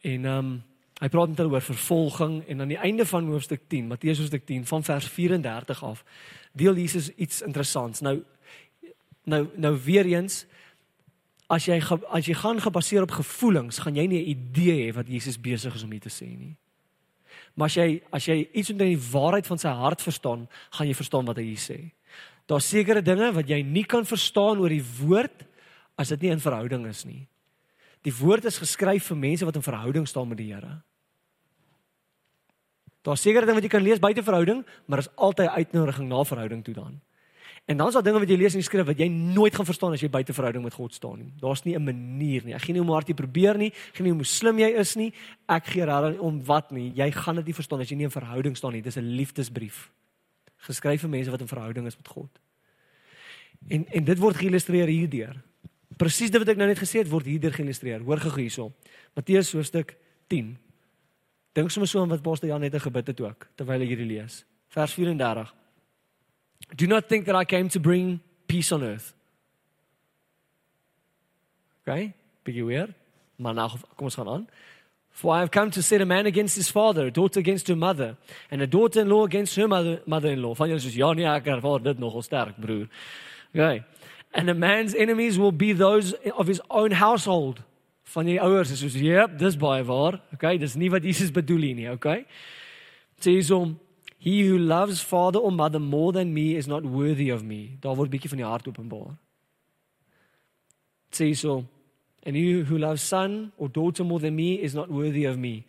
En 0.00 0.24
ehm 0.24 0.38
um, 0.38 0.62
hy 0.96 1.08
praat 1.12 1.28
met 1.28 1.40
hulle 1.42 1.52
oor 1.52 1.64
vervolging 1.64 2.38
en 2.48 2.60
aan 2.60 2.72
die 2.72 2.80
einde 2.80 3.04
van 3.06 3.28
hoofstuk 3.28 3.66
10, 3.68 3.90
Matteus 3.90 4.18
hoofstuk 4.22 4.46
10 4.48 4.64
van 4.66 4.84
vers 4.84 5.08
34 5.12 5.82
af, 5.84 6.04
deel 6.56 6.78
Jesus 6.80 7.10
iets 7.14 7.42
interessants. 7.44 8.00
Nou 8.00 8.22
nou 9.26 9.46
nou 9.58 9.74
weer 9.84 10.06
eens 10.06 10.44
as 11.52 11.66
jy 11.66 11.80
as 12.08 12.26
jy 12.26 12.34
gaan 12.34 12.60
gebaseer 12.62 13.02
op 13.02 13.16
gevoelings, 13.18 13.78
gaan 13.78 13.96
jy 13.96 14.06
nie 14.06 14.22
'n 14.22 14.30
idee 14.30 14.86
hê 14.86 14.94
wat 14.94 15.08
Jesus 15.08 15.40
besig 15.40 15.74
is 15.74 15.82
om 15.82 15.90
hier 15.90 16.00
te 16.00 16.08
sê 16.08 16.26
nie. 16.26 16.56
Maar 17.54 17.66
as 17.66 17.74
jy 17.74 18.02
as 18.12 18.24
jy 18.24 18.48
iets 18.52 18.70
onder 18.70 18.86
die 18.86 19.10
waarheid 19.12 19.46
van 19.46 19.58
sy 19.58 19.68
hart 19.68 20.02
verstaan, 20.02 20.48
gaan 20.70 20.86
jy 20.86 20.94
verstaan 20.94 21.24
wat 21.24 21.36
hy 21.36 21.42
hier 21.42 21.64
sê. 21.70 21.92
Daar's 22.46 22.68
sekere 22.68 23.02
dinge 23.02 23.32
wat 23.32 23.48
jy 23.48 23.62
nie 23.62 23.84
kan 23.84 24.04
verstaan 24.04 24.58
oor 24.58 24.68
die 24.68 24.84
woord 25.00 25.46
as 25.98 26.08
dit 26.08 26.22
nie 26.22 26.30
in 26.30 26.40
verhouding 26.40 26.86
is 26.86 27.04
nie. 27.04 27.26
Die 28.06 28.14
woord 28.14 28.46
is 28.46 28.60
geskryf 28.62 29.10
vir 29.10 29.18
mense 29.18 29.44
wat 29.44 29.58
in 29.58 29.66
verhouding 29.66 30.06
staan 30.06 30.28
met 30.30 30.38
die 30.38 30.52
Here. 30.52 30.78
Daar's 33.06 33.22
sekere 33.22 33.46
dinge 33.46 33.60
wat 33.60 33.66
jy 33.66 33.70
kan 33.70 33.82
lees 33.82 34.02
buite 34.02 34.22
verhouding, 34.22 34.64
maar 34.86 35.02
is 35.02 35.10
altyd 35.14 35.48
uitnodiging 35.48 36.08
na 36.10 36.22
verhouding 36.26 36.62
toe 36.66 36.74
dan. 36.74 36.96
En 37.66 37.76
dan 37.76 37.90
is 37.90 37.94
daar 37.98 38.02
dinge 38.06 38.18
wat 38.22 38.30
jy 38.30 38.36
lees 38.38 38.54
in 38.54 38.62
die 38.62 38.66
skrif 38.66 38.86
wat 38.86 38.98
jy 38.98 39.08
nooit 39.10 39.54
gaan 39.54 39.66
verstaan 39.66 39.94
as 39.94 40.02
jy 40.02 40.10
buite 40.10 40.34
verhouding 40.34 40.62
met 40.62 40.74
God 40.74 40.94
staan 40.94 41.18
nie. 41.18 41.32
Daar's 41.40 41.64
nie 41.64 41.74
'n 41.74 41.82
manier 41.82 42.44
nie. 42.44 42.54
Ek 42.54 42.62
gee 42.62 42.72
nie 42.72 42.80
om 42.80 42.90
hard 42.90 43.08
jy 43.08 43.14
probeer 43.14 43.58
nie, 43.58 43.72
ek 43.72 43.94
gee 43.94 44.04
nie 44.04 44.12
hoe 44.12 44.24
slim 44.24 44.58
jy 44.58 44.70
is 44.78 44.94
nie. 44.96 45.12
Ek 45.48 45.66
gee 45.66 45.84
regtig 45.84 46.20
om 46.20 46.44
wat 46.44 46.70
nie. 46.70 46.92
Jy 46.94 47.10
gaan 47.10 47.36
dit 47.36 47.46
nie 47.46 47.54
verstaan 47.54 47.80
as 47.80 47.88
jy 47.88 47.96
nie 47.96 48.04
in 48.04 48.10
verhouding 48.10 48.56
staan 48.56 48.72
nie. 48.72 48.82
Dis 48.82 48.96
'n 48.96 49.16
liefdesbrief. 49.16 49.90
Geskryf 50.58 51.00
vir 51.00 51.10
mense 51.10 51.30
wat 51.30 51.40
in 51.40 51.48
verhouding 51.48 51.86
is 51.86 51.96
met 51.96 52.08
God. 52.08 52.30
En 53.68 53.86
en 53.88 54.04
dit 54.04 54.18
word 54.18 54.36
geïllustreer 54.36 54.86
hierdeur. 54.86 55.42
Presies 55.96 56.30
dit 56.30 56.40
wat 56.40 56.52
ek 56.52 56.60
nou 56.60 56.68
net 56.68 56.80
gesê 56.80 57.00
het 57.00 57.10
word 57.10 57.28
hierdeur 57.28 57.54
geïllustreer. 57.56 58.02
Hoor 58.04 58.20
gou 58.20 58.34
hierso. 58.36 58.70
Matteus 59.16 59.52
hoofstuk 59.56 59.94
10. 60.32 60.52
Dink 61.56 61.72
sommer 61.72 61.88
so 61.88 62.02
aan 62.02 62.12
wat 62.12 62.24
Pastor 62.24 62.50
Jan 62.50 62.60
net 62.60 62.76
gebid 62.82 63.06
het 63.12 63.20
ook 63.24 63.48
terwyl 63.56 63.80
hy 63.80 63.88
hierdie 63.88 64.10
lees. 64.10 64.42
Vers 64.68 64.92
34. 64.92 65.54
Do 66.76 66.86
not 66.86 67.08
think 67.08 67.24
that 67.26 67.36
I 67.36 67.44
came 67.44 67.70
to 67.72 67.80
bring 67.80 68.20
peace 68.46 68.72
on 68.72 68.84
earth. 68.84 69.14
Okay? 71.82 72.12
Bietjie 72.44 72.64
weer. 72.66 72.92
Maar 73.36 73.54
nou 73.54 73.70
kom 73.96 74.10
ons 74.10 74.18
gaan 74.18 74.28
aan. 74.28 74.46
For 75.16 75.32
I 75.32 75.38
have 75.38 75.50
come 75.50 75.70
to 75.70 75.82
set 75.82 76.02
a 76.02 76.04
man 76.04 76.26
against 76.26 76.56
his 76.56 76.68
father, 76.68 77.06
a 77.06 77.10
daughter 77.10 77.40
against 77.40 77.68
her 77.68 77.76
mother, 77.76 78.16
and 78.50 78.60
a 78.60 78.66
daughter-in-law 78.66 79.24
against 79.24 79.56
her 79.56 79.68
mother, 79.68 80.02
mother-in-law. 80.04 80.52
Van 80.54 80.68
julle 80.68 80.82
sê 80.82 80.92
ja 80.92 81.12
nee, 81.16 81.24
ek 81.24 81.48
ervaar 81.54 81.80
dit 81.80 82.02
nogal 82.02 82.24
sterk, 82.26 82.58
broer. 82.60 82.90
Okay. 83.54 83.80
And 84.36 84.50
a 84.50 84.54
man's 84.54 84.94
enemies 84.94 85.38
will 85.38 85.52
be 85.52 85.72
those 85.72 86.12
of 86.36 86.46
his 86.46 86.60
own 86.68 86.90
household. 86.90 87.62
Van 88.04 88.26
die 88.28 88.36
ouers 88.38 88.70
is 88.70 88.82
soos, 88.82 88.94
"Yep, 89.00 89.38
dis 89.38 89.56
baie 89.56 89.82
waar." 89.84 90.20
Okay, 90.34 90.58
dis 90.58 90.76
nie 90.76 90.90
wat 90.90 91.02
Jesus 91.02 91.32
bedoel 91.32 91.62
hier 91.62 91.74
nie, 91.74 91.88
okay? 91.88 92.26
Sê 93.18 93.40
He 94.18 94.42
who 94.42 94.58
loves 94.58 95.00
father 95.00 95.38
or 95.38 95.52
mother 95.52 95.78
more 95.78 96.12
than 96.12 96.34
me 96.34 96.56
is 96.56 96.66
not 96.66 96.82
worthy 96.84 97.30
of 97.30 97.44
me. 97.44 97.76
Daar 97.80 97.96
word 97.96 98.10
bietjie 98.10 98.28
van 98.28 98.38
die 98.38 98.46
hart 98.48 98.66
openbaar. 98.66 99.16
Sê 101.12 101.34
so. 101.36 101.64
And 102.24 102.36
he 102.36 102.64
who 102.64 102.78
loves 102.78 103.02
son 103.02 103.52
or 103.56 103.68
daughter 103.68 104.04
more 104.04 104.18
than 104.18 104.34
me 104.34 104.54
is 104.60 104.74
not 104.74 104.90
worthy 104.90 105.24
of 105.26 105.38
me. 105.38 105.64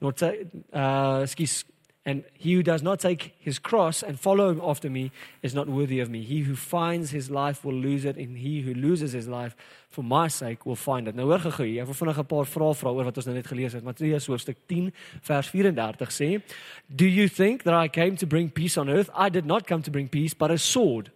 Not 0.00 0.22
uh 0.22 1.20
excuse 1.22 1.64
And 2.06 2.24
he 2.32 2.54
who 2.54 2.62
does 2.62 2.82
not 2.82 2.98
take 2.98 3.34
his 3.38 3.58
cross 3.58 4.02
and 4.02 4.18
follow 4.18 4.58
after 4.66 4.88
me 4.88 5.12
is 5.42 5.54
not 5.54 5.68
worthy 5.68 6.00
of 6.00 6.08
me. 6.08 6.22
He 6.22 6.40
who 6.40 6.56
finds 6.56 7.10
his 7.10 7.30
life 7.30 7.62
will 7.62 7.74
lose 7.74 8.06
it, 8.06 8.16
and 8.16 8.38
he 8.38 8.62
who 8.62 8.72
loses 8.72 9.12
his 9.12 9.28
life 9.28 9.54
for 9.90 10.02
my 10.02 10.26
sake 10.28 10.64
will 10.64 10.76
find 10.76 11.08
it. 11.08 11.14
Nou 11.14 11.26
hoor 11.28 11.38
gou, 11.44 11.66
ek 11.66 11.84
wil 11.84 11.98
vinnig 11.98 12.18
'n 12.18 12.24
paar 12.24 12.48
vrae 12.48 12.74
vra 12.74 12.90
oor 12.90 13.04
wat 13.04 13.16
ons 13.18 13.26
nou 13.26 13.34
net 13.34 13.46
gelees 13.46 13.74
het. 13.74 13.84
Matteus 13.84 14.26
hoofstuk 14.26 14.56
10 14.66 14.92
vers 15.20 15.50
34 15.50 16.08
sê: 16.08 16.42
Do 16.88 17.04
you 17.04 17.28
think 17.28 17.64
that 17.64 17.74
I 17.74 17.88
came 17.88 18.16
to 18.16 18.26
bring 18.26 18.48
peace 18.48 18.78
on 18.78 18.88
earth? 18.88 19.10
I 19.14 19.28
did 19.28 19.44
not 19.44 19.66
come 19.66 19.82
to 19.82 19.90
bring 19.90 20.08
peace, 20.08 20.32
but 20.32 20.50
a 20.50 20.56
sword. 20.56 21.10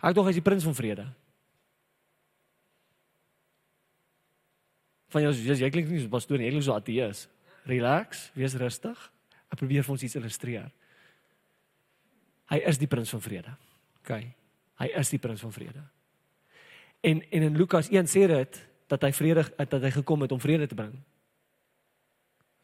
Hy 0.00 0.12
tog 0.12 0.28
is 0.28 0.36
die 0.36 0.42
prins 0.42 0.64
van 0.64 0.74
vrede. 0.74 1.06
Van 5.10 5.22
jou, 5.22 5.32
jy 5.32 5.70
klink 5.70 5.88
nie 5.88 6.00
so 6.00 6.08
pastoor 6.08 6.38
nie, 6.38 6.46
jy 6.46 6.50
klink 6.52 6.64
so 6.64 6.72
ateës. 6.72 7.26
Relax, 7.66 8.30
wees 8.34 8.54
rustig. 8.54 8.96
Ek 9.48 9.60
probeer 9.60 9.84
vir 9.86 9.94
ons 9.94 10.04
iets 10.04 10.16
illustreer. 10.18 10.68
Hy 12.48 12.58
is 12.68 12.80
die 12.80 12.88
prins 12.88 13.12
van 13.12 13.22
vrede. 13.22 13.52
OK. 14.00 14.12
Hy 14.78 14.88
is 15.00 15.12
die 15.12 15.20
prins 15.20 15.42
van 15.44 15.52
vrede. 15.52 15.82
En 17.04 17.22
en 17.30 17.42
in 17.50 17.56
Lukas 17.56 17.90
1 17.92 18.08
sê 18.10 18.26
dit 18.30 18.60
dat 18.88 19.04
hy 19.04 19.12
vrede 19.12 19.44
dat 19.56 19.82
hy 19.82 19.90
gekom 19.90 20.24
het 20.24 20.32
om 20.32 20.40
vrede 20.40 20.66
te 20.66 20.78
bring. 20.78 20.94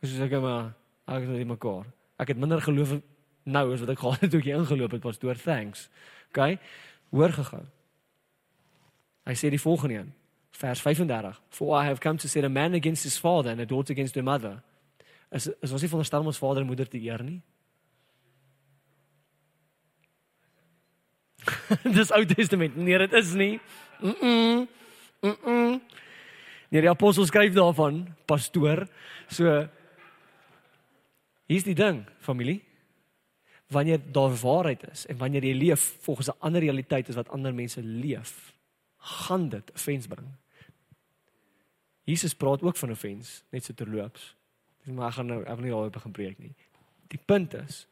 Soos 0.03 0.25
ek 0.25 0.37
maar 0.41 0.73
ek 1.07 1.27
het 1.27 1.37
dit 1.37 1.49
mekaar. 1.49 1.87
Ek 2.21 2.33
het 2.33 2.41
minder 2.41 2.63
geloof 2.63 2.97
nou 3.45 3.65
as 3.73 3.81
wat 3.85 3.93
ek 3.93 4.01
gehad 4.01 4.21
het 4.25 4.31
toe 4.33 4.41
ek 4.41 4.53
ingeloop 4.57 4.97
het 4.97 5.05
pastoor. 5.05 5.41
Thanks. 5.41 5.89
OK. 6.33 6.57
Hoor 7.13 7.33
gegaan. 7.33 7.69
Hy 9.25 9.35
sê 9.37 9.51
die 9.53 9.61
volgende 9.61 10.01
een. 10.01 10.13
Vers 10.55 10.81
35. 10.81 11.41
For 11.51 11.75
I 11.77 11.85
have 11.89 12.01
come 12.01 12.19
to 12.19 12.29
set 12.29 12.45
a 12.45 12.49
man 12.49 12.75
against 12.75 13.05
his 13.05 13.19
father 13.19 13.51
and 13.51 13.61
a 13.61 13.67
daughter 13.67 13.93
against 13.93 14.15
her 14.15 14.25
mother 14.25 14.63
is 15.35 15.49
is 15.61 15.73
ons 15.73 15.83
nie 15.83 15.91
veronderstel 15.91 16.23
om 16.23 16.31
ons 16.31 16.39
vader 16.39 16.63
en 16.63 16.71
moeder 16.71 16.89
te 16.89 17.01
eer 17.03 17.23
nie. 17.27 17.41
Dis 21.99 22.13
Ou 22.15 22.23
Testament. 22.29 22.77
Nee, 22.77 22.99
dit 22.99 23.13
is 23.13 23.33
nie. 23.39 23.61
Mm. 24.01 24.15
-mm. 24.21 24.69
Mm. 25.21 25.37
-mm. 25.43 25.81
Nee, 26.69 26.81
die 26.83 26.91
apostel 26.91 27.27
skryf 27.27 27.55
daarvan, 27.55 28.07
pastoor. 28.27 28.89
So 29.29 29.69
hier's 31.47 31.67
die 31.67 31.75
ding, 31.75 32.05
familie. 32.19 32.65
Wanneer 33.71 34.01
daar 34.13 34.35
waarheid 34.41 34.83
is 34.91 35.07
en 35.07 35.17
wanneer 35.17 35.45
jy 35.45 35.55
leef 35.55 35.97
volgens 36.01 36.29
'n 36.29 36.39
ander 36.41 36.61
realiteit 36.61 37.09
as 37.09 37.15
wat 37.15 37.29
ander 37.29 37.55
mense 37.55 37.83
leef, 37.83 38.55
gaan 38.99 39.49
dit 39.49 39.73
offense 39.73 40.09
bring. 40.09 40.29
Jesus 42.05 42.35
praat 42.35 42.63
ook 42.63 42.77
van 42.77 42.91
offense, 42.91 43.43
net 43.51 43.65
so 43.65 43.75
terloops. 43.75 44.35
Maar 44.85 45.09
ek 45.09 45.19
gaan 45.19 45.27
nou 45.27 45.41
ek 45.43 45.57
wil 45.57 45.65
nie 45.65 45.73
daaroor 45.73 45.91
begin 45.91 46.13
preek 46.13 46.39
nie. 46.39 46.55
Die 47.13 47.21
punt 47.21 47.55
is 47.55 47.85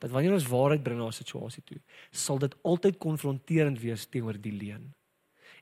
dat 0.00 0.10
wanneer 0.10 0.32
ons 0.32 0.48
waarheid 0.48 0.82
bring 0.82 0.98
na 0.98 1.06
'n 1.06 1.12
situasie 1.12 1.62
toe, 1.64 1.78
sal 2.10 2.38
dit 2.38 2.54
altyd 2.62 2.98
konfronterend 2.98 3.80
wees 3.80 4.06
teenoor 4.06 4.40
die 4.40 4.52
leuen. 4.52 4.94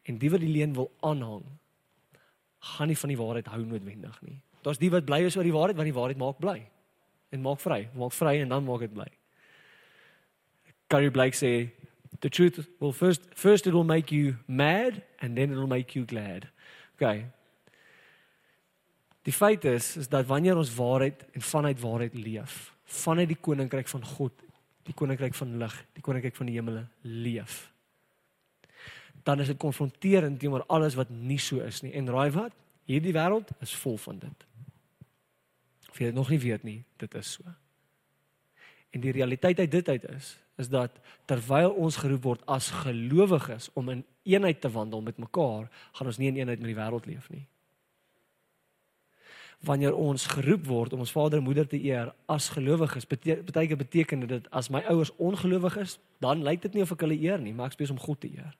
En 0.05 0.19
die 0.19 0.31
wat 0.31 0.41
die 0.41 0.53
leuen 0.53 0.75
wil 0.75 0.93
aanhang, 1.01 1.45
gaan 2.59 2.89
nie 2.89 2.97
van 2.97 3.09
die 3.09 3.19
waarheid 3.19 3.47
hou 3.47 3.65
noodwendig 3.65 4.23
nie. 4.23 4.41
Daar's 4.63 4.79
die 4.79 4.91
wat 4.91 5.05
bly 5.05 5.23
is 5.25 5.37
oor 5.37 5.47
die 5.47 5.53
waarheid 5.53 5.77
want 5.77 5.89
die 5.91 6.01
waarheid 6.01 6.19
maak 6.19 6.39
bly 6.39 6.71
en 7.31 7.41
maak 7.41 7.61
vry, 7.61 7.89
maak 7.95 8.13
vry 8.13 8.41
en 8.41 8.49
dan 8.49 8.65
maak 8.65 8.81
dit 8.81 8.93
bly. 8.93 9.09
Gary 10.89 11.11
Blake 11.11 11.37
sê 11.37 11.71
the 12.21 12.29
truth 12.29 12.67
will 12.81 12.93
first 12.93 13.23
first 13.35 13.67
it 13.67 13.75
will 13.75 13.85
make 13.85 14.11
you 14.11 14.37
mad 14.47 15.03
and 15.21 15.37
then 15.37 15.53
it 15.53 15.57
will 15.57 15.67
make 15.67 15.95
you 15.95 16.05
glad. 16.05 16.49
Okay. 16.97 17.27
Die 19.23 19.33
feit 19.33 19.65
is 19.65 19.97
is 19.97 20.09
dat 20.09 20.27
wanneer 20.27 20.57
ons 20.57 20.75
waarheid 20.75 21.25
en 21.33 21.41
vanuit 21.41 21.81
waarheid 21.81 22.15
leef, 22.15 22.75
vanuit 22.85 23.29
die 23.29 23.41
koninkryk 23.41 23.89
van 23.89 24.05
God, 24.05 24.33
die 24.89 24.95
koninkryk 24.95 25.35
van 25.35 25.57
lig, 25.61 25.75
die 25.93 26.03
koninkryk 26.03 26.37
van 26.37 26.49
die 26.49 26.55
hemele 26.57 26.87
leef, 27.03 27.67
dan 29.23 29.41
is 29.41 29.51
dit 29.51 29.59
konfronterend 29.61 30.39
teenoor 30.41 30.65
alles 30.73 30.97
wat 30.97 31.11
nie 31.11 31.39
so 31.43 31.61
is 31.61 31.83
nie. 31.85 31.93
En 31.93 32.09
raai 32.09 32.31
wat? 32.33 32.55
Hierdie 32.89 33.13
wêreld 33.13 33.51
is 33.61 33.75
vol 33.77 33.99
van 34.01 34.21
dit. 34.23 34.45
Of 35.91 35.99
jy 35.99 36.09
dit 36.09 36.17
nog 36.17 36.31
nie 36.33 36.41
weet 36.41 36.65
nie, 36.65 36.79
dit 36.97 37.15
is 37.19 37.33
so. 37.37 37.45
En 38.97 39.05
die 39.05 39.13
realiteit 39.13 39.59
uit 39.59 39.71
dit 39.71 39.89
uit 39.89 40.13
is 40.17 40.37
is 40.59 40.67
dat 40.67 40.97
terwyl 41.31 41.71
ons 41.79 42.01
geroep 42.03 42.25
word 42.25 42.41
as 42.51 42.73
gelowiges 42.83 43.69
om 43.79 43.93
in 43.93 44.01
eenheid 44.27 44.59
te 44.61 44.71
wandel 44.75 45.05
met 45.07 45.21
mekaar, 45.23 45.69
gaan 45.95 46.11
ons 46.11 46.19
nie 46.19 46.33
in 46.33 46.41
eenheid 46.41 46.59
met 46.59 46.73
die 46.73 46.79
wêreld 46.79 47.07
leef 47.07 47.29
nie. 47.31 47.45
Wanneer 49.67 49.95
ons 49.95 50.27
geroep 50.27 50.67
word 50.67 50.93
om 50.93 51.03
ons 51.03 51.13
vader 51.13 51.41
en 51.41 51.45
moeder 51.45 51.67
te 51.67 51.81
eer 51.83 52.13
as 52.31 52.49
gelowiges, 52.55 53.07
beteken 53.07 53.79
beteken 53.79 54.27
dit 54.27 54.51
as 54.51 54.71
my 54.71 54.85
ouers 54.87 55.11
ongelowig 55.17 55.77
is, 55.77 55.99
dan 56.23 56.43
lyk 56.47 56.63
dit 56.63 56.75
nie 56.75 56.83
of 56.83 56.93
ek 56.95 57.03
hulle 57.07 57.19
eer 57.19 57.43
nie, 57.43 57.53
maar 57.53 57.73
ek 57.73 57.79
spesiaal 57.79 57.99
om 57.99 58.05
God 58.05 58.21
te 58.23 58.31
eer. 58.31 58.55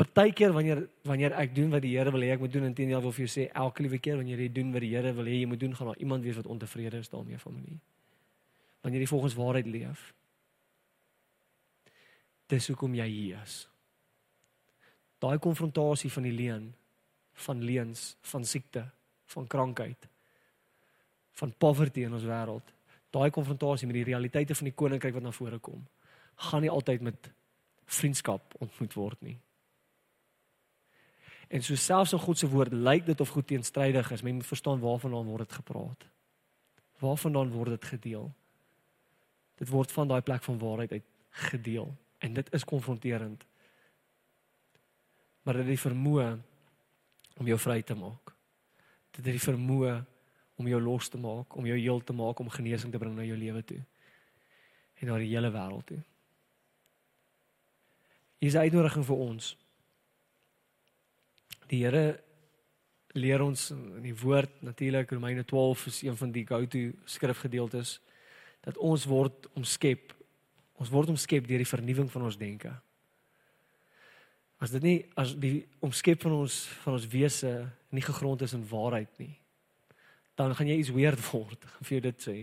Partykeer 0.00 0.52
wanneer 0.52 0.86
wanneer 1.06 1.34
ek 1.38 1.54
doen 1.54 1.70
wat 1.70 1.82
die 1.84 1.92
Here 1.94 2.10
wil 2.10 2.24
hê 2.24 2.32
ek 2.34 2.40
moet 2.40 2.52
doen, 2.52 2.64
intendeel 2.66 3.02
wil 3.04 3.12
vir 3.12 3.26
jou 3.26 3.32
sê 3.34 3.44
elke 3.52 3.84
liewe 3.84 4.00
keer 4.02 4.16
wanneer 4.18 4.40
jy 4.40 4.48
doen 4.52 4.72
wat 4.74 4.82
die 4.82 4.90
Here 4.94 5.12
wil 5.14 5.28
hê 5.28 5.36
jy 5.42 5.48
moet 5.50 5.60
doen, 5.60 5.76
gaan 5.76 5.92
daar 5.92 6.00
iemand 6.02 6.24
wees 6.24 6.38
wat 6.40 6.48
ontevrede 6.50 7.02
is 7.04 7.12
daarmee 7.12 7.38
van 7.38 7.54
my. 7.54 7.76
Wanneer 8.82 9.04
jy 9.04 9.10
volgens 9.12 9.36
waarheid 9.38 9.68
leef. 9.68 10.06
Dis 12.50 12.66
hoekom 12.72 12.96
jy 12.98 13.06
hier 13.08 13.42
is. 13.44 13.66
Daai 15.22 15.38
konfrontasie 15.38 16.10
van 16.10 16.26
die 16.26 16.34
leuen, 16.34 16.72
van 17.42 17.62
leuns, 17.62 18.16
van 18.32 18.44
siekte, 18.44 18.84
van 19.34 19.46
krankheid, 19.46 20.08
van 21.40 21.54
poverty 21.58 22.04
in 22.06 22.14
ons 22.14 22.26
wêreld. 22.28 22.74
Daai 23.12 23.30
konfrontasie 23.30 23.86
met 23.88 23.98
die 24.00 24.08
realiteite 24.08 24.54
van 24.54 24.68
die 24.68 24.76
koninkryk 24.76 25.16
wat 25.16 25.24
na 25.24 25.32
vore 25.34 25.58
kom, 25.58 25.80
gaan 26.48 26.64
nie 26.64 26.70
altyd 26.72 27.04
met 27.08 27.30
vriendskap 27.92 28.54
ontmoet 28.60 28.94
word 28.96 29.20
nie. 29.20 29.38
En 31.52 31.62
so 31.62 31.76
selfs 31.76 32.14
in 32.16 32.22
God 32.22 32.38
se 32.38 32.48
woord 32.48 32.72
lyk 32.72 33.04
dit 33.06 33.20
of 33.20 33.28
goed 33.34 33.46
teenstrydig 33.46 34.10
is, 34.14 34.22
men 34.22 34.38
moet 34.40 34.48
verstaan 34.48 34.80
waarvandaan 34.80 35.28
word 35.28 35.44
dit 35.48 35.58
gepraat. 35.58 36.06
Waarvandaan 37.02 37.50
word 37.52 37.74
dit 37.76 37.84
gedeel? 37.84 38.30
Dit 39.60 39.68
word 39.68 39.92
van 39.92 40.08
daai 40.08 40.22
plek 40.24 40.42
van 40.42 40.58
waarheid 40.58 40.92
uit 40.92 41.04
gedeel 41.48 41.92
en 42.18 42.32
dit 42.32 42.52
is 42.52 42.64
konfronterend. 42.64 43.44
Maar 45.42 45.58
dit 45.58 45.66
het 45.66 45.74
die 45.74 45.84
vermoë 45.84 46.38
om 47.38 47.46
jou 47.46 47.58
vry 47.58 47.82
te 47.82 47.94
maak. 47.94 48.34
Dit 49.12 49.24
het 49.24 49.34
die 49.34 49.46
vermoë 49.46 49.96
om 50.60 50.68
jou 50.68 50.80
los 50.80 51.08
te 51.08 51.18
maak, 51.18 51.56
om 51.56 51.66
jou 51.66 51.78
heel 51.78 52.00
te 52.04 52.12
maak, 52.12 52.40
om 52.40 52.50
genesing 52.52 52.92
te 52.92 52.98
bring 52.98 53.16
na 53.16 53.26
jou 53.26 53.36
lewe 53.36 53.62
toe 53.62 53.82
en 55.02 55.08
na 55.10 55.16
die 55.18 55.32
hele 55.32 55.50
wêreld 55.50 55.86
toe. 55.86 55.98
Hier 58.38 58.48
is 58.48 58.54
'n 58.54 58.66
uitnodiging 58.66 59.04
vir 59.04 59.16
ons 59.16 59.56
die 61.72 61.82
Here 61.84 62.20
leer 63.16 63.42
ons 63.44 63.70
in 63.72 64.04
die 64.06 64.16
woord 64.16 64.62
natuurlik 64.64 65.10
Romeine 65.12 65.44
12 65.44 65.86
is 65.86 66.02
een 66.02 66.16
van 66.16 66.32
die 66.32 66.46
go-to 66.46 66.92
skrifgedeeltes 67.04 68.00
dat 68.64 68.78
ons 68.78 69.04
word 69.08 69.48
omskep 69.58 70.14
ons 70.80 70.90
word 70.90 71.12
omskep 71.12 71.46
deur 71.46 71.62
die 71.62 71.68
vernuwing 71.68 72.08
van 72.10 72.24
ons 72.26 72.38
denke. 72.40 72.72
As 74.62 74.70
dit 74.70 74.84
nie 74.84 74.98
as 75.18 75.34
die 75.42 75.64
omskep 75.82 76.22
van 76.22 76.36
ons 76.36 76.62
van 76.84 76.94
ons 76.94 77.06
wese 77.10 77.50
nie 77.90 78.04
gegrond 78.04 78.44
is 78.46 78.54
in 78.54 78.62
waarheid 78.68 79.10
nie, 79.18 79.34
dan 80.38 80.54
gaan 80.54 80.70
jy 80.70 80.76
iets 80.78 80.92
weird 80.94 81.22
word, 81.32 81.64
vir 81.82 81.96
jou 81.96 82.02
dit 82.04 82.26
sê. 82.26 82.36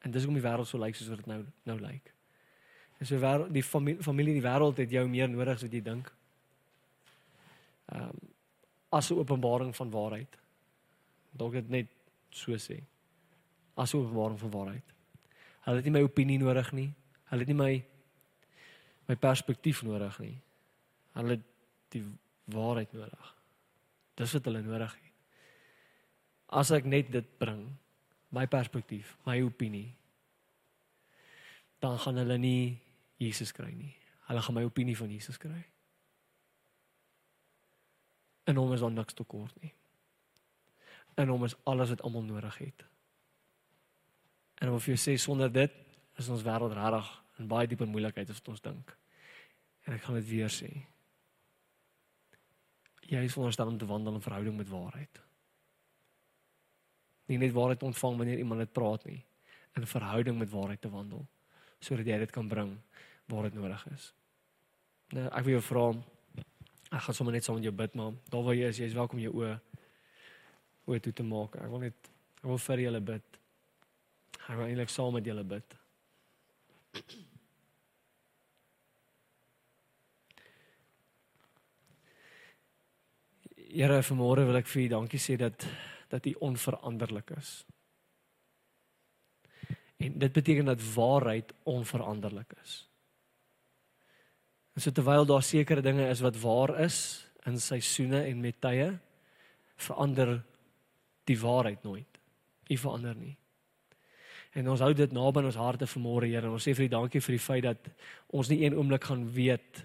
En 0.00 0.12
dis 0.14 0.24
hoekom 0.24 0.38
die 0.38 0.46
wêreld 0.46 0.68
so 0.68 0.80
lyk 0.80 0.96
soos 0.96 1.10
wat 1.12 1.20
dit 1.24 1.28
nou 1.30 1.42
nou 1.68 1.76
lyk. 1.82 2.12
En 2.96 3.08
so 3.08 3.20
wêreld 3.20 3.52
die 3.52 3.64
familie, 3.66 4.02
familie 4.02 4.32
in 4.32 4.40
die 4.40 4.48
wêreld 4.48 4.80
het 4.80 4.96
jou 4.96 5.04
meer 5.10 5.28
nodig 5.28 5.58
as 5.58 5.66
wat 5.66 5.76
jy 5.76 5.82
dink. 5.84 6.08
Ehm 7.92 8.08
um, 8.08 8.24
as 8.96 9.10
'n 9.10 9.18
openbaring 9.18 9.76
van 9.76 9.90
waarheid. 9.90 10.38
Dalk 11.36 11.52
dit 11.52 11.68
net 11.68 11.88
so 12.30 12.56
sê. 12.56 12.80
As 13.74 13.92
'n 13.92 13.98
openbaring 13.98 14.38
van 14.40 14.50
waarheid. 14.50 14.94
Hulle 15.66 15.76
het 15.76 15.84
nie 15.84 15.92
my 15.92 16.02
opinie 16.02 16.38
nodig 16.38 16.72
nie. 16.72 16.92
Hulle 17.28 17.44
het 17.44 17.48
nie 17.48 17.62
my 17.62 17.84
my 19.06 19.16
perspektief 19.16 19.82
nodig 19.82 20.18
nie. 20.18 20.38
Hulle 21.16 21.38
het 21.38 21.44
die 21.94 22.04
waarheid 22.52 22.92
nodig. 22.92 23.34
Dis 24.16 24.32
wat 24.36 24.48
hulle 24.48 24.62
nodig 24.64 24.94
het. 24.94 25.12
As 26.46 26.70
ek 26.74 26.86
net 26.86 27.08
dit 27.12 27.30
bring, 27.40 27.64
my 28.36 28.46
perspektief, 28.50 29.16
my 29.26 29.38
opinie, 29.42 29.88
dan 31.82 31.98
gaan 31.98 32.20
hulle 32.20 32.36
nie 32.40 32.76
Jesus 33.20 33.52
kry 33.56 33.72
nie. 33.72 33.94
Hulle 34.28 34.42
gaan 34.42 34.56
my 34.58 34.64
opinie 34.66 34.96
van 34.98 35.10
Jesus 35.10 35.38
kry. 35.40 35.62
In 38.46 38.58
hom 38.60 38.72
is 38.74 38.82
daar 38.84 38.94
niks 38.94 39.16
tekort 39.16 39.54
nie. 39.62 39.72
In 41.16 41.32
hom 41.32 41.44
is 41.48 41.56
alles 41.64 41.90
wat 41.94 42.02
almal 42.04 42.26
nodig 42.26 42.58
het. 42.58 42.84
En 44.62 44.72
of 44.72 44.86
jy 44.88 44.96
sê 45.00 45.16
sonder 45.20 45.52
dit 45.52 45.72
is 46.16 46.28
ons 46.32 46.44
wêreld 46.44 46.74
regtig 46.76 47.08
in 47.40 47.48
baie 47.50 47.68
dieper 47.68 47.88
moeilikheid 47.88 48.30
as 48.30 48.38
wat 48.40 48.52
ons 48.54 48.64
dink. 48.64 48.92
En 49.86 49.96
ek 49.96 50.06
gaan 50.06 50.18
dit 50.20 50.28
weer 50.30 50.52
sê. 50.52 50.70
Jy 53.06 53.22
is 53.22 53.32
veronderstel 53.34 53.70
om 53.70 53.78
te 53.78 53.86
wandel 53.86 54.18
in 54.18 54.24
verhouding 54.24 54.56
met 54.58 54.68
waarheid. 54.70 55.20
Nie 57.30 57.38
net 57.42 57.54
waarheid 57.54 57.82
ontvang 57.86 58.18
wanneer 58.20 58.38
iemand 58.42 58.62
dit 58.62 58.72
praat 58.72 59.04
nie, 59.06 59.20
in 59.76 59.86
verhouding 59.86 60.38
met 60.38 60.50
waarheid 60.50 60.80
te 60.80 60.90
wandel 60.90 61.26
sodat 61.86 62.08
jy 62.08 62.16
dit 62.18 62.30
kan 62.32 62.46
bring 62.48 62.70
waar 63.30 63.46
dit 63.46 63.54
nodig 63.54 63.82
is. 63.92 64.06
Nou 65.14 65.26
ek 65.28 65.44
wil 65.44 65.58
jou 65.58 65.64
vra 65.68 65.82
Ek 66.86 67.02
gaan 67.02 67.16
sommer 67.18 67.34
net 67.34 67.44
saam 67.44 67.56
met 67.58 67.66
jou 67.66 67.74
bid, 67.74 67.94
maar 67.98 68.12
daar 68.30 68.44
waar 68.46 68.54
jy 68.54 68.68
is, 68.70 68.78
jy 68.78 68.86
is 68.86 68.94
welkom 68.94 69.18
jou 69.18 69.32
oë 69.40 69.54
oë 70.86 71.00
toe 71.02 71.12
te 71.18 71.24
maak. 71.26 71.56
Ek 71.58 71.72
wil 71.72 71.82
net 71.82 72.10
ek 72.38 72.46
wil 72.46 72.60
vir 72.62 72.82
julle 72.84 73.00
bid. 73.08 73.40
Ek 74.46 74.52
wil 74.54 74.68
eintlik 74.68 74.92
saam 74.94 75.16
met 75.18 75.26
julle 75.26 75.42
bid. 75.50 75.74
Here, 83.76 84.00
vanmôre 84.00 84.46
wil 84.48 84.56
ek 84.56 84.70
vir 84.72 84.86
U 84.86 84.88
dankie 84.94 85.20
sê 85.20 85.34
dat 85.36 85.66
dat 86.08 86.24
U 86.30 86.32
onveranderlik 86.46 87.32
is. 87.36 87.50
En 90.00 90.14
dit 90.22 90.32
beteken 90.32 90.70
dat 90.70 90.84
waarheid 90.94 91.50
onveranderlik 91.68 92.54
is. 92.62 92.76
En 94.72 94.80
so 94.80 94.94
terwyl 94.94 95.26
daar 95.28 95.44
sekere 95.44 95.84
dinge 95.84 96.06
is 96.08 96.22
wat 96.24 96.38
waar 96.40 96.72
is 96.86 97.26
in 97.44 97.60
seisoene 97.60 98.22
en 98.30 98.40
met 98.40 98.60
tye, 98.64 98.94
verander 99.76 100.38
die 101.28 101.36
waarheid 101.40 101.84
nooit. 101.84 102.20
U 102.70 102.76
verander 102.76 103.18
nie. 103.18 103.34
En 104.56 104.70
ons 104.72 104.80
hou 104.80 104.92
dit 104.96 105.12
naby 105.12 105.42
in 105.42 105.50
ons 105.50 105.60
harte 105.60 105.90
vanmôre, 105.90 106.30
Here. 106.32 106.48
Ons 106.48 106.64
sê 106.64 106.72
vir 106.72 106.86
U 106.86 106.94
dankie 106.96 107.20
vir 107.20 107.36
die 107.36 107.44
feit 107.44 107.68
dat 107.68 107.92
ons 108.32 108.48
nie 108.48 108.62
een 108.64 108.78
oomblik 108.78 109.04
gaan 109.10 109.28
weet 109.36 109.84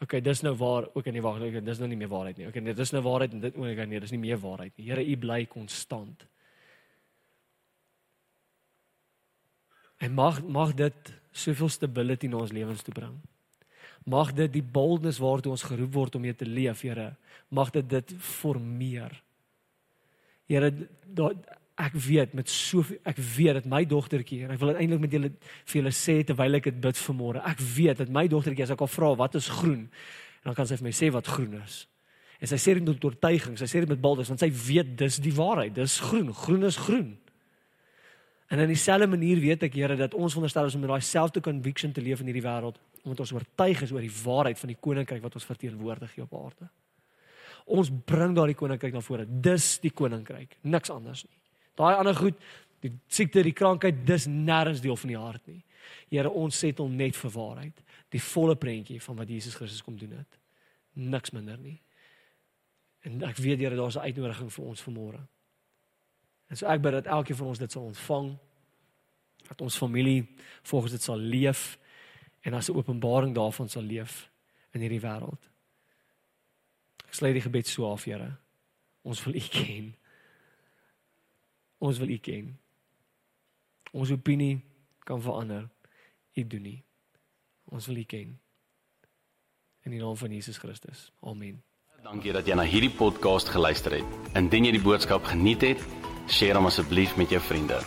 Okay, 0.00 0.22
dis 0.24 0.40
nou 0.40 0.54
waar, 0.56 0.86
ook 0.96 1.08
nee 1.12 1.22
wag, 1.22 1.42
okay, 1.44 1.60
dis 1.60 1.78
nou 1.78 1.88
nie 1.90 1.98
meer 2.00 2.08
waarheid 2.08 2.38
nie. 2.40 2.46
Okay, 2.48 2.62
nee, 2.64 2.74
dis 2.74 2.92
nou 2.94 3.02
waarheid 3.04 3.34
en 3.36 3.42
dit 3.42 3.56
ook 3.56 3.82
nee, 3.86 4.00
dis 4.00 4.14
nie 4.14 4.22
meer 4.22 4.38
waarheid 4.40 4.72
nie. 4.76 4.86
Here, 4.88 5.04
U 5.04 5.16
bly 5.20 5.44
konstant. 5.50 6.24
En 10.00 10.14
mag 10.16 10.40
mag 10.48 10.72
dit 10.74 11.12
soveel 11.30 11.68
stability 11.68 12.30
in 12.30 12.38
ons 12.38 12.52
lewens 12.52 12.82
toe 12.82 12.94
bring. 12.96 13.18
Mag 14.08 14.32
dit 14.32 14.48
die 14.52 14.64
boldness 14.64 15.20
waartoe 15.20 15.52
ons 15.52 15.66
geroep 15.68 15.92
word 15.92 16.16
om 16.16 16.24
mee 16.24 16.34
te 16.34 16.48
leef, 16.48 16.80
Here. 16.80 17.12
Mag 17.52 17.70
dit 17.74 17.88
dit 17.90 18.14
formeer. 18.16 19.12
Here, 20.48 20.72
ek 21.80 21.94
weet 21.96 22.34
met 22.36 22.50
so 22.52 22.84
ek 23.08 23.18
weet 23.36 23.60
dat 23.60 23.68
my 23.70 23.84
dogtertjie 23.88 24.42
en 24.44 24.54
ek 24.54 24.60
wil 24.60 24.72
dit 24.72 24.82
eintlik 24.82 25.04
met 25.04 25.14
julle 25.16 25.30
vir 25.40 25.78
julle 25.80 25.92
sê 25.96 26.18
terwyl 26.26 26.58
ek 26.58 26.68
dit 26.68 26.82
bid 26.84 27.00
vanmôre. 27.00 27.44
Ek 27.48 27.62
weet 27.76 28.02
dat 28.02 28.12
my 28.12 28.26
dogtertjie 28.28 28.66
as 28.66 28.74
ek 28.74 28.84
haar 28.84 28.92
vra 28.92 29.14
wat 29.22 29.38
is 29.40 29.48
groen, 29.60 29.86
dan 30.44 30.56
kan 30.58 30.68
sy 30.68 30.78
vir 30.80 30.88
my 30.88 30.94
sê 30.96 31.10
wat 31.14 31.30
groen 31.30 31.56
is. 31.62 31.84
En 32.40 32.48
sy 32.48 32.56
sê 32.60 32.74
dit 32.76 32.84
met 32.84 33.04
oortuiging, 33.04 33.56
sy 33.60 33.68
sê 33.68 33.82
dit 33.84 33.90
met 33.90 34.00
boldness 34.00 34.32
want 34.32 34.40
sy 34.44 34.48
weet 34.52 34.94
dis 35.00 35.18
die 35.20 35.34
waarheid. 35.36 35.74
Dis 35.76 35.98
groen. 36.04 36.30
Groen 36.36 36.64
is 36.68 36.78
groen. 36.80 37.10
En 38.50 38.58
in 38.58 38.70
dieselfde 38.72 39.06
manier 39.06 39.38
weet 39.40 39.66
ek 39.68 39.76
Here 39.78 39.96
dat 39.96 40.14
ons 40.16 40.32
veronderstel 40.34 40.66
is 40.66 40.74
om 40.74 40.82
met 40.82 40.90
daai 40.90 41.04
selfde 41.06 41.42
conviction 41.44 41.92
te 41.94 42.02
leef 42.02 42.20
in 42.24 42.32
hierdie 42.32 42.44
wêreld 42.44 42.80
omdat 43.04 43.22
ons 43.24 43.32
oortuig 43.32 43.82
is 43.86 43.92
oor 43.94 44.04
die 44.04 44.12
waarheid 44.12 44.58
van 44.60 44.72
die 44.72 44.76
koninkryk 44.76 45.22
wat 45.24 45.36
ons 45.38 45.46
verteenwoordig 45.48 46.16
hier 46.16 46.26
op 46.26 46.34
aarde. 46.36 46.66
Ons 47.70 47.88
bring 47.88 48.34
daardie 48.36 48.58
koninkryk 48.58 48.92
na 48.92 49.00
vore. 49.04 49.24
Dis 49.24 49.78
die 49.80 49.92
koninkryk, 49.94 50.58
niks 50.68 50.92
anders 50.92 51.22
nie. 51.24 51.38
Daai 51.74 51.94
ander 51.96 52.14
goed, 52.14 52.38
die 52.80 52.92
siekte, 53.08 53.42
die 53.42 53.56
krankheid, 53.56 54.06
dis 54.06 54.26
nêrens 54.26 54.80
deel 54.80 54.96
van 54.96 55.12
die 55.12 55.18
hart 55.18 55.46
nie. 55.46 55.62
Here, 56.10 56.30
ons 56.30 56.58
settle 56.58 56.88
net 56.88 57.16
vir 57.16 57.30
waarheid, 57.34 57.82
die 58.10 58.22
volle 58.22 58.56
prentjie 58.56 59.00
van 59.02 59.16
wat 59.16 59.28
Jesus 59.28 59.54
Christus 59.54 59.82
kom 59.82 59.96
doen 59.96 60.16
het. 60.18 60.38
Niks 60.92 61.30
minder 61.30 61.58
nie. 61.58 61.78
En 63.06 63.22
ek 63.24 63.38
weet 63.40 63.60
Here 63.62 63.76
daar's 63.76 63.96
'n 63.96 64.08
uitnodiging 64.08 64.52
vir 64.52 64.64
ons 64.64 64.82
vanmôre. 64.82 65.20
En 66.48 66.56
so 66.56 66.66
ek 66.66 66.82
bid 66.82 66.92
dat 66.92 67.06
elkeen 67.06 67.36
van 67.36 67.46
ons 67.46 67.58
dit 67.58 67.72
sal 67.72 67.82
ontvang 67.82 68.38
dat 69.48 69.60
ons 69.60 69.76
familie 69.76 70.28
volgens 70.62 70.92
dit 70.92 71.02
sal 71.02 71.18
leef 71.18 71.78
en 72.40 72.54
as 72.54 72.68
'n 72.68 72.76
openbaring 72.76 73.34
daarvan 73.34 73.68
sal 73.68 73.82
leef 73.82 74.30
in 74.70 74.80
hierdie 74.80 75.00
wêreld. 75.00 75.50
Ek 77.06 77.14
sluit 77.14 77.32
die 77.34 77.42
gebed 77.42 77.66
so 77.66 77.92
af, 77.92 78.04
Here. 78.04 78.36
Ons 79.02 79.24
wil 79.24 79.34
U 79.34 79.40
ken. 79.50 79.94
Ons 81.80 81.98
wil 81.98 82.12
U 82.12 82.18
ken. 82.20 82.52
Ons 83.96 84.12
opinie 84.12 84.60
kan 85.08 85.22
verander. 85.22 85.64
U 86.36 86.44
doen 86.46 86.62
nie. 86.62 86.78
Ons 87.72 87.88
wil 87.88 88.02
U 88.02 88.04
ken. 88.04 88.36
In 89.88 89.96
die 89.96 90.02
naam 90.02 90.16
van 90.20 90.36
Jesus 90.36 90.60
Christus. 90.60 91.08
Amen. 91.24 91.62
Dankie 92.04 92.32
dat 92.36 92.48
jy 92.48 92.56
na 92.56 92.64
hierdie 92.68 92.92
podcast 92.92 93.48
geluister 93.52 93.96
het. 93.96 94.20
Indien 94.36 94.68
jy 94.68 94.76
die 94.76 94.84
boodskap 94.84 95.24
geniet 95.32 95.64
het, 95.64 95.88
deel 96.36 96.60
hom 96.60 96.68
asseblief 96.68 97.16
met 97.20 97.32
jou 97.32 97.40
vriende. 97.44 97.80